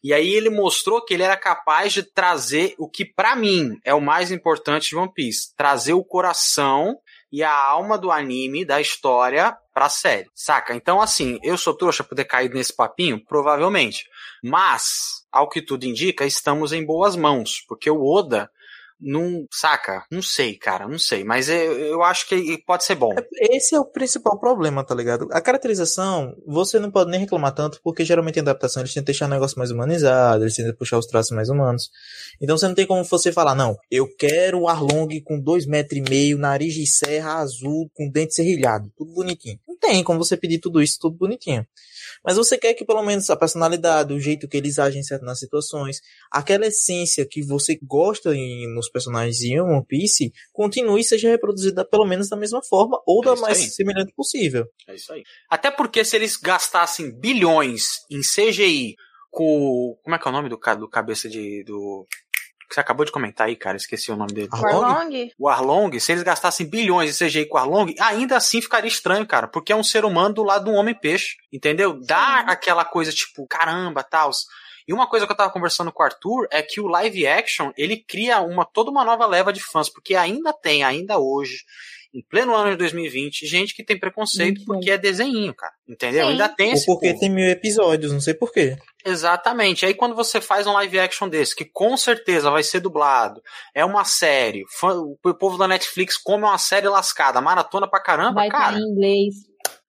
[0.03, 3.93] E aí ele mostrou que ele era capaz de trazer o que pra mim é
[3.93, 6.97] o mais importante de One Piece, trazer o coração
[7.31, 10.73] e a alma do anime, da história, pra série, saca?
[10.73, 13.21] Então, assim, eu sou trouxa por ter caído nesse papinho?
[13.25, 14.05] Provavelmente.
[14.41, 18.49] Mas, ao que tudo indica, estamos em boas mãos, porque o Oda
[19.05, 19.45] não.
[19.51, 20.03] Saca?
[20.11, 21.23] Não sei, cara, não sei.
[21.23, 23.13] Mas eu, eu acho que pode ser bom.
[23.51, 25.27] Esse é o principal problema, tá ligado?
[25.31, 29.27] A caracterização, você não pode nem reclamar tanto, porque geralmente em adaptação eles tentam deixar
[29.27, 31.89] o negócio mais humanizado, eles tentam puxar os traços mais humanos.
[32.41, 35.99] Então você não tem como você falar, não, eu quero o Arlong com dois metros
[35.99, 39.59] e meio, nariz de serra azul, com dente serrilhado, tudo bonitinho.
[39.67, 41.65] Não tem como você pedir tudo isso, tudo bonitinho.
[42.23, 46.01] Mas você quer que pelo menos a personalidade, o jeito que eles agem nas situações,
[46.31, 51.85] aquela essência que você gosta em, nos personagens de One Piece, continue e seja reproduzida
[51.85, 53.67] pelo menos da mesma forma ou é da mais aí.
[53.69, 54.65] semelhante possível.
[54.87, 55.23] É isso aí.
[55.49, 58.95] Até porque se eles gastassem bilhões em CGI
[59.35, 59.97] com.
[60.01, 61.63] Como é que é o nome do, do cabeça de.
[61.65, 62.07] do
[62.67, 64.49] que você acabou de comentar aí, cara, esqueci o nome dele.
[64.51, 65.31] O Arlong?
[65.37, 69.25] O Arlong, se eles gastassem bilhões de CGI com o Arlong, ainda assim ficaria estranho,
[69.25, 71.99] cara, porque é um ser humano do lado de um homem-peixe, entendeu?
[72.05, 72.45] Dá Sim.
[72.47, 74.31] aquela coisa tipo, caramba, tal.
[74.87, 77.71] E uma coisa que eu tava conversando com o Arthur é que o live action,
[77.75, 81.63] ele cria uma toda uma nova leva de fãs, porque ainda tem, ainda hoje,
[82.15, 84.93] em pleno ano de 2020, gente que tem preconceito Muito porque bom.
[84.93, 85.73] é desenho, cara.
[85.85, 86.25] Entendeu?
[86.25, 86.31] Sim.
[86.31, 86.89] Ainda tem esse.
[86.89, 87.19] Ou porque povo.
[87.19, 88.77] tem mil episódios, não sei porquê.
[89.05, 89.85] Exatamente.
[89.85, 93.41] Aí quando você faz um live action desse, que com certeza vai ser dublado,
[93.73, 98.49] é uma série, o povo da Netflix come uma série lascada, maratona pra caramba, vai
[98.49, 98.71] cara.
[98.71, 99.35] Vai em inglês.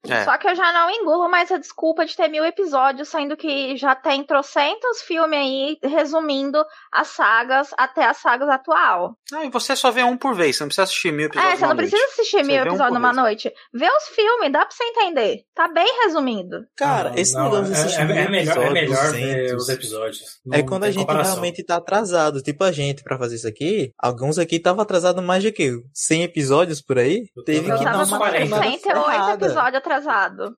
[0.05, 0.25] É.
[0.25, 3.77] Só que eu já não engulo mais a desculpa de ter mil episódios, sendo que
[3.77, 9.17] já tem trocentos filmes aí resumindo as sagas até as sagas atual.
[9.33, 11.53] Ah, e você só vê um por vez, você não precisa assistir mil episódios.
[11.53, 11.91] É, você não noite.
[11.91, 13.23] precisa assistir mil episódios um numa vez.
[13.23, 13.53] noite.
[13.73, 15.45] Vê os filmes, dá pra você entender.
[15.55, 16.65] Tá bem resumido.
[16.77, 20.41] Cara, esse não, negócio de é, assistir é, é, melhor, é melhor ver os episódios.
[20.53, 21.35] É quando a gente comparação.
[21.35, 22.43] realmente tá atrasado.
[22.43, 26.23] Tipo a gente, pra fazer isso aqui, alguns aqui tava atrasado mais de que 100
[26.23, 27.25] episódios por aí.
[27.45, 30.57] Teve que dar uma 68 episódios atrasado.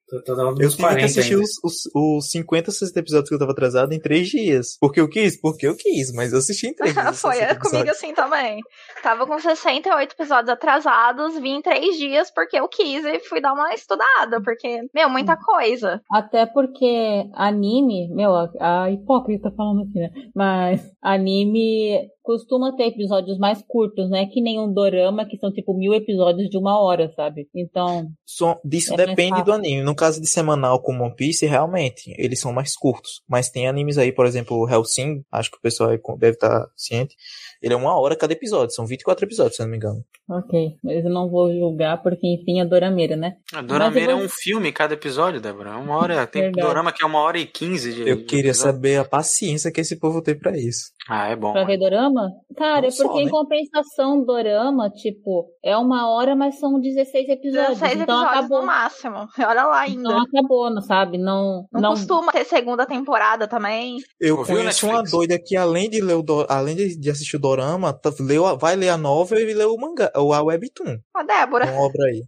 [0.58, 4.00] Eu tive que assistir os, os, os 50, 60 episódios que eu tava atrasado em
[4.00, 4.76] 3 dias.
[4.80, 5.40] Porque eu quis?
[5.40, 7.20] Porque eu quis, mas eu assisti em 3 dias.
[7.20, 8.60] Foi comigo assim também.
[9.02, 13.52] Tava com 68 episódios atrasados, vim em 3 dias porque eu quis e fui dar
[13.52, 16.00] uma estudada, porque, meu, muita coisa.
[16.10, 20.10] Até porque anime, meu, a, a hipócrita falando aqui, né?
[20.34, 24.26] Mas anime costuma ter episódios mais curtos, né?
[24.26, 27.48] Que nem um dorama, que são tipo mil episódios de uma hora, sabe?
[27.54, 28.06] Então.
[28.26, 29.82] So, disso é depende do anime.
[29.82, 33.22] No caso de semanal como One Piece, realmente, eles são mais curtos.
[33.26, 37.16] Mas tem animes aí, por exemplo, o Hellsing, acho que o pessoal deve estar ciente.
[37.62, 40.04] Ele é uma hora cada episódio, são 24 episódios, se eu não me engano.
[40.28, 43.36] Ok, mas eu não vou julgar, porque enfim, é Dorameira, né?
[43.52, 44.22] A Dorameira vou...
[44.22, 45.70] é um filme cada episódio, Débora.
[45.70, 46.26] É uma hora.
[46.28, 46.66] Tem Verdade.
[46.66, 48.06] Dorama que é uma hora e quinze de.
[48.06, 48.74] Eu queria episódio.
[48.74, 50.92] saber a paciência que esse povo tem pra isso.
[51.08, 51.52] Ah, é bom.
[51.52, 52.17] Pra ver Dorama?
[52.56, 53.30] Cara, não é porque só, em né?
[53.30, 57.78] compensação, Dorama, tipo, é uma hora, mas são 16 episódios.
[57.78, 58.60] 16 então episódios acabou.
[58.60, 59.28] no máximo.
[59.38, 60.00] Olha lá ainda.
[60.00, 61.18] Então acabou, não sabe?
[61.18, 61.90] Não, não, não...
[61.90, 63.98] costuma ter segunda temporada também.
[64.20, 66.46] Eu Ouviu conheço uma doida que, além de ler o do...
[66.48, 70.10] além de assistir o Dorama, tá, leu, vai ler a novel e ler o mangá,
[70.16, 70.98] ou a webtoon.
[71.14, 71.66] A Débora.
[71.66, 72.22] Uma obra aí.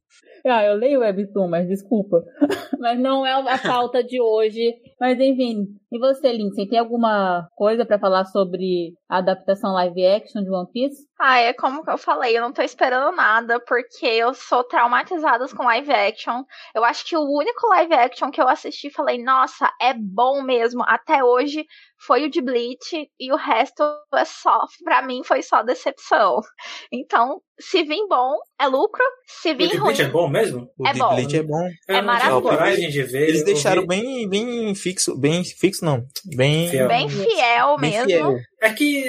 [0.47, 2.25] Ah, eu leio Webtoon, mas desculpa.
[2.81, 4.75] mas não é a pauta de hoje.
[4.99, 10.43] Mas enfim, e você, Lindsay, tem alguma coisa para falar sobre a adaptação live action
[10.43, 11.07] de One Piece?
[11.19, 15.65] Ah, é como eu falei, eu não tô esperando nada, porque eu sou traumatizada com
[15.65, 16.45] live action.
[16.75, 20.83] Eu acho que o único live action que eu assisti falei, nossa, é bom mesmo,
[20.87, 21.67] até hoje,
[22.07, 23.83] foi o de Bleach, e o resto
[24.15, 26.41] é só, pra mim, foi só decepção.
[26.93, 29.05] Então, se vir bom, é lucro.
[29.27, 29.79] Se vir ruim.
[29.79, 30.71] O Bleach é bom mesmo?
[30.79, 31.15] O é bom.
[31.15, 31.69] Bleach é bom.
[31.89, 33.17] É maravilhoso.
[33.17, 38.07] Eles deixaram bem, bem fixo, bem fixo não, bem fiel, bem fiel bem mesmo.
[38.07, 38.37] Fiel.
[38.63, 39.05] É que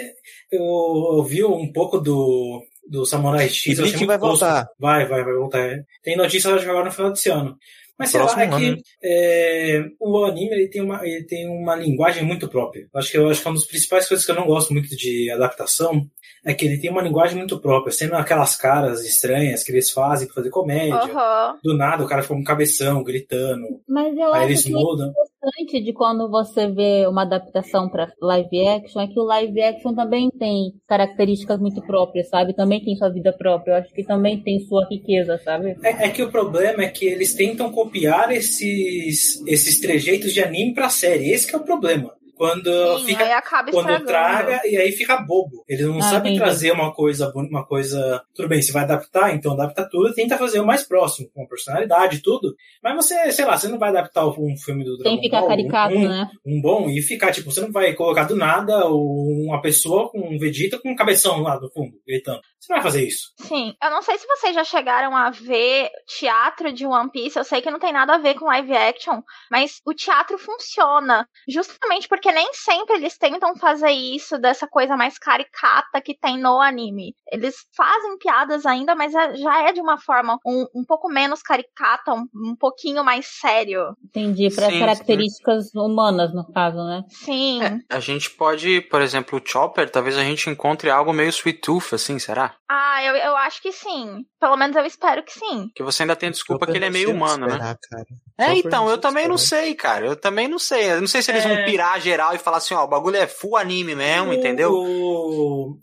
[0.51, 3.67] eu ouvi um pouco do do Samurai X.
[3.67, 4.67] E Bleach vai voltar.
[4.77, 5.77] Vai, vai, vai voltar.
[6.03, 7.57] Tem notícia agora no final desse ano.
[8.01, 12.23] Mas sei lá, é que é, o anime ele tem, uma, ele tem uma linguagem
[12.23, 12.87] muito própria.
[12.95, 14.89] Acho que, eu acho que é uma das principais coisas que eu não gosto muito
[14.95, 16.07] de adaptação
[16.43, 20.27] é que ele tem uma linguagem muito própria, sendo aquelas caras estranhas que eles fazem
[20.27, 21.03] pra fazer comédia.
[21.03, 21.59] Uhum.
[21.63, 23.79] Do nada o cara fica com um cabeção, gritando.
[23.87, 25.13] Mas eu aí acho eles que mudam.
[25.43, 29.95] Interessante de quando você vê uma adaptação para live action é que o live action
[29.95, 32.53] também tem características muito próprias, sabe?
[32.53, 33.71] Também tem sua vida própria.
[33.71, 35.75] Eu acho que também tem sua riqueza, sabe?
[35.83, 40.75] É, é que o problema é que eles tentam copiar esses, esses trejeitos de anime
[40.75, 41.31] pra série.
[41.31, 45.63] Esse é o problema quando Sim, fica quando traga e aí fica bobo.
[45.67, 48.19] Eles não ah, sabem trazer uma coisa, uma coisa.
[48.33, 51.47] Tudo bem, se vai adaptar, então adapta tudo, tenta fazer o mais próximo, com a
[51.47, 52.55] personalidade e tudo.
[52.81, 55.47] Mas você, sei lá, você não vai adaptar um filme do Dragon Tem que ficar
[55.47, 56.31] caricato, um, né?
[56.43, 60.39] Um bom e ficar, tipo, você não vai colocar do nada uma pessoa com um
[60.39, 62.41] Vegeta com um cabeção lá no fundo, gritando.
[62.59, 63.33] Você não vai fazer isso.
[63.39, 63.75] Sim.
[63.81, 67.37] Eu não sei se vocês já chegaram a ver teatro de One Piece.
[67.37, 71.27] Eu sei que não tem nada a ver com live action, mas o teatro funciona
[71.47, 76.39] justamente porque porque nem sempre eles tentam fazer isso dessa coisa mais caricata que tem
[76.39, 77.13] no anime.
[77.31, 81.41] Eles fazem piadas ainda, mas é, já é de uma forma um, um pouco menos
[81.41, 83.95] caricata, um, um pouquinho mais sério.
[84.03, 85.79] Entendi, para as características sim.
[85.79, 87.03] humanas, no caso, né?
[87.09, 87.61] Sim.
[87.63, 91.59] É, a gente pode, por exemplo, o Chopper, talvez a gente encontre algo meio Sweet
[91.59, 92.55] Tooth, assim, será?
[92.69, 94.25] Ah, eu, eu acho que sim.
[94.39, 95.69] Pelo menos eu espero que sim.
[95.75, 97.53] Que você ainda tem desculpa que ele é meio humano, né?
[97.53, 97.77] esperar, né?
[97.89, 98.05] Cara.
[98.37, 100.05] É, então, eu também não sei, cara.
[100.05, 100.91] Eu também não sei.
[100.91, 101.47] Eu não sei se eles é...
[101.47, 104.33] vão pirar geral e falar assim, ó, o bagulho é full anime mesmo, o...
[104.33, 104.71] entendeu?
[104.71, 105.71] O...
[105.71, 105.79] o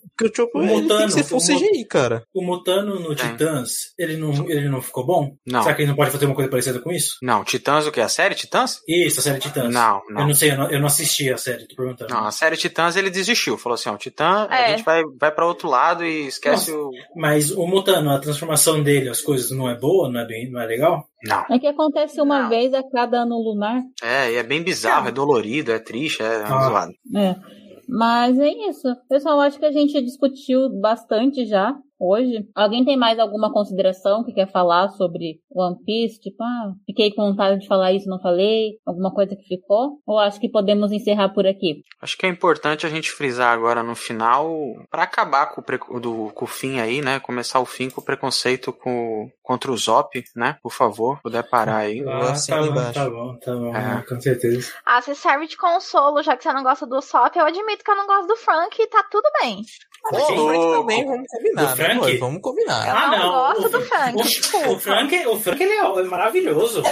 [0.54, 2.24] o Mutano, tem que ser full CGI, cara.
[2.34, 3.14] O Mutano no é.
[3.14, 5.36] Titãs, ele não, ele não ficou bom?
[5.46, 5.62] Não.
[5.62, 7.18] Será que ele não pode fazer uma coisa parecida com isso?
[7.22, 8.00] Não, Titãs o que?
[8.00, 8.80] A série Titãs?
[8.88, 9.72] Isso, a série Titãs.
[9.72, 10.22] Não, não.
[10.22, 12.12] Eu não sei, eu não, eu não assisti a série, tô perguntando.
[12.12, 13.56] Não, a série Titãs ele desistiu.
[13.56, 14.64] Falou assim, ó, o Titã, é.
[14.64, 16.90] a gente vai, vai pra outro lado e esquece Nossa, o...
[17.14, 20.60] Mas o Mutano, a transformação dele, as coisas não é boa, não é, bem, não
[20.60, 21.07] é legal?
[21.24, 21.44] Não.
[21.50, 22.48] É que acontece uma não.
[22.48, 23.82] vez a cada ano lunar.
[24.02, 26.68] É, e é bem bizarro, é, é dolorido, é triste, é ah.
[26.68, 26.92] zoado.
[27.16, 27.36] É.
[27.88, 28.86] Mas é isso.
[29.08, 32.46] Pessoal, acho que a gente discutiu bastante já hoje.
[32.54, 36.20] Alguém tem mais alguma consideração que quer falar sobre One Piece?
[36.20, 38.78] Tipo, ah, fiquei com vontade de falar isso, não falei?
[38.86, 39.98] Alguma coisa que ficou?
[40.06, 41.82] Ou acho que podemos encerrar por aqui?
[42.00, 44.50] Acho que é importante a gente frisar agora no final,
[44.90, 47.18] para acabar com o, do, com o fim aí, né?
[47.20, 50.56] Começar o fim com o preconceito com, contra o Zop, né?
[50.62, 52.04] Por favor, puder parar aí.
[52.06, 54.04] Ah, tá, bom, tá bom, tá bom, é.
[54.08, 54.72] com certeza.
[54.84, 57.90] Ah, se serve de consolo, já que você não gosta do Zop, eu admito que
[57.90, 59.62] eu não gosto do Frank e tá tudo bem.
[60.12, 60.80] Ô, louco.
[60.80, 62.18] também vamos combinar, né, Frank?
[62.18, 62.88] Vamos combinar.
[62.88, 63.32] Eu ah, não.
[63.32, 64.16] gosto o, do Frank.
[64.16, 66.82] O, o, Frank, o Frank ele é, é maravilhoso.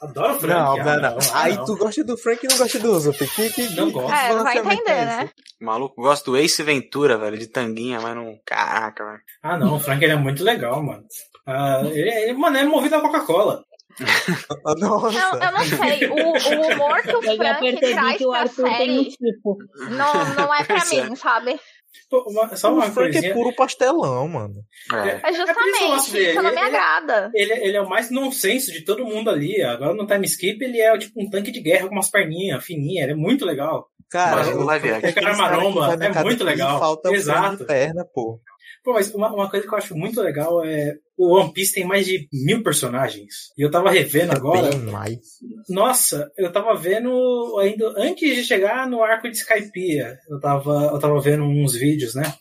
[0.00, 0.78] Adoro o Frank.
[0.78, 1.18] Não, não, não.
[1.32, 3.18] Ah, Aí tu gosta do Frank e não gosta do Usopp.
[3.18, 4.14] Que, que, não gosto.
[4.14, 5.30] É, não vai entender, né?
[5.60, 8.38] Maluco, gosto do Ace Ventura, velho, de tanguinha, mas não.
[8.44, 9.20] Caraca, velho.
[9.42, 11.04] Ah, não, o Frank ele é muito legal, mano.
[11.48, 13.64] Uh, ele, ele, mano, é movido a Coca-Cola.
[14.78, 15.18] Nossa.
[15.18, 16.06] Não, eu não sei.
[16.06, 19.56] O, o humor que o Frank traz que o pra série um tipo.
[19.90, 21.08] não, não é pra é.
[21.08, 21.58] mim, sabe?
[22.26, 24.54] Uma, só uma o Frank é puro pastelão, mano.
[24.92, 27.30] É, é justamente, é isso, isso não me ele, agrada.
[27.34, 29.62] Ele, ele, é o mais nonsense de todo mundo ali.
[29.62, 33.04] Agora no time skip ele é tipo um tanque de guerra com umas perninhas fininhas.
[33.04, 33.88] Ele é muito legal.
[34.08, 36.78] Cara, Mas, o, live o cara maromba é muito legal.
[36.78, 37.64] Falta Exato.
[37.64, 38.40] perna, pô.
[38.86, 41.84] Pô, mas uma, uma coisa que eu acho muito legal é o One Piece tem
[41.84, 43.50] mais de mil personagens.
[43.58, 44.70] E eu tava revendo é agora.
[44.70, 45.18] Bem mais.
[45.68, 50.16] Nossa, eu tava vendo ainda antes de chegar no arco de Skypiea.
[50.30, 52.32] Eu tava, eu tava vendo uns vídeos, né?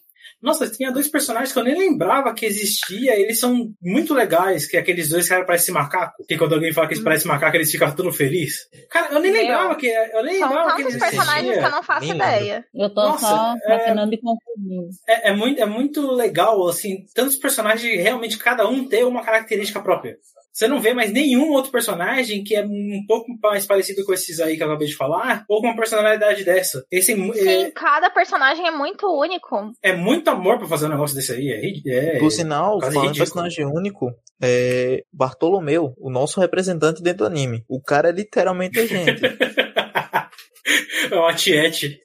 [0.45, 3.19] Nossa, tinha dois personagens que eu nem lembrava que existia.
[3.19, 6.23] Eles são muito legais, que é aqueles dois caras parecem macaco.
[6.27, 7.03] Que quando alguém fala que eles hum.
[7.03, 8.67] parecem macaco, eles ficam tudo felizes.
[8.91, 11.09] Cara, eu nem Meu, lembrava que eu nem são lembrava que eles existiam.
[11.09, 12.65] personagens que eu não faço nem ideia.
[12.75, 14.89] Eu tô Nossa, só imaginando é, e confundindo.
[15.07, 19.81] É, é, muito, é muito legal, assim, tantos personagens realmente cada um ter uma característica
[19.81, 20.15] própria.
[20.55, 24.39] Você não vê mais nenhum outro personagem que é um pouco mais parecido com esses
[24.39, 26.85] aí que eu acabei de falar, ou com uma personalidade dessa.
[26.89, 29.73] Esse, Sim, é, cada personagem é muito único.
[29.83, 31.83] É muito amor pra fazer um negócio desse aí.
[31.85, 37.25] É, é, Por sinal, falando de personagem único, é Bartolomeu, o nosso representante dentro do
[37.25, 37.65] anime.
[37.67, 39.11] O cara é literalmente a gente.
[41.11, 41.99] é uma tiete.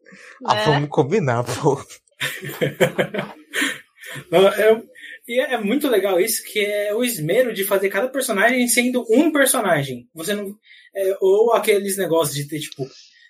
[0.45, 0.65] Ah, é.
[0.65, 1.81] vamos combinar, pô.
[4.29, 4.83] Não, eu,
[5.31, 9.31] e é muito legal isso, que é o esmero de fazer cada personagem sendo um
[9.31, 10.09] personagem.
[10.13, 10.53] Você não.
[10.93, 12.85] É, ou aqueles negócios de ter, tipo,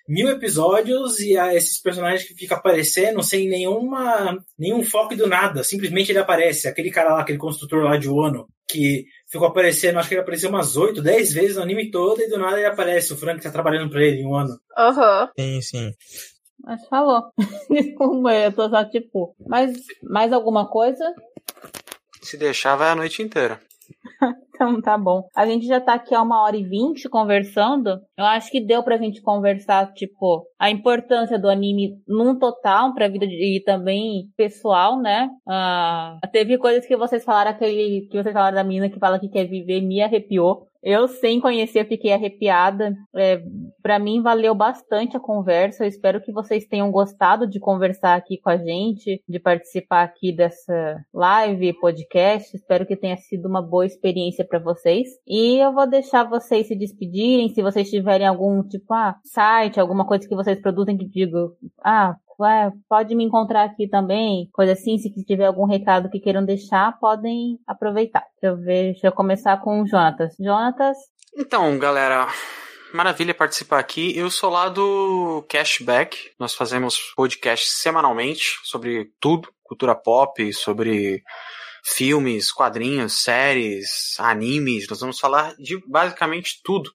[0.09, 5.63] mil episódios e a, esses personagens que ficam aparecendo sem nenhuma, nenhum foco do nada.
[5.63, 6.67] Simplesmente ele aparece.
[6.67, 10.49] Aquele cara lá, aquele construtor lá de Wano, que ficou aparecendo, acho que ele apareceu
[10.49, 13.13] umas 8, 10 vezes no anime todo e do nada ele aparece.
[13.13, 14.57] O Frank tá trabalhando pra ele em um ano.
[14.75, 15.29] Aham.
[15.37, 15.43] Uhum.
[15.45, 15.93] Sim, sim.
[16.63, 17.31] Mas falou.
[17.69, 19.35] Desculpa, eu tô só tipo.
[19.47, 21.05] Mas mais alguma coisa?
[22.21, 23.61] Se deixar, vai a noite inteira.
[24.53, 25.27] então tá bom.
[25.35, 27.99] A gente já tá aqui há uma hora e vinte conversando.
[28.17, 33.07] Eu acho que deu pra gente conversar, tipo, a importância do anime num total pra
[33.07, 35.29] vida de, e também pessoal, né?
[35.47, 39.29] Uh, teve coisas que vocês falaram, aquele que vocês falaram da menina que fala que
[39.29, 40.67] quer viver, me arrepiou.
[40.83, 42.95] Eu, sem conhecer, fiquei arrepiada.
[43.15, 43.39] É,
[43.83, 45.83] para mim, valeu bastante a conversa.
[45.83, 50.35] Eu espero que vocês tenham gostado de conversar aqui com a gente, de participar aqui
[50.35, 52.55] dessa live, podcast.
[52.55, 54.00] Espero que tenha sido uma boa experiência
[54.43, 55.07] para vocês.
[55.27, 57.49] E eu vou deixar vocês se despedirem.
[57.49, 62.15] Se vocês tiverem algum, tipo, ah, site, alguma coisa que vocês produzem que digo, ah,
[62.89, 67.59] pode me encontrar aqui também, coisa assim, se tiver algum recado que queiram deixar, podem
[67.67, 68.25] aproveitar.
[68.41, 70.35] Deixa eu ver, deixa eu começar com o Jonatas.
[70.39, 70.97] Jonatas?
[71.37, 72.27] Então, galera,
[72.93, 74.17] maravilha participar aqui.
[74.17, 76.17] Eu sou lá do Cashback.
[76.39, 81.23] Nós fazemos podcasts semanalmente sobre tudo, cultura pop, sobre
[81.83, 84.87] filmes, quadrinhos, séries, animes.
[84.87, 86.91] Nós vamos falar de basicamente tudo.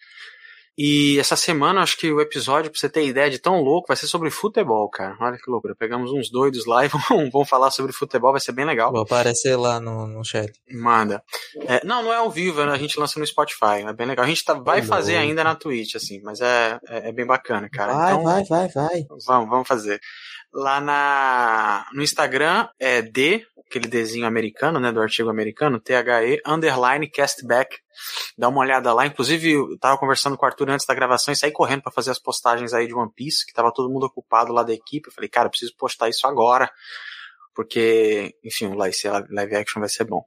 [0.78, 3.96] E essa semana, acho que o episódio, pra você ter ideia de tão louco, vai
[3.96, 5.16] ser sobre futebol, cara.
[5.18, 5.74] Olha que loucura.
[5.74, 6.90] Pegamos uns doidos lá e
[7.32, 8.92] vamos falar sobre futebol, vai ser bem legal.
[8.92, 10.52] Vou aparecer lá no, no chat.
[10.70, 11.22] Manda.
[11.66, 14.26] É, não, não é ao vivo, a gente lança no Spotify, é bem legal.
[14.26, 17.70] A gente tá, vai fazer ainda na Twitch, assim, mas é, é, é bem bacana,
[17.70, 17.94] cara.
[17.94, 19.06] Vai, então, vai, vai, vai.
[19.26, 19.98] Vamos, vamos fazer.
[20.52, 27.08] Lá na, no Instagram é D, aquele Dzinho americano, né, do artigo americano, THE, underline
[27.10, 27.76] castback.
[28.38, 29.06] Dá uma olhada lá.
[29.06, 32.10] Inclusive, eu tava conversando com o Arthur antes da gravação e saí correndo pra fazer
[32.10, 35.08] as postagens aí de One Piece, que tava todo mundo ocupado lá da equipe.
[35.08, 36.70] Eu falei, cara, eu preciso postar isso agora.
[37.54, 38.94] Porque, enfim, o live,
[39.30, 40.22] live action vai ser bom.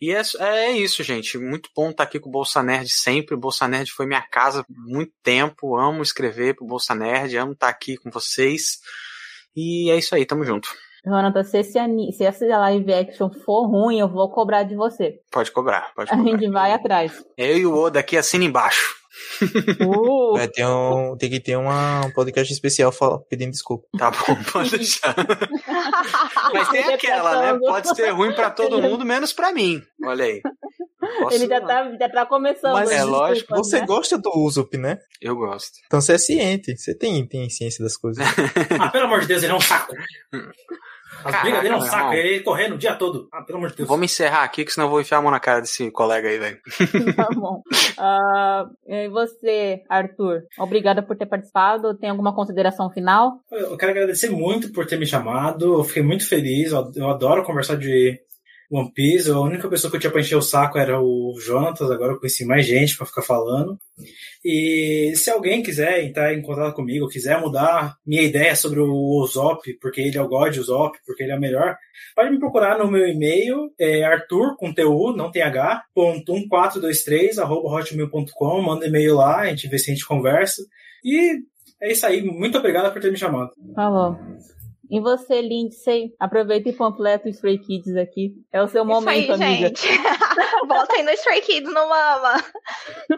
[0.00, 1.36] E é, é isso, gente.
[1.36, 3.34] Muito bom estar aqui com o Bolsa Nerd sempre.
[3.34, 5.76] O Bolsa Nerd foi minha casa por muito tempo.
[5.76, 8.78] Amo escrever pro Bolsa Nerd, amo estar aqui com vocês.
[9.56, 10.68] E é isso aí, tamo junto.
[11.04, 11.78] Jonathan, se, esse
[12.12, 15.20] se essa live action for ruim, eu vou cobrar de você.
[15.30, 16.30] Pode cobrar, pode A cobrar.
[16.30, 17.24] gente vai atrás.
[17.36, 18.97] Eu e o Oda aqui assina embaixo.
[19.80, 23.86] Uh, Vai ter um, tem que ter uma, um podcast especial fala- pedindo desculpa.
[23.98, 25.14] Tá bom, pode deixar.
[26.52, 27.58] Mas tem aquela, né?
[27.58, 29.82] Pode ser ruim pra todo mundo, menos pra mim.
[30.04, 30.40] Olha aí.
[31.20, 32.72] Posso- Ele já tá, já tá começando.
[32.74, 33.86] Mas é lógico, Você né?
[33.86, 34.98] gosta do Usopp, né?
[35.20, 35.72] Eu gosto.
[35.86, 36.76] Então você é ciente.
[36.76, 38.24] Você tem, tem ciência das coisas.
[38.80, 39.94] Ah, pelo amor de Deus, ele é um saco.
[41.16, 43.28] As Caraca, brigas dele é um saco, ele correndo o dia todo.
[43.32, 43.88] Ah, pelo amor de Deus.
[43.88, 46.38] Vamos encerrar aqui, que senão eu vou enfiar a mão na cara desse colega aí,
[46.38, 46.58] velho.
[47.16, 47.62] Tá bom.
[47.98, 50.42] Ah, e você, Arthur?
[50.58, 51.94] Obrigada por ter participado.
[51.94, 53.40] Tem alguma consideração final?
[53.50, 55.78] Eu quero agradecer muito por ter me chamado.
[55.78, 56.72] Eu fiquei muito feliz.
[56.72, 58.20] Eu adoro conversar de
[58.70, 59.30] One Piece.
[59.30, 61.90] A única pessoa que eu tinha pra encher o saco era o Jonatas.
[61.90, 63.78] Agora eu conheci mais gente pra ficar falando.
[64.44, 69.62] E se alguém quiser entrar em contato comigo, quiser mudar minha ideia sobre o Usopp,
[69.80, 71.76] porque ele é o God Usopp, porque ele é o melhor,
[72.14, 77.38] pode me procurar no meu e-mail, é Arthur, com TU, não tem H, ponto 1423,
[77.38, 80.62] arroba hotmail.com, manda e-mail lá, a gente vê se a gente conversa.
[81.04, 81.38] E
[81.80, 83.50] é isso aí, muito obrigado por ter me chamado.
[83.74, 84.16] Falou.
[84.90, 86.14] E você, Lindsay?
[86.18, 88.34] Aproveita e completa o Stray Kids aqui.
[88.52, 89.68] É o seu momento, Isso aí, amiga.
[89.68, 89.86] gente.
[90.66, 92.34] Voltem no Stray Kids no Mama.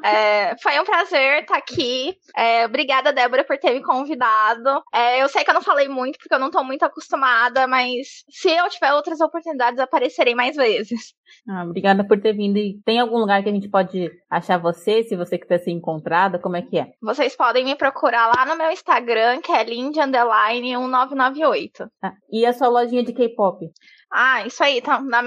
[0.05, 2.17] É, foi um prazer estar aqui.
[2.37, 4.83] É, obrigada, Débora, por ter me convidado.
[4.93, 8.25] É, eu sei que eu não falei muito, porque eu não tô muito acostumada, mas
[8.29, 11.15] se eu tiver outras oportunidades, aparecerei mais vezes.
[11.49, 12.59] Ah, obrigada por ter vindo.
[12.59, 16.39] E tem algum lugar que a gente pode achar você, se você quiser ser encontrada?
[16.39, 16.93] Como é que é?
[17.01, 21.91] Vocês podem me procurar lá no meu Instagram, que é lindy1998.
[22.01, 22.15] Tá.
[22.31, 23.69] E a sua lojinha de K-pop?
[24.13, 24.81] Ah, isso aí.
[24.83, 25.23] Tá, na-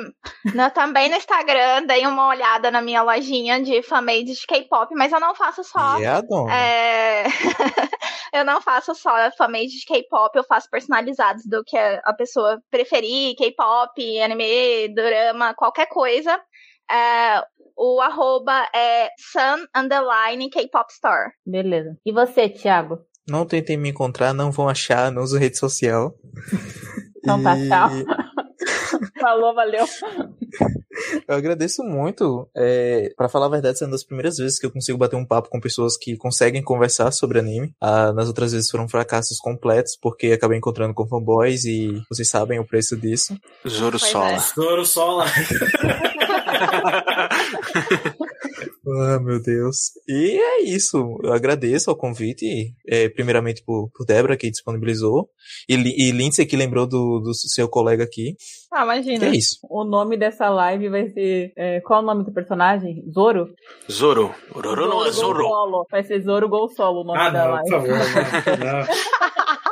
[0.53, 5.11] na- também no Instagram, dei uma olhada na minha lojinha de fanmade de K-pop, mas
[5.11, 5.99] eu não faço só.
[5.99, 6.53] E é a dona.
[6.53, 7.23] É...
[8.33, 13.35] eu não faço só fanmade de K-pop, eu faço personalizados do que a pessoa preferir,
[13.37, 16.37] K-pop, anime, drama, qualquer coisa.
[16.91, 17.41] É,
[17.77, 21.31] O arroba é sun underline K-pop store.
[21.45, 21.97] Beleza.
[22.05, 22.99] E você, Thiago?
[23.27, 26.13] Não tentem me encontrar, não vão achar, não uso rede social.
[27.25, 27.89] Então tá, tchau.
[29.23, 29.85] Falou, valeu.
[31.29, 32.45] Eu agradeço muito.
[32.53, 35.15] É, para falar a verdade, essa é uma das primeiras vezes que eu consigo bater
[35.15, 37.73] um papo com pessoas que conseguem conversar sobre anime.
[37.79, 42.59] Ah, nas outras vezes foram fracassos completos, porque acabei encontrando com fanboys e vocês sabem
[42.59, 43.33] o preço disso.
[43.65, 44.31] Zoro Pois Sola.
[44.33, 44.39] é.
[44.39, 45.25] Zoro Sola.
[48.85, 49.91] Ah, meu Deus.
[50.07, 51.17] E é isso.
[51.23, 55.29] Eu agradeço ao convite, é, primeiramente por, por Débora, que disponibilizou,
[55.69, 58.35] e, e Lindsay, que lembrou do, do seu colega aqui.
[58.73, 59.25] Ah, Que imagina.
[59.25, 59.59] é isso.
[59.69, 61.53] O nome dessa live vai ser.
[61.55, 63.03] é, qual é o nome do personagem?
[63.13, 63.53] Zoro?
[63.91, 64.33] Zoro.
[64.55, 65.43] Ororo não é Gol Zoro.
[65.43, 65.87] Solo.
[65.91, 67.69] Vai ser Zoro Gol Solo o nome Ah, da não, live.
[67.69, 67.97] por favor.
[68.59, 68.85] Não.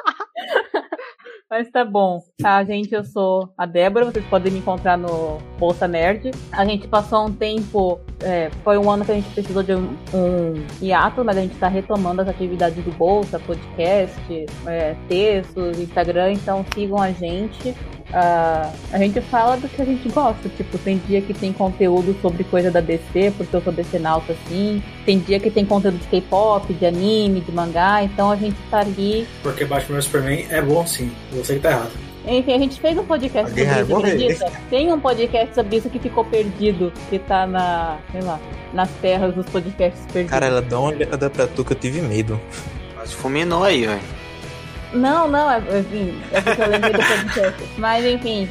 [1.49, 2.22] Mas tá bom.
[2.41, 6.32] Tá, gente, eu sou a Débora, vocês podem me encontrar no Bolsa Nerd.
[6.53, 9.90] A gente passou um tempo, é, foi um ano que a gente precisou de um,
[10.14, 14.15] um hiato, mas a gente tá retomando as atividades do Bolsa, podcast,
[14.65, 17.76] é, textos, Instagram, então sigam a gente.
[18.13, 22.15] Ah, a gente fala do que a gente gosta, tipo, tem dia que tem conteúdo
[22.21, 24.83] sobre coisa da DC, porque eu sou DC nauta assim.
[25.05, 28.79] Tem dia que tem conteúdo de K-pop, de anime, de mangá, então a gente tá
[28.79, 31.11] ali Porque Batman vs Superman é bom sim.
[31.31, 31.91] Você que tá errado.
[32.27, 34.51] enfim, a gente fez um podcast sobre isso, acredita?
[34.69, 38.39] Tem um podcast sobre isso que ficou perdido, que tá na, sei lá,
[38.73, 40.31] nas terras dos podcasts perdidos.
[40.31, 42.39] Cara, ela dá uma olhada pra tu que eu tive medo.
[42.93, 44.20] Quase fulminou aí, velho.
[44.93, 47.63] Não, não, é, enfim, é porque eu lembrei do podcast.
[47.77, 48.49] Mas enfim,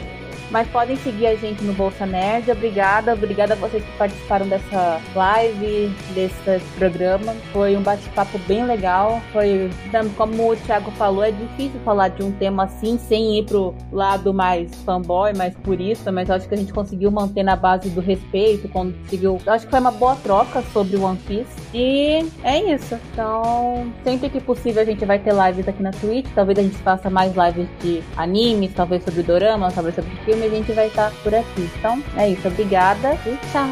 [0.51, 2.51] mas podem seguir a gente no Bolsa Nerd.
[2.51, 7.35] Obrigada, obrigada a vocês que participaram dessa live, desse programa.
[7.53, 9.21] Foi um bate-papo bem legal.
[9.33, 9.71] Foi,
[10.17, 14.35] como o Thiago falou, é difícil falar de um tema assim sem ir pro lado
[14.35, 18.69] mais fanboy, mais purista, mas acho que a gente conseguiu manter na base do respeito,
[18.69, 19.41] conseguiu.
[19.47, 21.51] Acho que foi uma boa troca sobre o One Piece.
[21.73, 22.99] E é isso.
[23.13, 26.27] Então, sempre que possível a gente vai ter lives aqui na Twitch.
[26.35, 30.11] Talvez a gente faça mais lives de animes, talvez sobre dorama, talvez sobre
[30.41, 30.47] filme.
[30.47, 31.71] A gente vai estar por aqui.
[31.79, 32.49] Então, é isso.
[32.49, 33.71] Obrigada e tchau.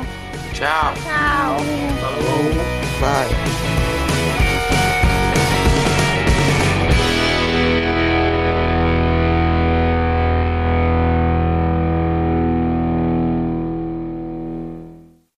[0.52, 0.92] Tchau.
[1.02, 1.56] Tchau.
[3.00, 3.77] Bye.